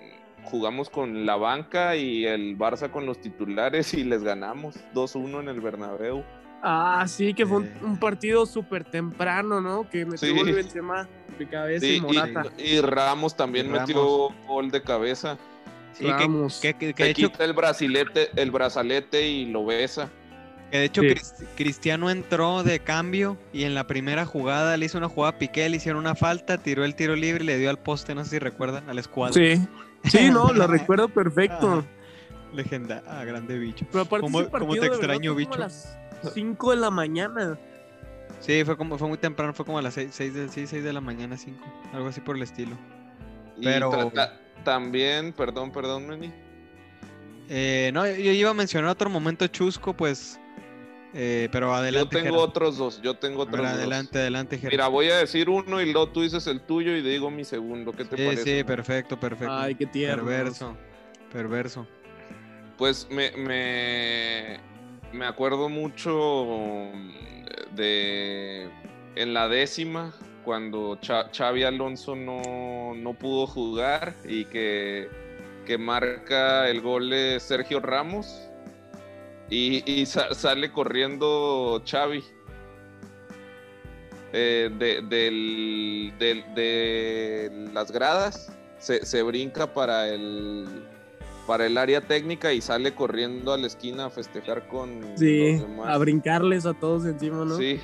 jugamos 0.45 0.91
con 0.91 1.25
la 1.25 1.37
banca 1.37 1.95
y 1.97 2.27
el 2.27 2.59
Barça 2.59 2.91
con 2.91 3.07
los 3.07 3.21
titulares 3.21 3.95
y 3.95 4.03
les 4.05 4.23
ganamos 4.25 4.75
2-1 4.93 5.41
en 5.41 5.49
el 5.49 5.61
Bernabéu. 5.61 6.25
Ah, 6.63 7.05
sí, 7.09 7.35
que 7.35 7.45
fue 7.45 7.59
un, 7.59 7.65
Eh. 7.65 7.73
un 7.83 7.97
partido 7.99 8.47
súper 8.47 8.85
temprano, 8.85 9.61
¿no? 9.61 9.89
Que 9.91 10.05
metió 10.07 10.29
Sí. 10.29 10.35
gol 10.35 10.53
Benzema 10.53 11.09
de 11.39 11.49
cabeza 11.49 11.85
Sí, 11.87 11.97
y 11.97 12.01
Morata. 12.01 12.45
y, 12.57 12.63
y 12.63 12.81
Ramos 12.81 13.37
también 13.37 13.67
Y 13.67 13.71
metió 13.71 14.29
gol 14.47 14.71
de 14.71 14.81
cabeza. 14.83 15.39
Sí, 15.93 16.05
que, 16.05 16.11
Vamos. 16.13 16.61
que- 16.61 16.75
que- 16.75 16.95
que 16.95 17.11
hecho, 17.11 17.31
quita 17.31 17.45
el 17.45 17.53
brasilete, 17.53 18.31
el 18.37 18.51
brazalete 18.51 19.29
y 19.29 19.47
lo 19.47 19.65
besa. 19.67 20.09
que 20.71 20.79
de 20.79 20.85
hecho 20.87 21.03
Sí. 21.03 21.45
Cristiano 21.55 22.09
entró 22.09 22.63
de 22.63 22.79
cambio 22.79 23.37
y 23.53 23.65
en 23.65 23.75
la 23.75 23.87
primera 23.87 24.25
jugada 24.25 24.75
le 24.79 24.87
hizo 24.87 24.97
una 24.97 25.09
jugada 25.11 25.33
a 25.35 25.39
Piqué, 25.39 25.69
le 25.69 25.77
hicieron 25.77 26.01
una 26.01 26.15
falta, 26.15 26.57
tiró 26.57 26.87
el 26.87 26.95
tiro 26.95 27.15
libre 27.15 27.45
y 27.45 27.47
le 27.47 27.59
dio 27.59 27.69
al 27.69 27.79
poste, 27.79 28.15
no 28.15 28.25
sé 28.25 28.31
si 28.31 28.39
recuerdan, 28.39 28.89
al 28.89 28.99
escuadro. 28.99 29.35
Sí, 29.35 29.61
sí, 30.05 30.31
no, 30.31 30.51
lo 30.55 30.67
recuerdo 30.67 31.11
perfecto. 31.11 31.85
Legenda, 32.55 33.03
ah, 33.07 33.23
grande 33.25 33.59
bicho. 33.59 33.85
Pero 33.93 34.05
aparte 34.05 34.23
¿Cómo- 34.25 34.49
cómo 34.51 34.73
te 34.75 34.81
verdad 34.81 34.97
extraño, 34.97 35.35
bicho? 35.35 35.59
las 35.59 35.99
5 36.23 36.71
de 36.71 36.77
la 36.77 36.91
mañana. 36.91 37.59
Sí, 38.41 38.65
fue 38.65 38.77
como 38.77 38.99
fue 38.99 39.09
muy 39.09 39.19
temprano, 39.19 39.55
fue 39.55 39.65
como 39.65 39.79
a 39.79 39.83
las 39.83 39.95
6, 39.95 40.17
de, 40.35 40.49
sí, 40.49 40.67
seis 40.67 40.83
de 40.83 40.93
la 40.93 41.01
mañana, 41.01 41.37
5, 41.37 41.65
algo 41.93 42.09
así 42.09 42.21
por 42.21 42.37
el 42.37 42.43
estilo. 42.43 42.77
Pero- 43.63 44.13
también, 44.65 45.33
perdón, 45.33 45.73
perdón, 45.73 46.07
Meni. 46.07 46.33
Eh, 47.49 47.91
no, 47.93 48.07
yo, 48.07 48.33
iba 48.33 48.51
a 48.51 48.55
mencionar 48.55 48.91
otro 48.91 49.11
momento 49.11 49.47
chusco, 49.49 49.93
pues, 49.93 50.39
eh, 51.15 51.49
pero 51.53 51.75
adelante. 51.75 52.17
yo 52.17 52.23
tengo 52.23 52.41
otros 52.41 52.79
dos, 52.79 53.03
yo 53.03 53.15
tengo 53.15 53.43
A 53.43 53.45
ver, 53.47 53.55
otros 53.55 53.71
dos. 53.71 53.79
adelante, 53.79 54.19
adelante. 54.19 54.61
Mira, 54.63 54.89
voy 54.89 55.11
a 55.11 55.17
decir 55.17 55.49
uno 55.51 55.81
y 55.81 55.93
luego 55.93 56.09
tú 56.09 56.23
dices 56.23 56.47
el 56.47 56.61
tuyo 56.63 56.97
y 56.97 57.03
digo 57.03 57.31
mi 57.31 57.45
segundo. 57.45 57.93
¿Qué 57.93 58.05
te 58.05 58.17
sí, 58.17 58.25
parece? 58.25 58.59
sí, 58.59 58.65
perfecto, 58.65 59.19
perfecto. 59.19 59.53
Ay, 59.53 59.75
qué 59.75 59.87
tierno. 59.87 60.25
perverso, 60.25 60.77
perverso. 61.33 61.87
Pues 62.79 63.07
me, 63.11 63.33
me, 63.33 64.61
me 65.13 65.27
acuerdo 65.27 65.69
mucho 65.69 66.91
de 67.75 68.69
en 69.15 69.35
la 69.35 69.49
décima, 69.49 70.13
cuando 70.45 70.99
Xavi 71.03 71.63
Alonso 71.65 72.17
no, 72.17 72.95
no 72.95 73.15
pudo 73.15 73.47
jugar 73.47 74.15
y 74.25 74.45
que, 74.47 75.09
que 75.67 75.79
marca 75.79 76.69
el 76.69 76.81
gol 76.81 77.11
de 77.11 77.39
Sergio 77.41 77.81
Ramos 77.81 78.49
y, 79.51 79.83
y 79.91 80.07
sa- 80.07 80.35
sale 80.35 80.73
corriendo 80.73 81.83
Xavi. 81.87 82.25
eh, 84.33 84.71
de, 84.79 85.03
del- 85.03 86.13
del- 86.19 86.55
de 86.55 87.69
las 87.75 87.93
gradas, 87.93 88.51
se 88.79 89.23
brinca 89.23 89.73
para 89.73 90.09
el, 90.09 90.89
para 91.53 91.67
el 91.67 91.77
área 91.77 92.01
técnica 92.01 92.51
y 92.55 92.63
sale 92.63 92.95
corriendo 92.95 93.53
a 93.53 93.59
la 93.59 93.67
esquina 93.67 94.07
a 94.07 94.11
festejar 94.11 94.69
con 94.69 95.03
Sí, 95.19 95.53
los 95.53 95.69
demás. 95.69 95.87
a 95.87 95.99
brincarles 95.99 96.65
a 96.65 96.73
todos 96.73 97.05
encima, 97.05 97.45
¿no? 97.45 97.59
Sí. 97.59 97.79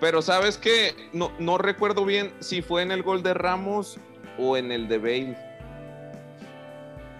Pero 0.00 0.20
sabes 0.20 0.58
que 0.58 0.92
no, 1.12 1.30
no 1.38 1.58
recuerdo 1.58 2.04
bien 2.04 2.32
si 2.40 2.60
fue 2.60 2.82
en 2.82 2.90
el 2.90 3.04
gol 3.04 3.22
de 3.22 3.34
Ramos 3.34 4.00
o 4.36 4.56
en 4.56 4.72
el 4.72 4.88
de 4.88 4.98
Bale. 4.98 5.38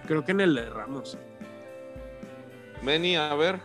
Creo 0.05 0.25
que 0.25 0.33
en 0.33 0.41
el 0.41 0.53
de 0.53 0.69
Ramos. 0.69 1.17
Meni, 2.81 3.15
a 3.15 3.33
ver. 3.33 3.61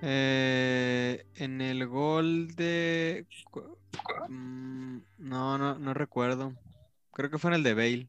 Eh, 0.00 1.26
en 1.34 1.60
el 1.60 1.86
gol 1.86 2.48
de... 2.56 3.26
Mm, 4.30 5.00
No, 5.18 5.58
no, 5.58 5.78
no 5.78 5.92
recuerdo. 5.92 6.54
Creo 7.12 7.28
que 7.28 7.36
fue 7.36 7.50
en 7.50 7.56
el 7.56 7.62
de 7.62 7.74
Bale. 7.74 8.08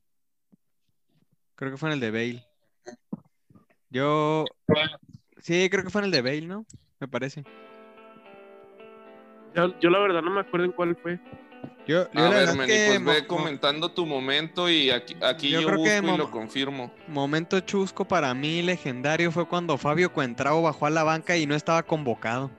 Creo 1.56 1.72
que 1.72 1.78
fue 1.78 1.90
en 1.90 1.94
el 1.96 2.00
de 2.00 2.12
Bale. 2.12 2.49
Yo... 3.90 4.46
Sí, 5.42 5.70
creo 5.70 5.84
que 5.84 5.90
fue 5.90 6.02
en 6.02 6.06
el 6.06 6.12
de 6.12 6.22
Bale, 6.22 6.42
¿no? 6.42 6.66
Me 7.00 7.08
parece. 7.08 7.44
Yo, 9.56 9.80
yo 9.80 9.90
la 9.90 10.00
verdad 10.00 10.22
no 10.22 10.32
me 10.32 10.42
acuerdo 10.42 10.66
en 10.66 10.72
cuál 10.74 10.96
fue. 10.96 11.20
Yo, 11.88 12.12
yo 12.12 12.20
A 12.20 12.24
la 12.24 12.30
ver, 12.30 12.40
verdad 12.40 12.56
Meni, 12.56 12.72
que 12.72 13.02
pues 13.04 13.22
ve 13.22 13.28
comentando 13.28 13.92
tu 13.92 14.06
momento 14.06 14.70
y 14.70 14.92
aquí, 14.92 15.16
aquí 15.22 15.50
Yo 15.50 15.62
yo, 15.62 15.68
creo 15.68 15.84
que 15.84 16.02
busco 16.02 16.16
y 16.16 16.18
lo 16.18 16.32
confirmo. 16.32 16.94
Momento 17.08 17.60
chusco 17.62 18.06
para 18.06 18.34
mí, 18.34 18.62
legendario, 18.62 19.32
fue 19.32 19.48
cuando 19.48 19.78
Fabio 19.78 20.14
Cuentrao 20.14 20.62
bajó 20.62 20.86
a 20.86 20.90
la 20.92 21.04
banca 21.04 21.36
y 21.38 21.46
no 21.46 21.56
estaba 21.56 21.84
convocado. 21.84 22.52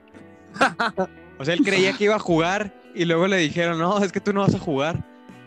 O 1.39 1.45
sea, 1.45 1.55
él 1.55 1.61
creía 1.61 1.93
que 1.93 2.03
iba 2.03 2.17
a 2.17 2.19
jugar 2.19 2.71
y 2.93 3.03
luego 3.05 3.25
le 3.25 3.37
dijeron, 3.37 3.79
no, 3.79 3.97
es 4.03 4.11
que 4.11 4.21
tú 4.21 4.31
no 4.31 4.41
vas 4.41 4.53
a 4.53 4.59
jugar. 4.59 5.03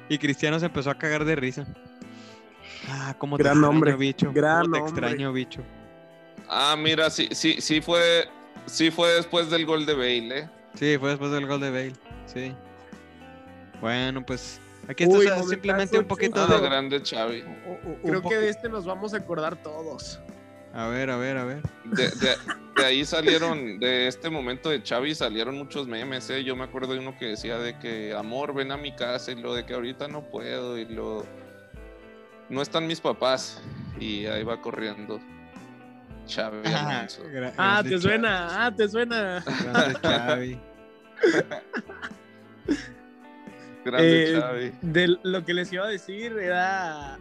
Y 0.08 0.18
Cristiano 0.18 0.58
se 0.58 0.66
empezó 0.66 0.90
a 0.90 0.98
cagar 0.98 1.24
de 1.24 1.36
risa. 1.36 1.66
Ah, 2.90 3.14
cómo 3.18 3.36
te 3.36 3.42
Gran 3.44 3.54
extraño, 3.56 3.70
hombre, 3.74 3.96
bicho. 3.96 4.32
gran 4.32 4.62
cómo 4.62 4.74
te 4.76 4.80
hombre. 4.82 5.06
extraño, 5.06 5.32
bicho. 5.32 5.62
Ah, 6.48 6.76
mira, 6.78 7.08
sí, 7.10 7.28
sí, 7.32 7.56
sí 7.60 7.80
fue, 7.80 8.28
sí 8.66 8.90
fue 8.90 9.12
después 9.14 9.50
del 9.50 9.64
gol 9.66 9.86
de 9.86 9.94
Bale, 9.94 10.38
¿eh? 10.40 10.48
Sí, 10.74 10.96
fue 10.98 11.10
después 11.10 11.30
del 11.30 11.46
gol 11.46 11.60
de 11.60 11.70
Bale. 11.70 11.92
Sí. 12.26 12.54
Bueno, 13.80 14.24
pues 14.24 14.60
aquí 14.88 15.04
esto 15.04 15.16
Uy, 15.16 15.28
simplemente 15.48 15.98
un 15.98 16.04
poquito 16.06 16.42
Ah, 16.42 16.54
de... 16.54 16.60
grande 16.60 17.00
Xavi. 17.04 17.42
un- 17.42 17.78
un 17.92 17.96
Creo 18.02 18.22
que 18.22 18.36
de 18.36 18.48
este 18.50 18.68
nos 18.68 18.84
vamos 18.84 19.14
a 19.14 19.18
acordar 19.18 19.56
todos. 19.62 20.20
A 20.72 20.88
ver, 20.88 21.10
a 21.10 21.16
ver, 21.16 21.36
a 21.38 21.44
ver. 21.44 21.62
De, 21.84 22.08
de- 22.08 22.36
de 22.76 22.84
ahí 22.84 23.04
salieron, 23.04 23.78
de 23.78 24.08
este 24.08 24.28
momento 24.30 24.70
de 24.70 24.80
Xavi 24.82 25.14
salieron 25.14 25.56
muchos 25.56 25.86
memes, 25.86 26.28
¿eh? 26.30 26.42
Yo 26.44 26.56
me 26.56 26.64
acuerdo 26.64 26.92
de 26.94 26.98
uno 26.98 27.16
que 27.18 27.26
decía 27.26 27.58
de 27.58 27.78
que, 27.78 28.12
amor, 28.14 28.52
ven 28.54 28.72
a 28.72 28.76
mi 28.76 28.92
casa, 28.94 29.30
y 29.32 29.36
lo 29.36 29.54
de 29.54 29.64
que 29.64 29.74
ahorita 29.74 30.08
no 30.08 30.22
puedo, 30.22 30.76
y 30.78 30.84
lo... 30.86 31.24
No 32.48 32.62
están 32.62 32.86
mis 32.86 33.00
papás, 33.00 33.62
y 33.98 34.26
ahí 34.26 34.42
va 34.44 34.60
corriendo. 34.60 35.20
Gra- 36.26 37.52
Ah, 37.58 37.82
grande 37.82 37.90
te 37.90 37.98
suena, 37.98 38.66
ah, 38.66 38.74
te 38.74 38.88
suena. 38.88 39.44
grande. 40.02 40.58
Grande 43.84 44.32
Eh, 44.32 44.40
Xavi. 44.40 44.72
De 44.80 45.16
lo 45.22 45.44
que 45.44 45.52
les 45.52 45.70
iba 45.72 45.84
a 45.84 45.88
decir 45.88 46.38
era 46.38 47.18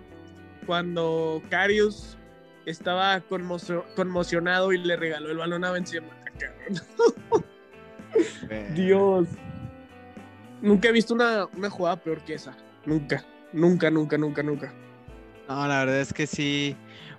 cuando 0.66 1.44
Carius 1.50 2.18
estaba 2.66 3.20
conmocio- 3.28 3.84
conmocionado 3.98 4.72
y 4.72 4.78
le 4.78 4.96
regaló 4.96 5.30
el 5.32 5.38
balón 5.38 5.66
a 5.66 5.72
Benzema. 5.72 6.08
cabrón. 6.40 7.46
Dios. 8.74 9.28
Nunca 10.62 10.88
he 10.88 10.92
visto 10.94 11.14
una, 11.14 11.48
una 11.48 11.70
jugada 11.70 11.98
peor 11.98 12.24
que 12.24 12.36
esa. 12.36 12.56
Nunca, 12.86 13.26
nunca, 13.52 13.92
nunca, 13.92 14.18
nunca, 14.18 14.42
nunca. 14.42 14.74
No, 15.48 15.68
la 15.68 15.80
verdad 15.80 16.00
es 16.00 16.14
que 16.14 16.28
sí. 16.28 16.76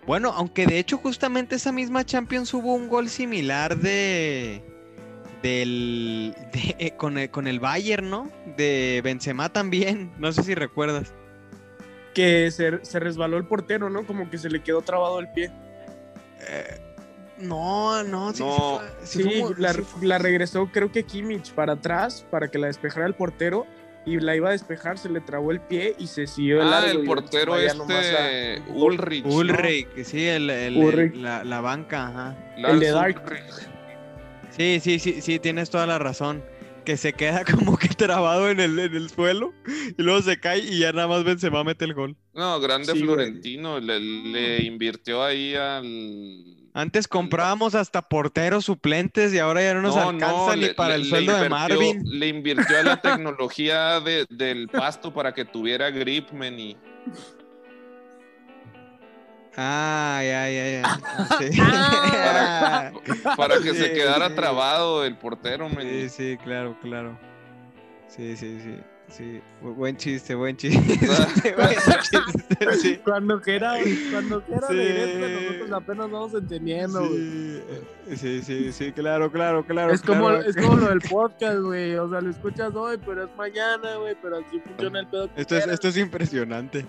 Bueno, 0.07 0.31
aunque 0.35 0.67
de 0.67 0.79
hecho 0.79 0.99
justamente 0.99 1.57
esa 1.57 1.73
misma 1.73 2.05
Champions 2.05 2.53
hubo 2.55 2.75
un 2.75 2.89
gol 2.89 3.09
similar 3.09 3.77
de 3.77 4.63
del 5.43 6.35
de- 6.53 6.77
eh, 6.79 6.91
con 6.97 7.19
el, 7.19 7.31
con 7.31 7.47
el 7.47 7.61
Bayern, 7.61 8.09
¿no? 8.11 8.31
De 8.57 9.01
Benzema 9.05 9.51
también, 9.51 10.13
no 10.19 10.33
sé 10.33 10.43
si 10.43 10.55
recuerdas. 10.55 11.13
Que 12.15 12.51
se, 12.51 12.85
se 12.85 13.01
resbaló 13.01 13.37
el 13.37 13.45
portero, 13.45 13.91
¿no? 13.91 14.07
Como 14.07 14.31
que 14.31 14.39
se 14.39 14.49
le 14.49 14.63
quedó 14.63 14.83
trabado 14.83 15.19
el 15.21 15.29
pie. 15.33 15.51
Eh, 16.49 16.81
no, 17.39 18.05
no, 18.05 18.33
sí, 18.33 18.43
sí 19.03 19.23
fue- 19.23 19.23
Sí, 19.25 19.41
fue 19.43 19.55
la, 19.59 19.73
sí 19.73 19.83
la 20.03 20.19
regresó 20.19 20.71
creo 20.73 20.93
que 20.93 21.03
Kimmich 21.05 21.53
para 21.53 21.73
atrás 21.73 22.25
para 22.31 22.49
que 22.49 22.59
la 22.59 22.69
despejara 22.69 23.07
el 23.07 23.15
portero 23.15 23.67
y 24.07 24.21
la 24.21 24.37
iba 24.37 24.49
a 24.49 24.53
despejar, 24.53 24.99
se 24.99 25.09
le 25.09 25.21
trabó 25.21 25.51
el 25.51 25.61
pie 25.61 25.95
y 25.99 26.07
se 26.09 26.27
siguió 26.27 26.61
el 26.61 26.69
Ah, 26.69 26.81
largo 26.83 27.01
el 27.01 27.07
portero 27.07 27.57
este, 27.57 28.57
a- 28.59 28.73
Ulrich. 28.73 29.25
¿no? 29.25 29.35
Ulrich, 29.35 29.89
sí, 30.05 30.27
el, 30.27 30.51
el- 30.51 30.77
Ulrich. 30.77 31.15
el- 31.15 31.23
la, 31.23 31.43
la 31.45 31.61
banca, 31.61 32.09
ajá. 32.09 32.55
Lars 32.59 32.75
El 32.75 32.81
de 32.81 32.91
Dark. 32.91 33.23
Ulrich. 33.25 33.69
Sí, 34.51 34.79
sí, 34.81 34.99
sí, 34.99 35.21
sí, 35.21 35.39
tienes 35.39 35.71
toda 35.71 35.87
la 35.87 35.99
razón. 35.99 36.45
que 36.85 36.99
se 36.99 37.15
queda 37.15 37.45
como 37.67 37.79
que 37.79 37.89
trabado 37.89 38.51
en 38.51 38.61
el, 38.61 38.79
en 38.79 38.95
el 38.95 39.09
suelo 39.09 39.55
y 39.97 40.03
luego 40.03 40.21
se 40.21 40.39
cae 40.39 40.59
y 40.59 40.81
ya 40.81 40.93
nada 40.93 41.09
más 41.09 41.25
Benzema 41.25 41.65
mete 41.65 41.87
el 41.87 41.95
gol. 41.95 42.15
No, 42.35 42.61
grande 42.61 42.93
Sí. 42.93 42.99
Florentino, 43.01 43.81
le, 43.81 43.99
le 44.01 44.63
invirtió 44.65 45.25
ahí 45.25 45.55
al... 45.55 46.64
Antes 46.77 47.07
comprábamos 47.07 47.77
hasta 47.77 48.03
porteros 48.03 48.65
suplentes 48.65 49.33
y 49.33 49.39
ahora 49.39 49.63
ya 49.63 49.75
no 49.75 49.83
nos 49.83 49.97
alcanza 49.97 50.57
ni 50.57 50.63
le- 50.63 50.75
para 50.75 50.97
el 50.97 51.05
sueldo 51.05 51.37
de 51.37 51.49
Marvin. 51.49 52.03
Le 52.05 52.27
invirtió 52.27 52.81
a 52.81 52.83
la 52.83 52.97
tecnología 53.01 54.01
de- 54.01 54.27
del 54.29 54.69
pasto 54.69 55.15
para 55.15 55.33
que 55.33 55.45
tuviera 55.45 55.89
grip, 55.91 56.33
man, 56.33 56.59
y... 56.59 56.77
Ah, 59.57 60.21
ya, 60.25 60.51
ya, 60.51 60.81
ya. 60.81 61.01
Sí. 61.39 61.59
Para, 61.61 62.93
para 63.37 63.59
que 63.61 63.73
se 63.73 63.93
quedara 63.93 64.35
trabado 64.35 65.05
el 65.05 65.17
portero, 65.17 65.69
man. 65.69 65.83
Sí, 65.89 66.09
sí, 66.09 66.37
claro, 66.43 66.77
claro. 66.83 67.17
Sí, 68.09 68.37
sí, 68.37 68.59
sí. 68.61 68.77
Sí, 69.17 69.41
Bu- 69.63 69.75
buen 69.75 69.97
chiste, 69.97 70.35
buen 70.35 70.57
chiste. 70.57 70.79
buen 71.57 71.69
chiste, 72.03 72.73
sí. 72.81 72.97
Cuando 73.05 73.41
quiera, 73.41 73.75
cuando 74.11 74.43
quiera 74.43 74.67
Sí. 74.67 74.75
regrese, 74.75 75.19
nosotros 75.53 75.73
apenas 75.73 76.11
vamos 76.11 76.35
entendiendo. 76.35 77.07
Sí, 77.09 77.63
sí, 78.17 78.43
sí, 78.43 78.73
sí, 78.73 78.93
claro, 78.93 79.31
claro, 79.31 79.65
claro. 79.65 79.93
Es 79.93 80.03
como, 80.03 80.29
claro. 80.31 80.43
es 80.43 80.57
como 80.57 80.75
lo 80.77 80.89
del 80.89 81.01
podcast, 81.01 81.59
güey. 81.61 81.95
O 81.95 82.11
sea, 82.11 82.21
lo 82.23 82.31
escuchas 82.31 82.75
hoy, 82.75 82.99
pero 83.07 83.25
es 83.25 83.31
mañana, 83.37 83.95
güey. 83.99 84.17
Pero 84.21 84.39
así 84.39 84.59
funciona 84.59 84.99
el 84.99 85.07
pedo. 85.07 85.33
que 85.33 85.41
Esto 85.43 85.57
es, 85.59 85.67
esto 85.69 85.89
es 85.89 85.97
impresionante. 85.97 86.85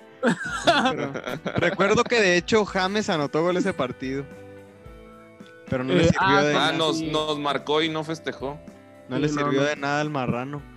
Pero- 0.66 1.14
recuerdo 1.58 2.04
que 2.04 2.20
de 2.20 2.38
hecho 2.38 2.66
James 2.66 3.08
anotó 3.12 3.44
gol 3.44 3.58
ese 3.58 3.74
partido. 3.74 4.26
Pero 5.70 5.84
no 5.84 5.94
le 5.94 6.06
Eh, 6.06 6.08
sirvió 6.08 6.22
ah, 6.22 6.44
de 6.44 6.52
Ah, 6.56 6.60
nada. 6.60 6.72
nos, 6.74 6.98
sí. 6.98 7.12
nos 7.12 7.38
marcó 7.38 7.84
y 7.84 7.90
no 7.90 8.04
festejó. 8.04 8.60
No 9.10 9.20
le 9.20 9.28
no, 9.28 9.34
sirvió 9.34 9.62
no. 9.62 9.68
de 9.68 9.76
nada 9.76 10.02
al 10.02 10.10
marrano. 10.10 10.74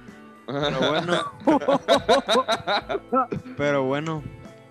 Pero 0.48 0.80
bueno. 0.88 1.32
Pero 3.56 3.84
bueno. 3.84 4.22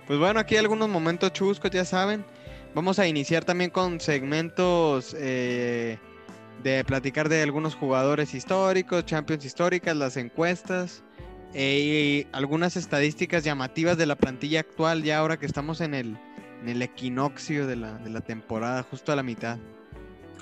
Pues 0.07 0.19
bueno, 0.19 0.39
aquí 0.39 0.57
algunos 0.57 0.89
momentos 0.89 1.31
chuscos, 1.33 1.69
ya 1.71 1.85
saben. 1.85 2.25
Vamos 2.73 2.97
a 2.99 3.07
iniciar 3.07 3.45
también 3.45 3.69
con 3.69 3.99
segmentos 3.99 5.15
eh, 5.17 5.97
de 6.63 6.83
platicar 6.83 7.29
de 7.29 7.43
algunos 7.43 7.75
jugadores 7.75 8.33
históricos, 8.33 9.05
champions 9.05 9.45
históricas, 9.45 9.95
las 9.95 10.17
encuestas 10.17 11.03
eh, 11.53 12.25
y 12.25 12.27
algunas 12.35 12.75
estadísticas 12.77 13.43
llamativas 13.43 13.97
de 13.97 14.05
la 14.05 14.15
plantilla 14.15 14.61
actual, 14.61 15.03
ya 15.03 15.19
ahora 15.19 15.37
que 15.37 15.45
estamos 15.45 15.81
en 15.81 15.93
el, 15.93 16.17
en 16.61 16.69
el 16.69 16.81
equinoccio 16.81 17.67
de 17.67 17.75
la, 17.75 17.93
de 17.99 18.09
la 18.09 18.21
temporada, 18.21 18.83
justo 18.83 19.11
a 19.11 19.15
la 19.15 19.23
mitad. 19.23 19.57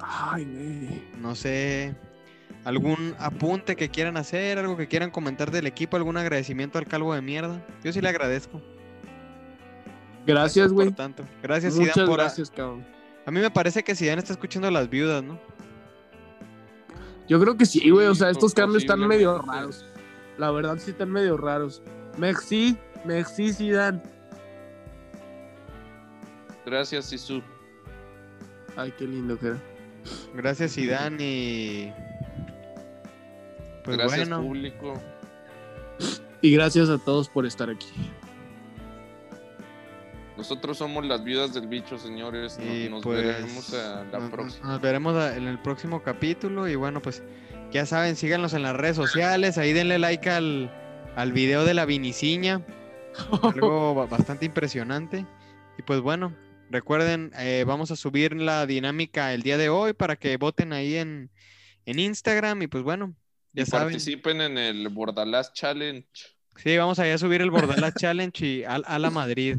Ay, 0.01 0.45
güey. 0.45 1.03
No 1.17 1.35
sé, 1.35 1.95
algún 2.65 3.15
apunte 3.19 3.75
que 3.77 3.89
quieran 3.89 4.17
hacer, 4.17 4.57
algo 4.57 4.75
que 4.75 4.87
quieran 4.87 5.11
comentar 5.11 5.51
del 5.51 5.67
equipo, 5.67 5.95
algún 5.97 6.17
agradecimiento 6.17 6.77
al 6.77 6.87
calvo 6.87 7.13
de 7.13 7.21
mierda. 7.21 7.65
Yo 7.83 7.93
sí 7.93 8.01
le 8.01 8.09
agradezco. 8.09 8.61
Gracias, 10.27 10.73
güey. 10.73 10.87
por 10.87 10.95
tanto. 10.97 11.23
Gracias, 11.41 11.73
Zidane, 11.73 11.89
Muchas 11.91 12.09
por 12.09 12.19
a- 12.19 12.23
gracias, 12.23 12.51
cabrón. 12.51 12.85
A 13.25 13.31
mí 13.31 13.39
me 13.39 13.49
parece 13.51 13.83
que 13.83 13.95
Zidane 13.95 14.19
está 14.19 14.33
escuchando 14.33 14.67
a 14.67 14.71
las 14.71 14.89
viudas, 14.89 15.23
¿no? 15.23 15.39
Yo 17.27 17.39
creo 17.39 17.55
que 17.57 17.65
sí, 17.65 17.89
güey. 17.89 18.07
O 18.07 18.15
sea, 18.15 18.29
estos 18.29 18.53
cambios 18.53 18.83
están 18.83 18.99
medio 19.07 19.39
raros. 19.41 19.85
La 20.37 20.51
verdad, 20.51 20.77
sí 20.79 20.91
están 20.91 21.11
medio 21.11 21.37
raros. 21.37 21.81
Merci, 22.17 22.77
merci, 23.03 23.53
Zidane. 23.53 24.01
Gracias, 26.65 27.05
Sisu. 27.05 27.41
Ay, 28.75 28.93
qué 28.97 29.05
lindo 29.05 29.37
que 29.39 29.47
era. 29.47 29.61
Gracias, 30.35 30.71
Zidane 30.75 31.23
y... 31.23 31.93
Pues 33.85 33.97
Gracias, 33.97 34.27
bueno, 34.29 34.41
público. 34.43 34.93
Y 36.41 36.51
gracias 36.51 36.89
a 36.89 36.97
todos 36.97 37.29
por 37.29 37.45
estar 37.45 37.69
aquí. 37.69 37.87
Nosotros 40.37 40.77
somos 40.77 41.05
las 41.05 41.23
viudas 41.23 41.53
del 41.53 41.67
bicho, 41.67 41.97
señores. 41.97 42.59
Y 42.59 42.89
nos 42.89 43.03
pues, 43.03 43.23
veremos 43.23 43.73
a 43.73 44.03
la 44.11 44.19
nos- 44.19 44.29
próxima. 44.31 44.67
Nos 44.67 44.81
veremos 44.81 45.15
a- 45.15 45.37
en 45.37 45.47
el 45.47 45.59
próximo 45.61 46.03
capítulo 46.03 46.67
y 46.67 46.75
bueno, 46.75 47.01
pues 47.01 47.23
ya 47.71 47.85
saben, 47.85 48.15
síganos 48.17 48.53
en 48.53 48.63
las 48.63 48.75
redes 48.75 48.97
sociales, 48.97 49.57
ahí 49.57 49.71
denle 49.71 49.97
like 49.97 50.29
al, 50.29 50.69
al 51.15 51.31
video 51.31 51.63
de 51.63 51.73
la 51.73 51.85
viniciña, 51.85 52.61
algo 53.43 53.95
ba- 53.95 54.07
bastante 54.07 54.45
impresionante. 54.45 55.25
Y 55.77 55.83
pues 55.83 56.01
bueno, 56.01 56.35
recuerden, 56.69 57.31
eh, 57.39 57.63
vamos 57.65 57.91
a 57.91 57.95
subir 57.95 58.35
la 58.35 58.65
dinámica 58.65 59.33
el 59.33 59.41
día 59.41 59.57
de 59.57 59.69
hoy 59.69 59.93
para 59.93 60.17
que 60.17 60.35
voten 60.35 60.73
ahí 60.73 60.95
en, 60.97 61.29
en 61.85 61.99
Instagram 61.99 62.61
y 62.61 62.67
pues 62.67 62.83
bueno, 62.83 63.15
ya 63.55 63.63
y 63.63 63.65
saben. 63.65 63.87
participen 63.87 64.41
en 64.41 64.57
el 64.57 64.89
Bordalás 64.89 65.53
Challenge. 65.53 66.07
Sí, 66.57 66.77
vamos 66.77 66.99
allá 66.99 67.15
a 67.15 67.17
subir 67.17 67.41
el 67.41 67.51
Bordala 67.51 67.91
Challenge 67.97 68.45
y 68.45 68.63
al- 68.63 68.83
a, 68.87 68.99
la 68.99 69.09
Madrid. 69.09 69.57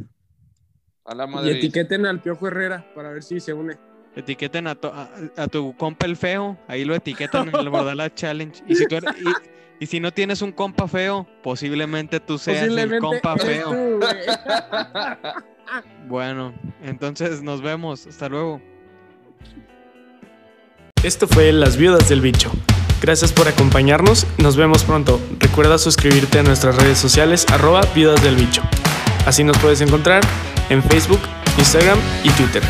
A 1.04 1.14
la 1.14 1.24
Y 1.24 1.28
madre. 1.28 1.52
etiqueten 1.58 2.06
al 2.06 2.20
Piojo 2.20 2.46
Herrera 2.48 2.86
para 2.94 3.10
ver 3.10 3.22
si 3.22 3.40
se 3.40 3.52
une. 3.52 3.76
Etiqueten 4.14 4.66
a, 4.66 4.74
to- 4.74 4.92
a, 4.94 5.10
a 5.36 5.46
tu 5.48 5.76
compa 5.76 6.06
el 6.06 6.16
feo, 6.16 6.56
ahí 6.68 6.84
lo 6.84 6.94
etiquetan 6.94 7.48
en 7.48 7.56
el 7.56 7.68
Bordala 7.68 8.12
Challenge. 8.14 8.62
Y 8.66 8.74
si, 8.76 8.86
tú 8.86 8.96
eres- 8.96 9.14
y, 9.20 9.84
y 9.84 9.86
si 9.86 10.00
no 10.00 10.10
tienes 10.12 10.40
un 10.42 10.52
compa 10.52 10.88
feo, 10.88 11.26
posiblemente 11.42 12.18
tú 12.20 12.38
seas 12.38 12.66
el 12.68 12.98
compa 12.98 13.36
feo. 13.36 13.70
tú. 13.70 14.00
Bueno, 16.06 16.54
entonces 16.82 17.42
nos 17.42 17.60
vemos. 17.60 18.06
Hasta 18.06 18.28
luego. 18.28 18.62
Esto 21.02 21.26
fue 21.26 21.52
Las 21.52 21.76
Viudas 21.76 22.08
del 22.08 22.20
Bicho. 22.20 22.52
Gracias 23.00 23.32
por 23.32 23.46
acompañarnos, 23.46 24.26
nos 24.38 24.56
vemos 24.56 24.84
pronto. 24.84 25.20
Recuerda 25.38 25.78
suscribirte 25.78 26.38
a 26.38 26.42
nuestras 26.42 26.76
redes 26.76 26.98
sociales 26.98 27.46
arroba 27.52 27.82
Viudas 27.94 28.22
del 28.22 28.36
Bicho. 28.36 28.62
Así 29.26 29.44
nos 29.44 29.58
puedes 29.58 29.80
encontrar 29.80 30.22
en 30.70 30.82
Facebook, 30.82 31.20
Instagram 31.58 31.98
y 32.24 32.30
Twitter. 32.30 32.62